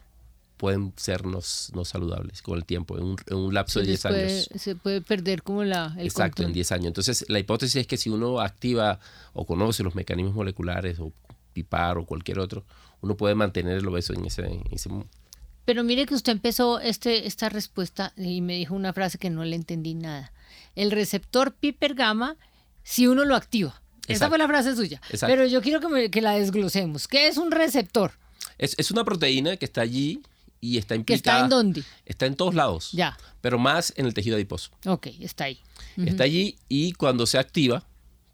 pueden 0.56 0.92
ser 0.96 1.26
no, 1.26 1.40
saludables 1.40 2.42
con 2.42 2.56
el 2.56 2.64
tiempo, 2.64 2.96
en 2.96 3.16
un, 3.36 3.54
lapso 3.54 3.80
de 3.80 3.86
10 3.86 4.06
años. 4.06 4.48
Se 4.54 4.76
puede 4.76 5.00
perder 5.00 5.42
como 5.42 5.64
la... 5.64 5.94
El 5.98 6.06
Exacto, 6.06 6.44
en 6.44 6.52
10 6.52 6.72
años. 6.72 6.86
Entonces, 6.86 7.24
la 7.28 7.40
hipótesis 7.40 7.76
es 7.76 7.86
que 7.88 7.96
si 7.96 8.10
uno 8.10 8.40
activa 8.40 9.00
o 9.32 9.44
conoce 9.44 9.82
los 9.82 9.96
mecanismos 9.96 10.34
moleculares 10.34 11.00
o 11.00 11.12
PIPAR 11.52 11.98
o 11.98 12.06
cualquier 12.06 12.38
otro, 12.38 12.64
uno 13.00 13.16
puede 13.16 13.34
mantener 13.34 13.78
el 13.78 13.88
obeso 13.88 14.12
en 14.12 14.24
ese, 14.24 14.46
en 14.46 14.62
ese 14.70 14.88
pero 15.68 15.84
mire 15.84 16.06
que 16.06 16.14
usted 16.14 16.32
empezó 16.32 16.80
este, 16.80 17.26
esta 17.26 17.50
respuesta 17.50 18.14
y 18.16 18.40
me 18.40 18.54
dijo 18.54 18.74
una 18.74 18.94
frase 18.94 19.18
que 19.18 19.28
no 19.28 19.44
le 19.44 19.54
entendí 19.54 19.92
nada. 19.92 20.32
El 20.74 20.90
receptor 20.90 21.52
Piper 21.52 21.92
gamma, 21.92 22.38
si 22.84 23.06
uno 23.06 23.26
lo 23.26 23.36
activa. 23.36 23.82
Esa 24.06 24.30
fue 24.30 24.38
la 24.38 24.46
frase 24.46 24.74
suya. 24.74 24.98
Pero 25.20 25.44
yo 25.44 25.60
quiero 25.60 25.80
que, 25.80 26.10
que, 26.10 26.22
la 26.22 26.32
desglosemos. 26.32 27.06
¿Qué 27.06 27.28
es 27.28 27.36
un 27.36 27.50
receptor? 27.50 28.12
Es, 28.56 28.90
una 28.90 29.04
proteína 29.04 29.58
que 29.58 29.66
está 29.66 29.82
allí 29.82 30.22
y 30.58 30.78
está 30.78 30.94
implicada. 30.94 31.40
¿Que 31.40 31.44
está 31.44 31.44
en 31.44 31.50
dónde? 31.50 31.84
Está 32.06 32.24
en 32.24 32.36
todos 32.36 32.54
lados. 32.54 32.92
Ya. 32.92 33.18
Pero 33.42 33.58
más 33.58 33.92
en 33.98 34.06
el 34.06 34.14
tejido 34.14 34.36
adiposo. 34.36 34.70
Ok, 34.86 35.08
está 35.20 35.44
ahí. 35.44 35.60
Está 35.98 36.24
allí 36.24 36.56
y 36.70 36.92
cuando 36.92 37.26
se 37.26 37.36
activa, 37.36 37.86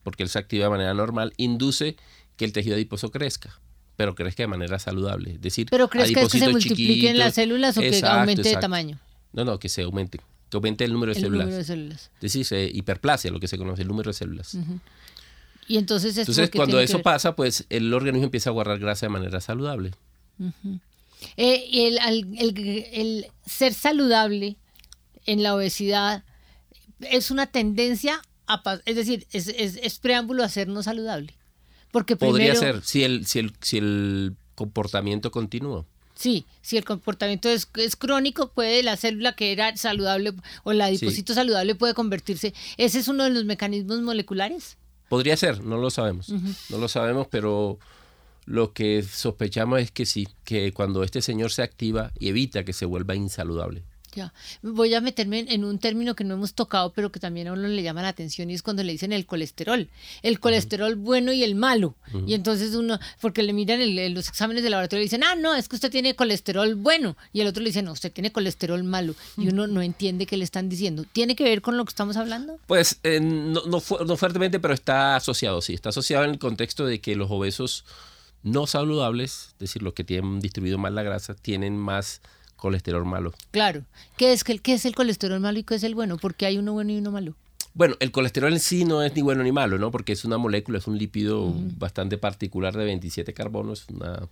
porque 0.05 0.22
él 0.22 0.28
se 0.28 0.39
activa 0.39 0.66
de 0.66 0.70
manera 0.70 0.95
normal, 0.95 1.32
induce 1.37 1.97
que 2.37 2.45
el 2.45 2.53
tejido 2.53 2.76
adiposo 2.76 3.11
crezca 3.11 3.59
pero 3.97 4.14
crezca 4.14 4.42
de 4.42 4.49
manera 4.49 4.78
saludable. 4.78 5.32
Es 5.32 5.40
decir, 5.40 5.68
pero 5.70 5.88
crees 5.88 6.12
que, 6.12 6.28
se 6.28 6.49
multipliquen 6.49 7.18
las 7.18 7.34
células 7.34 7.76
o 7.78 7.80
que 7.80 8.01
aumente 8.05 8.49
de 8.49 8.57
tamaño. 8.57 8.99
No, 9.32 9.45
no, 9.45 9.59
que 9.59 9.68
se 9.68 9.82
aumente, 9.82 10.18
que 10.51 10.57
aumente 10.57 10.84
el 10.84 10.92
número 10.92 11.12
de 11.12 11.18
el 11.18 11.24
células. 11.24 11.47
Número 11.47 11.59
de 11.59 11.64
células. 11.64 12.11
Es 12.16 12.20
decir, 12.20 12.45
se 12.45 12.64
hiperplasia, 12.64 13.30
lo 13.30 13.40
que 13.40 13.49
se 13.49 13.59
conoce, 13.59 13.82
el 13.82 13.88
número 13.88 14.11
de 14.11 14.14
células. 14.14 14.57
Y 15.66 15.78
entonces, 15.78 16.16
entonces 16.18 16.51
cuando 16.51 16.80
eso 16.80 17.03
pasa, 17.03 17.34
pues 17.34 17.66
el 17.70 17.92
organismo 17.95 18.24
empieza 18.24 18.51
a 18.51 18.53
guardar 18.53 18.78
grasa 18.78 19.07
de 19.07 19.11
manera 19.11 19.40
saludable. 19.40 19.92
Eh, 21.36 21.68
el, 21.72 21.99
el, 22.92 23.26
ser 23.47 23.72
saludable 23.72 24.57
en 25.26 25.42
la 25.42 25.55
obesidad 25.55 26.24
es 27.01 27.30
una 27.30 27.47
tendencia, 27.47 28.20
a, 28.47 28.62
es 28.84 28.97
decir, 28.97 29.26
es, 29.32 29.49
es, 29.49 29.78
es 29.82 29.99
preámbulo 30.01 30.42
a 30.42 30.49
ser 30.49 30.68
no 30.68 30.82
saludable. 30.82 31.34
Podría 32.03 32.55
ser, 32.55 32.82
si 32.82 33.05
el, 33.05 33.26
si 33.26 33.38
el, 33.38 33.53
si 33.61 33.78
el 33.78 34.34
comportamiento 34.55 35.30
continúa. 35.30 35.84
Sí, 36.14 36.45
si 36.62 36.76
el 36.76 36.84
comportamiento 36.84 37.49
es, 37.49 37.68
es, 37.74 37.97
crónico, 37.97 38.49
puede 38.49 38.82
la 38.82 38.97
célula 38.97 39.34
que 39.34 39.53
era 39.53 39.76
saludable 39.76 40.32
o 40.62 40.72
el 40.72 40.80
adipocito 40.80 41.34
saludable 41.34 41.74
puede 41.74 41.95
convertirse. 41.95 42.55
¿Ese 42.76 43.01
es 43.01 43.09
uno 43.09 43.24
de 43.24 43.30
los 43.30 43.45
mecanismos 43.45 44.01
moleculares? 44.01 44.76
Podría 45.09 45.36
ser, 45.36 45.62
no 45.62 45.76
lo 45.76 45.90
sabemos. 45.90 46.28
No 46.28 46.78
lo 46.78 46.88
sabemos, 46.88 47.26
pero 47.30 47.78
lo 48.47 48.72
que 48.72 49.03
sospechamos 49.03 49.80
es 49.80 49.90
que 49.90 50.07
sí, 50.07 50.28
que 50.45 50.72
cuando 50.72 51.03
este 51.03 51.22
señor 51.22 51.51
se 51.51 51.62
activa 51.62 52.12
y 52.18 52.28
evita 52.28 52.64
que 52.64 52.72
se 52.72 52.86
vuelva 52.86 53.14
insaludable. 53.14 53.84
Ya. 54.14 54.32
Voy 54.62 54.94
a 54.94 55.00
meterme 55.00 55.44
en, 55.48 55.64
un 55.64 55.78
término 55.78 56.14
que 56.14 56.24
no 56.24 56.34
hemos 56.34 56.54
tocado, 56.54 56.92
pero 56.92 57.10
que 57.10 57.18
también 57.18 57.48
a 57.48 57.52
uno 57.52 57.66
le 57.66 57.82
llama 57.82 58.02
la 58.02 58.08
atención 58.08 58.50
y 58.50 58.54
es 58.54 58.62
cuando 58.62 58.82
le 58.82 58.92
dicen 58.92 59.12
el 59.12 59.26
colesterol. 59.26 59.88
El 60.22 60.40
colesterol 60.40 60.94
bueno 60.94 61.32
y 61.32 61.42
el 61.42 61.54
malo. 61.54 61.96
Y 62.26 62.34
entonces 62.34 62.74
uno, 62.74 62.98
porque 63.20 63.42
le 63.42 63.52
miran 63.52 63.80
los 64.14 64.28
exámenes 64.28 64.62
de 64.62 64.70
laboratorio 64.70 65.02
y 65.02 65.06
dicen, 65.06 65.24
ah, 65.24 65.34
no, 65.34 65.54
es 65.54 65.68
que 65.68 65.76
usted 65.76 65.90
tiene 65.90 66.14
colesterol 66.14 66.74
bueno. 66.76 67.16
Y 67.32 67.40
el 67.40 67.48
otro 67.48 67.62
le 67.62 67.70
dice, 67.70 67.82
no, 67.82 67.92
usted 67.92 68.12
tiene 68.12 68.30
colesterol 68.30 68.82
malo. 68.84 69.14
Y 69.36 69.48
uno 69.48 69.66
no 69.66 69.82
entiende 69.82 70.26
qué 70.26 70.36
le 70.36 70.44
están 70.44 70.68
diciendo. 70.68 71.04
¿Tiene 71.12 71.34
que 71.34 71.44
ver 71.44 71.60
con 71.60 71.76
lo 71.76 71.84
que 71.84 71.90
estamos 71.90 72.16
hablando? 72.16 72.58
Pues 72.66 73.00
eh, 73.02 73.20
no, 73.20 73.62
no, 73.66 73.82
no 74.06 74.16
fuertemente, 74.16 74.60
pero 74.60 74.74
está 74.74 75.16
asociado, 75.16 75.60
sí. 75.60 75.74
Está 75.74 75.88
asociado 75.88 76.24
en 76.24 76.30
el 76.30 76.38
contexto 76.38 76.86
de 76.86 77.00
que 77.00 77.16
los 77.16 77.30
obesos 77.30 77.84
no 78.44 78.66
saludables, 78.66 79.48
es 79.52 79.58
decir, 79.58 79.82
los 79.82 79.94
que 79.94 80.04
tienen 80.04 80.38
distribuido 80.38 80.78
mal 80.78 80.94
la 80.94 81.02
grasa, 81.02 81.34
tienen 81.34 81.76
más 81.76 82.20
colesterol 82.64 83.04
malo. 83.04 83.34
Claro. 83.50 83.82
¿Qué 84.16 84.32
es, 84.32 84.42
qué 84.42 84.72
es 84.72 84.86
el 84.86 84.94
colesterol 84.94 85.38
malo 85.38 85.58
y 85.58 85.64
qué 85.64 85.74
es 85.74 85.82
el 85.82 85.94
bueno? 85.94 86.16
Porque 86.16 86.46
hay 86.46 86.56
uno 86.56 86.72
bueno 86.72 86.92
y 86.92 86.96
uno 86.96 87.10
malo. 87.10 87.34
Bueno, 87.74 87.94
el 88.00 88.10
colesterol 88.10 88.54
en 88.54 88.58
sí 88.58 88.86
no 88.86 89.02
es 89.02 89.14
ni 89.14 89.20
bueno 89.20 89.42
ni 89.42 89.52
malo, 89.52 89.78
¿no? 89.78 89.90
Porque 89.90 90.14
es 90.14 90.24
una 90.24 90.38
molécula, 90.38 90.78
es 90.78 90.86
un 90.86 90.96
lípido 90.96 91.52
bastante 91.76 92.16
particular 92.16 92.74
de 92.74 92.86
27 92.86 93.34
carbonos, 93.34 93.86
una, 93.90 94.30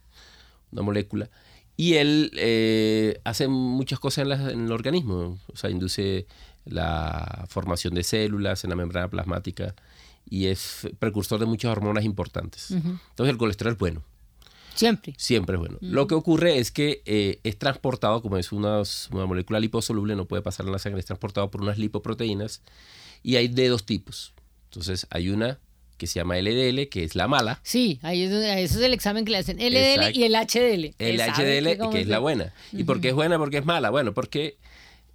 una 0.71 0.83
molécula. 0.83 1.29
Y 1.77 1.95
él 1.95 2.31
eh, 2.37 3.21
hace 3.25 3.49
muchas 3.49 3.99
cosas 3.99 4.27
en, 4.27 4.51
en, 4.51 4.65
el 4.65 4.73
organismo, 4.73 5.39
o 5.53 5.57
sea, 5.57 5.69
induce 5.69 6.27
la 6.65 7.45
formación 7.51 7.93
de 7.93 8.03
células 8.03 8.65
en 8.65 8.71
la 8.71 8.77
membrana 8.77 9.09
plasmática 9.09 9.75
y 10.25 10.47
es 10.47 10.89
precursor 10.99 11.39
de 11.39 11.45
muchas 11.45 11.71
hormonas 11.73 12.05
importantes. 12.05 12.71
Entonces 12.71 13.29
el 13.29 13.37
colesterol 13.37 13.75
es 13.75 13.79
bueno. 13.79 14.03
Siempre. 14.75 15.15
Siempre 15.17 15.57
es 15.57 15.61
bueno. 15.61 15.79
Lo 15.81 16.07
que 16.07 16.15
ocurre 16.15 16.59
es 16.59 16.71
que 16.71 17.03
eh, 17.05 17.41
es 17.45 17.59
transportado, 17.59 18.23
como 18.23 18.37
es 18.37 18.53
una, 18.53 18.83
una, 19.11 19.27
molécula 19.27 19.61
liposoluble, 19.61 20.17
no 20.17 20.27
puede 20.27 20.43
pasar 20.43 20.67
en 20.67 20.73
la 20.73 20.79
sangre, 20.79 21.01
es 21.01 21.07
transportado 21.07 21.51
por 21.51 21.63
unas 21.63 21.79
lipoproteínas 21.79 22.63
y 23.23 23.37
hay 23.37 23.49
de 23.49 23.69
dos 23.69 23.85
tipos. 23.85 24.33
Entonces 24.65 25.07
hay 25.11 25.29
una 25.29 25.59
que 25.99 26.07
se 26.07 26.19
llama 26.19 26.37
LDL, 26.37 26.89
que 26.89 27.05
es 27.05 27.15
la 27.15 27.29
mala. 27.29 27.61
Sí, 27.63 28.01
ahí 28.03 28.25
es 28.25 28.33
eso 28.33 28.79
es 28.81 28.85
el 28.85 28.93
examen 28.93 29.25
que 29.25 29.31
le 29.31 29.39
hacen. 29.39 29.59
LDL 29.59 30.17
y 30.17 30.25
el 30.25 30.35
HDL. 30.35 30.95
El 30.99 31.21
HDL, 31.21 31.91
que, 31.91 32.01
es 32.01 32.09
la 32.09 32.19
buena. 32.19 32.53
¿Y 32.73 32.85
por 32.85 33.01
qué 33.01 33.11
es 33.11 33.15
buena? 33.15 33.39
Porque 33.39 33.59
es 33.59 33.65
mala. 33.65 33.91
Bueno, 33.91 34.13
porque 34.13 34.57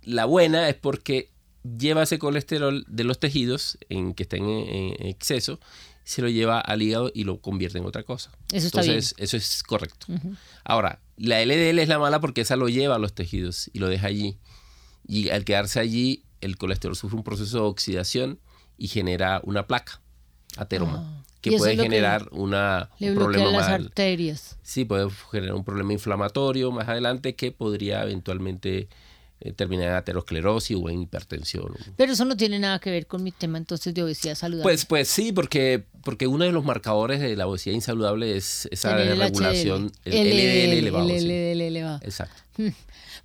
la 0.04 0.24
buena 0.24 0.70
es 0.70 0.76
porque 0.76 1.30
lleva 1.78 2.04
ese 2.04 2.20
colesterol 2.20 2.86
de 2.88 3.04
los 3.04 3.20
tejidos 3.20 3.78
en 3.90 4.14
que 4.14 4.24
estén 4.24 4.48
en 4.48 5.08
exceso 5.08 5.60
se 6.08 6.22
lo 6.22 6.30
lleva 6.30 6.62
al 6.62 6.82
hígado 6.82 7.12
y 7.14 7.26
lo 7.26 7.42
convierte 7.42 7.80
en 7.80 7.86
otra 7.86 8.04
cosa. 8.04 8.32
Eso 8.54 8.68
está 8.68 8.80
Entonces, 8.80 9.14
eso 9.18 9.36
es 9.36 9.62
correcto. 9.62 10.08
Ahora, 10.64 11.02
la 11.18 11.44
LDL 11.44 11.80
es 11.80 11.90
la 11.90 12.00
mala 12.00 12.22
porque 12.22 12.40
esa 12.40 12.56
lo 12.56 12.70
lleva 12.70 12.96
a 12.96 12.98
los 12.98 13.12
tejidos 13.12 13.70
y 13.74 13.80
lo 13.80 13.90
deja 13.90 14.08
allí. 14.08 14.38
Y 15.06 15.32
al 15.32 15.44
quedarse 15.44 15.82
allí, 15.82 16.24
el 16.40 16.58
colesterol 16.58 16.96
sufre 16.96 17.18
un 17.18 17.26
proceso 17.26 17.58
de 17.58 17.64
oxidación 17.66 18.40
y 18.78 18.88
genera 18.88 19.42
una 19.44 19.68
placa 19.68 20.02
ateroma. 20.56 21.04
Ah. 21.04 21.24
que 21.42 21.58
puede 21.58 21.76
generar 21.76 22.30
una, 22.32 22.90
un 23.02 23.16
problema 23.16 23.52
las 23.52 23.68
arterias. 23.68 24.58
Sí, 24.64 24.86
puede 24.86 25.10
generar 25.30 25.56
un 25.56 25.66
problema 25.66 25.92
inflamatorio 25.92 26.72
más 26.72 26.88
adelante 26.88 27.36
que 27.36 27.52
podría 27.52 28.04
eventualmente 28.04 28.88
terminar 29.56 29.90
en 29.90 29.94
aterosclerosis 29.94 30.78
o 30.80 30.90
en 30.90 31.04
hipertensión. 31.04 31.74
Pero 31.96 32.14
eso 32.14 32.26
no 32.26 32.36
tiene 32.36 32.60
nada 32.60 32.80
que 32.80 32.90
ver 32.92 33.08
con 33.08 33.24
mi 33.24 33.32
tema 33.32 33.58
entonces 33.58 33.94
de 33.94 34.04
obesidad 34.04 34.36
saludable. 34.36 34.64
Pues, 34.64 34.86
pues 34.86 35.08
sí, 35.08 35.32
porque, 35.32 35.86
porque 36.04 36.28
uno 36.28 36.46
de 36.46 36.52
los 36.52 36.66
marcadores 36.66 37.20
de 37.20 37.36
la 37.36 37.48
obesidad 37.48 37.76
insaludable 37.76 38.36
es 38.36 38.68
esa 38.72 38.98
regulación, 38.98 39.92
el 40.06 40.14
LDL 40.14 40.78
elevado. 40.78 41.10
El 41.10 41.28
LDL 41.28 41.62
elevado. 41.62 42.00
Exacto. 42.04 42.42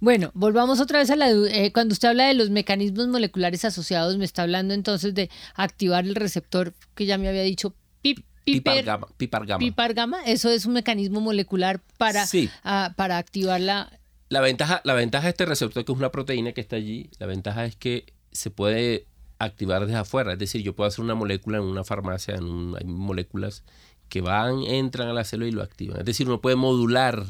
Bueno, 0.00 0.32
volvamos 0.34 0.80
otra 0.80 0.98
vez 0.98 1.10
a 1.10 1.16
la... 1.16 1.30
Eh, 1.30 1.70
cuando 1.72 1.92
usted 1.92 2.08
habla 2.08 2.26
de 2.26 2.34
los 2.34 2.50
mecanismos 2.50 3.06
moleculares 3.06 3.64
asociados, 3.64 4.18
me 4.18 4.24
está 4.24 4.42
hablando 4.42 4.74
entonces 4.74 5.14
de 5.14 5.30
activar 5.54 6.04
el 6.04 6.16
receptor 6.16 6.74
que 6.96 7.06
ya 7.06 7.18
me 7.18 7.28
había 7.28 7.42
dicho, 7.42 7.72
pip, 8.00 8.18
piper, 8.42 8.84
pipargama, 9.16 9.58
pipargama. 9.58 10.24
Eso 10.24 10.50
es 10.50 10.66
un 10.66 10.72
mecanismo 10.72 11.20
molecular 11.20 11.80
para, 11.98 12.26
ah, 12.64 12.92
para 12.96 13.18
activar 13.18 13.60
la 13.60 13.92
la 14.32 14.40
ventaja, 14.40 14.80
la 14.84 14.94
ventaja 14.94 15.24
de 15.24 15.30
este 15.30 15.44
receptor, 15.44 15.84
que 15.84 15.92
es 15.92 15.98
una 15.98 16.10
proteína 16.10 16.52
que 16.52 16.62
está 16.62 16.76
allí, 16.76 17.10
la 17.18 17.26
ventaja 17.26 17.66
es 17.66 17.76
que 17.76 18.14
se 18.30 18.50
puede 18.50 19.06
activar 19.38 19.84
desde 19.84 19.98
afuera. 19.98 20.32
Es 20.32 20.38
decir, 20.38 20.62
yo 20.62 20.74
puedo 20.74 20.88
hacer 20.88 21.04
una 21.04 21.14
molécula 21.14 21.58
en 21.58 21.64
una 21.64 21.84
farmacia, 21.84 22.36
en 22.36 22.74
hay 22.78 22.86
moléculas 22.86 23.62
que 24.08 24.22
van, 24.22 24.62
entran 24.62 25.08
a 25.08 25.12
la 25.12 25.24
célula 25.24 25.48
y 25.48 25.52
lo 25.52 25.62
activan. 25.62 25.98
Es 25.98 26.06
decir, 26.06 26.28
uno 26.28 26.40
puede 26.40 26.56
modular 26.56 27.26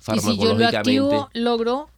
farmacológicamente. 0.00 0.90
Y 0.90 0.94
si 0.94 0.96
yo 0.96 1.10
lo 1.10 1.22
activo, 1.22 1.30
logro 1.34 1.90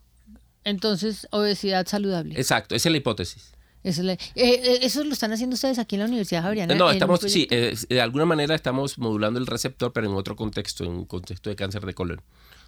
entonces 0.65 1.29
obesidad 1.31 1.87
saludable. 1.87 2.35
Exacto, 2.41 2.75
esa 2.75 2.89
es 2.89 2.93
la 2.93 2.97
hipótesis. 2.97 3.53
Eso, 3.83 4.01
eh, 4.09 4.17
eh, 4.37 4.79
eso 4.81 5.05
lo 5.05 5.13
están 5.13 5.33
haciendo 5.33 5.53
ustedes 5.53 5.79
aquí 5.79 5.97
en 5.97 6.01
la 6.01 6.07
Universidad 6.07 6.45
Javeriana. 6.45 6.75
No, 6.75 6.91
estamos, 6.91 7.21
sí, 7.21 7.47
eh, 7.51 7.77
de 7.91 8.01
alguna 8.01 8.25
manera 8.25 8.55
estamos 8.55 8.97
modulando 8.97 9.39
el 9.39 9.47
receptor, 9.47 9.93
pero 9.93 10.07
en 10.07 10.15
otro 10.15 10.35
contexto, 10.35 10.85
en 10.85 10.93
un 10.93 11.05
contexto 11.05 11.51
de 11.51 11.57
cáncer 11.57 11.85
de 11.85 11.93
colon 11.93 12.23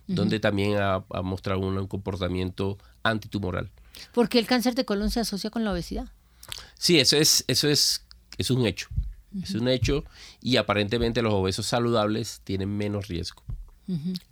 donde 0.06 0.40
también 0.40 0.78
ha, 0.78 1.04
mostrado 1.22 1.60
un 1.60 1.86
comportamiento 1.86 2.78
antitumoral. 3.02 3.70
¿Por 4.12 4.28
qué 4.28 4.38
el 4.38 4.46
cáncer 4.46 4.74
de 4.74 4.84
colon 4.84 5.10
se 5.10 5.20
asocia 5.20 5.50
con 5.50 5.64
la 5.64 5.72
obesidad? 5.72 6.06
Sí, 6.78 6.98
eso 6.98 7.16
es, 7.16 7.44
eso 7.48 7.68
es, 7.68 8.04
es 8.38 8.50
un 8.50 8.66
hecho. 8.66 8.88
Es 9.42 9.54
un 9.54 9.68
hecho 9.68 10.04
y 10.40 10.56
aparentemente 10.56 11.20
los 11.20 11.34
obesos 11.34 11.66
saludables 11.66 12.40
tienen 12.44 12.74
menos 12.74 13.08
riesgo. 13.08 13.42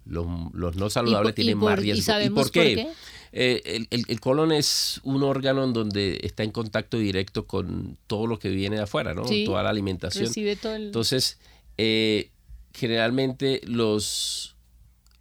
los, 0.07 0.77
no 0.77 0.91
saludables 0.91 1.35
tienen 1.35 1.59
más 1.59 1.79
riesgo. 1.79 2.20
¿Y, 2.22 2.31
por 2.31 2.51
qué? 2.51 2.89
Eh, 3.33 3.87
el, 3.91 4.20
colon 4.20 4.53
es 4.53 5.01
un 5.03 5.25
órgano 5.25 5.64
en 5.64 5.72
donde 5.72 6.20
está 6.22 6.45
en 6.45 6.53
contacto 6.53 6.97
directo 6.99 7.47
con 7.47 7.99
todo 8.07 8.27
lo 8.27 8.39
que 8.39 8.49
viene 8.49 8.77
de 8.77 8.83
afuera, 8.83 9.12
¿no? 9.12 9.25
Toda 9.45 9.62
la 9.62 9.70
alimentación. 9.70 10.33
Entonces, 10.37 11.39
eh, 11.77 12.31
generalmente 12.72 13.61
los, 13.66 14.54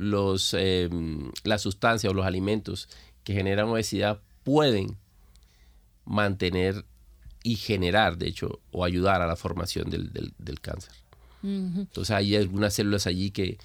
los, 0.03 0.53
em, 0.53 1.31
las 1.43 1.61
sustancias 1.61 2.11
o 2.11 2.13
los 2.13 2.25
alimentos 2.25 2.89
que 3.23 3.33
generan 3.33 3.69
obesidad 3.69 4.21
pueden 4.43 4.97
mantener 6.05 6.85
y 7.43 7.55
generar, 7.55 8.17
de 8.17 8.27
hecho, 8.27 8.61
o 8.71 8.85
ayudar 8.85 9.21
a 9.21 9.27
la 9.27 9.35
formación 9.35 9.89
del, 9.89 10.11
del, 10.11 10.61
cáncer. 10.61 10.93
Entonces 11.43 12.11
hay 12.11 12.37
algunas 12.37 12.73
células 12.73 13.05
allí 13.05 13.31
que, 13.31 13.57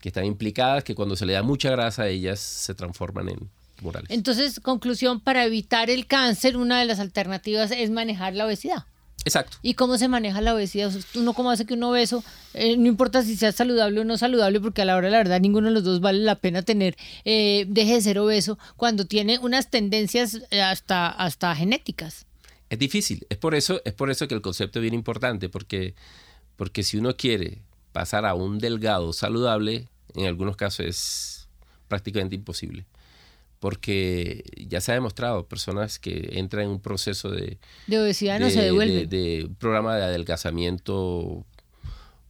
que, 0.00 0.08
están 0.08 0.24
implicadas, 0.24 0.84
que 0.84 0.94
cuando 0.94 1.16
se 1.16 1.26
le 1.26 1.32
da 1.32 1.42
mucha 1.42 1.70
grasa, 1.70 2.06
ellas 2.06 2.38
se 2.38 2.74
transforman 2.74 3.28
en 3.28 3.50
tumorales. 3.76 4.08
Entonces, 4.10 4.60
conclusión, 4.60 5.18
para 5.18 5.44
evitar 5.44 5.90
el 5.90 6.06
cáncer, 6.06 6.56
una 6.56 6.78
de 6.78 6.86
las 6.86 7.00
alternativas 7.00 7.72
es 7.72 7.90
manejar 7.90 8.34
la 8.34 8.46
obesidad. 8.46 8.84
Exacto. 9.24 9.56
¿Y 9.62 9.74
cómo 9.74 9.96
se 9.96 10.08
maneja 10.08 10.40
la 10.40 10.54
obesidad? 10.54 10.92
Uno 11.14 11.32
cómo 11.32 11.50
hace 11.50 11.64
que 11.64 11.74
un 11.74 11.82
obeso, 11.82 12.22
eh, 12.52 12.76
no 12.76 12.86
importa 12.88 13.22
si 13.22 13.36
sea 13.36 13.52
saludable 13.52 14.00
o 14.00 14.04
no 14.04 14.18
saludable, 14.18 14.60
porque 14.60 14.82
a 14.82 14.84
la 14.84 14.96
hora 14.96 15.06
de 15.06 15.12
la 15.12 15.18
verdad 15.18 15.40
ninguno 15.40 15.68
de 15.68 15.74
los 15.74 15.84
dos 15.84 16.00
vale 16.00 16.18
la 16.18 16.36
pena 16.36 16.62
tener, 16.62 16.96
eh, 17.24 17.64
deje 17.68 17.94
de 17.94 18.00
ser 18.02 18.18
obeso 18.18 18.58
cuando 18.76 19.06
tiene 19.06 19.38
unas 19.38 19.70
tendencias 19.70 20.40
eh, 20.50 20.60
hasta, 20.60 21.08
hasta 21.08 21.54
genéticas. 21.56 22.26
Es 22.68 22.78
difícil, 22.78 23.26
es 23.30 23.38
por 23.38 23.54
eso, 23.54 23.80
es 23.84 23.94
por 23.94 24.10
eso 24.10 24.28
que 24.28 24.34
el 24.34 24.42
concepto 24.42 24.78
es 24.78 24.82
bien 24.82 24.94
importante, 24.94 25.48
porque, 25.48 25.94
porque 26.56 26.82
si 26.82 26.98
uno 26.98 27.16
quiere 27.16 27.62
pasar 27.92 28.26
a 28.26 28.34
un 28.34 28.58
delgado 28.58 29.12
saludable, 29.12 29.88
en 30.14 30.26
algunos 30.26 30.56
casos 30.56 30.86
es 30.86 31.48
prácticamente 31.88 32.34
imposible 32.34 32.84
porque 33.64 34.44
ya 34.68 34.82
se 34.82 34.92
ha 34.92 34.94
demostrado, 34.94 35.48
personas 35.48 35.98
que 35.98 36.32
entran 36.32 36.64
en 36.64 36.68
un 36.68 36.80
proceso 36.80 37.30
de... 37.30 37.56
De 37.86 37.98
obesidad 37.98 38.38
no 38.38 38.50
se 38.50 38.60
devuelven. 38.60 39.08
De, 39.08 39.46
un 39.48 39.54
programa 39.54 39.96
de 39.96 40.04
adelgazamiento 40.04 41.46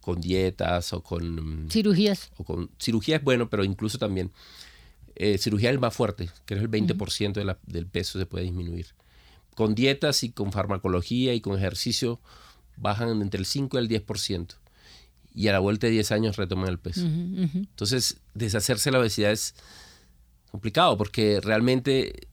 con 0.01 0.21
dietas 0.21 0.93
o 0.93 1.03
con... 1.03 1.67
Cirugías. 1.73 2.31
O 2.37 2.45
con 2.45 2.71
cirugía 2.79 3.17
es 3.17 3.25
bueno, 3.25 3.51
pero 3.51 3.65
incluso 3.65 3.99
también 3.99 4.31
eh, 5.17 5.37
cirugía 5.39 5.71
es 5.71 5.75
el 5.75 5.81
más 5.81 5.93
fuerte, 5.93 6.31
que 6.47 6.55
es 6.55 6.61
el 6.61 6.71
20% 6.71 7.57
del 7.67 7.87
peso 7.89 8.21
se 8.21 8.27
puede 8.27 8.45
disminuir. 8.45 8.95
Con 9.57 9.75
dietas 9.75 10.23
y 10.23 10.31
con 10.31 10.53
farmacología 10.53 11.35
y 11.35 11.41
con 11.41 11.59
ejercicio 11.59 12.21
bajan 12.77 13.21
entre 13.21 13.41
el 13.41 13.47
5 13.47 13.77
y 13.77 13.81
el 13.81 13.89
10%. 13.89 14.55
Y 15.35 15.49
a 15.49 15.53
la 15.53 15.59
vuelta 15.59 15.89
de 15.89 15.95
10 15.95 16.13
años 16.13 16.37
retoman 16.37 16.69
el 16.69 16.79
peso. 16.79 17.05
Entonces, 17.05 18.19
deshacerse 18.35 18.93
la 18.93 19.01
obesidad 19.01 19.33
es 19.33 19.57
complicado 20.55 20.97
porque 20.97 21.41
realmente 21.43 22.29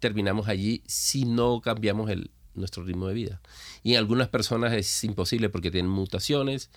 terminamos 0.00 0.48
allí 0.48 0.82
si 0.86 1.24
no 1.24 1.60
cambiamos 1.60 2.10
el, 2.10 2.32
nuestro 2.54 2.82
ritmo 2.82 3.06
de 3.06 3.14
vida. 3.14 3.40
Y 3.84 3.92
en 3.92 3.98
algunas 3.98 4.26
personas 4.26 4.72
es 4.72 5.04
imposible 5.04 5.48
porque 5.48 5.70
tienen 5.70 5.88
mutaciones 5.88 6.68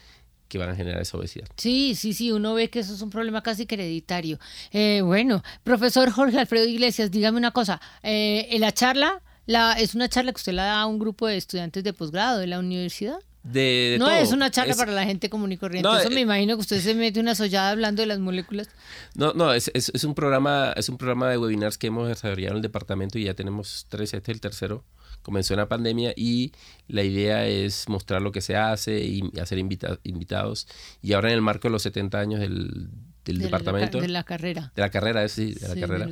que 0.47 0.59
van 0.59 0.69
a 0.69 0.75
generar 0.75 1.01
esa 1.01 1.17
obesidad. 1.17 1.47
Sí, 1.57 1.95
sí, 1.95 2.13
sí, 2.13 2.31
uno 2.31 2.53
ve 2.53 2.69
que 2.69 2.81
eso 2.81 2.93
es 2.93 3.01
un 3.01 3.09
problema 3.09 3.41
casi 3.41 3.65
hereditario. 3.67 4.37
Eh, 4.71 5.01
bueno, 5.03 5.41
profesor 5.63 6.11
Jorge 6.11 6.37
Alfredo 6.37 6.67
Iglesias, 6.67 7.09
dígame 7.09 7.39
una 7.39 7.49
cosa, 7.49 7.81
eh, 8.03 8.47
en 8.51 8.61
la 8.61 8.71
charla, 8.71 9.23
la, 9.47 9.73
¿es 9.73 9.95
una 9.95 10.09
charla 10.09 10.31
que 10.31 10.37
usted 10.37 10.53
la 10.53 10.65
da 10.65 10.81
a 10.81 10.85
un 10.85 10.99
grupo 10.99 11.25
de 11.25 11.37
estudiantes 11.37 11.83
de 11.83 11.93
posgrado 11.93 12.37
de 12.37 12.45
la 12.45 12.59
universidad? 12.59 13.17
No 13.43 14.09
es 14.09 14.31
una 14.31 14.51
charla 14.51 14.75
para 14.75 14.91
la 14.91 15.03
gente 15.03 15.29
común 15.29 15.51
y 15.51 15.57
corriente. 15.57 15.89
Eso 15.99 16.09
me 16.09 16.17
eh, 16.17 16.21
imagino 16.21 16.55
que 16.55 16.61
usted 16.61 16.79
se 16.79 16.93
mete 16.93 17.19
una 17.19 17.35
sollada 17.35 17.71
hablando 17.71 18.01
de 18.01 18.05
las 18.05 18.19
moléculas. 18.19 18.69
No, 19.15 19.33
no, 19.33 19.53
es, 19.53 19.71
es, 19.73 20.03
un 20.03 20.13
programa, 20.13 20.73
es 20.75 20.89
un 20.89 20.97
programa 20.97 21.29
de 21.29 21.37
webinars 21.37 21.77
que 21.77 21.87
hemos 21.87 22.07
desarrollado 22.07 22.51
en 22.51 22.57
el 22.57 22.61
departamento 22.61 23.17
y 23.17 23.25
ya 23.25 23.33
tenemos 23.33 23.87
tres, 23.89 24.13
este 24.13 24.31
es 24.31 24.35
el 24.35 24.41
tercero. 24.41 24.83
Comenzó 25.23 25.53
en 25.53 25.59
la 25.59 25.67
pandemia 25.67 26.13
y 26.15 26.51
la 26.87 27.03
idea 27.03 27.45
es 27.45 27.87
mostrar 27.87 28.21
lo 28.21 28.31
que 28.31 28.41
se 28.41 28.55
hace 28.55 28.99
y 29.01 29.31
hacer 29.39 29.59
invitados. 29.59 30.67
Y 31.01 31.13
ahora 31.13 31.29
en 31.29 31.35
el 31.35 31.41
marco 31.41 31.67
de 31.67 31.73
los 31.73 31.83
70 31.83 32.19
años 32.19 32.39
del, 32.39 32.89
departamento. 33.23 34.01
de 34.01 34.07
la 34.07 34.23
carrera. 34.23 34.71
De 34.75 34.81
la 34.81 34.89
carrera, 34.89 35.27
sí, 35.27 35.53
de 35.53 35.67
la 35.67 35.75
carrera. 35.75 36.09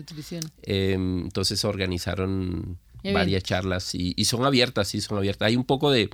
Em, 0.62 1.24
entonces 1.24 1.66
organizaron 1.66 2.78
varias 3.04 3.44
charlas 3.44 3.96
y, 3.96 4.14
y, 4.16 4.26
son 4.26 4.46
abiertas, 4.46 4.90
sí, 4.90 5.02
son 5.02 5.18
abiertas. 5.18 5.48
Hay 5.48 5.56
un 5.56 5.64
poco 5.66 5.90
de 5.90 6.12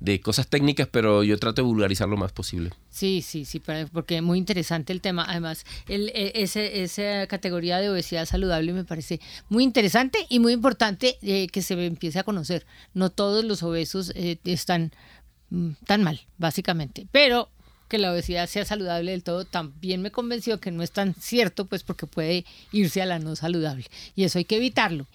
de 0.00 0.20
cosas 0.20 0.48
técnicas, 0.48 0.88
pero 0.90 1.24
yo 1.24 1.38
trato 1.38 1.62
de 1.62 1.66
vulgarizar 1.66 2.08
lo 2.08 2.16
más 2.16 2.32
posible. 2.32 2.70
Sí, 2.90 3.22
sí, 3.22 3.44
sí, 3.44 3.60
porque 3.92 4.16
es 4.16 4.22
muy 4.22 4.38
interesante 4.38 4.92
el 4.92 5.00
tema. 5.00 5.24
Además, 5.28 5.64
el, 5.88 6.10
e, 6.10 6.32
ese, 6.36 6.82
esa 6.82 7.26
categoría 7.26 7.78
de 7.78 7.90
obesidad 7.90 8.26
saludable 8.26 8.72
me 8.72 8.84
parece 8.84 9.20
muy 9.48 9.64
interesante 9.64 10.18
y 10.28 10.38
muy 10.38 10.52
importante 10.52 11.18
eh, 11.22 11.48
que 11.48 11.62
se 11.62 11.74
empiece 11.84 12.18
a 12.18 12.24
conocer. 12.24 12.66
No 12.94 13.10
todos 13.10 13.44
los 13.44 13.62
obesos 13.62 14.12
eh, 14.14 14.38
están 14.44 14.92
mm, 15.50 15.70
tan 15.86 16.02
mal, 16.02 16.20
básicamente, 16.36 17.06
pero 17.10 17.50
que 17.88 17.98
la 17.98 18.12
obesidad 18.12 18.46
sea 18.46 18.64
saludable 18.64 19.12
del 19.12 19.24
todo 19.24 19.46
también 19.46 20.02
me 20.02 20.10
convenció 20.10 20.60
que 20.60 20.70
no 20.70 20.82
es 20.82 20.92
tan 20.92 21.14
cierto, 21.14 21.64
pues 21.64 21.82
porque 21.82 22.06
puede 22.06 22.44
irse 22.70 23.00
a 23.00 23.06
la 23.06 23.18
no 23.18 23.34
saludable 23.34 23.86
y 24.14 24.24
eso 24.24 24.38
hay 24.38 24.44
que 24.44 24.56
evitarlo. 24.56 25.06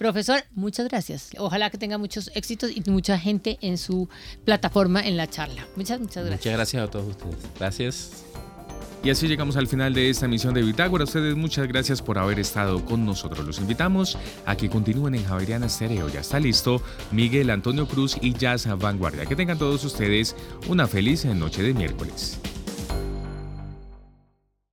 Profesor, 0.00 0.42
muchas 0.54 0.88
gracias. 0.88 1.30
Ojalá 1.36 1.68
que 1.68 1.76
tenga 1.76 1.98
muchos 1.98 2.30
éxitos 2.34 2.70
y 2.74 2.82
mucha 2.90 3.18
gente 3.18 3.58
en 3.60 3.76
su 3.76 4.08
plataforma 4.46 5.06
en 5.06 5.18
la 5.18 5.28
charla. 5.28 5.66
Muchas, 5.76 6.00
muchas 6.00 6.24
gracias. 6.24 6.40
Muchas 6.40 6.52
gracias 6.54 6.82
a 6.82 6.90
todos 6.90 7.08
ustedes. 7.08 7.36
Gracias. 7.58 8.24
Y 9.04 9.10
así 9.10 9.28
llegamos 9.28 9.58
al 9.58 9.66
final 9.66 9.92
de 9.92 10.08
esta 10.08 10.24
emisión 10.24 10.54
de 10.54 10.62
Bitácora. 10.62 11.04
ustedes 11.04 11.36
muchas 11.36 11.68
gracias 11.68 12.00
por 12.00 12.16
haber 12.16 12.40
estado 12.40 12.82
con 12.86 13.04
nosotros. 13.04 13.46
Los 13.46 13.58
invitamos 13.58 14.16
a 14.46 14.56
que 14.56 14.70
continúen 14.70 15.16
en 15.16 15.24
Javeriana 15.26 15.68
Stereo. 15.68 16.08
Ya 16.08 16.20
está 16.20 16.40
listo 16.40 16.80
Miguel 17.12 17.50
Antonio 17.50 17.86
Cruz 17.86 18.16
y 18.22 18.32
Jazz 18.32 18.66
Vanguardia. 18.78 19.26
Que 19.26 19.36
tengan 19.36 19.58
todos 19.58 19.84
ustedes 19.84 20.34
una 20.66 20.86
feliz 20.86 21.26
noche 21.26 21.62
de 21.62 21.74
miércoles. 21.74 22.40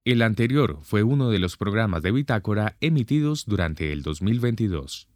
El 0.05 0.21
anterior 0.21 0.79
fue 0.83 1.03
uno 1.03 1.29
de 1.29 1.39
los 1.39 1.57
programas 1.57 2.01
de 2.01 2.13
Bitácora 2.13 2.77
emitidos 2.79 3.43
durante 3.45 3.91
el 3.91 4.03
2022. 4.03 5.09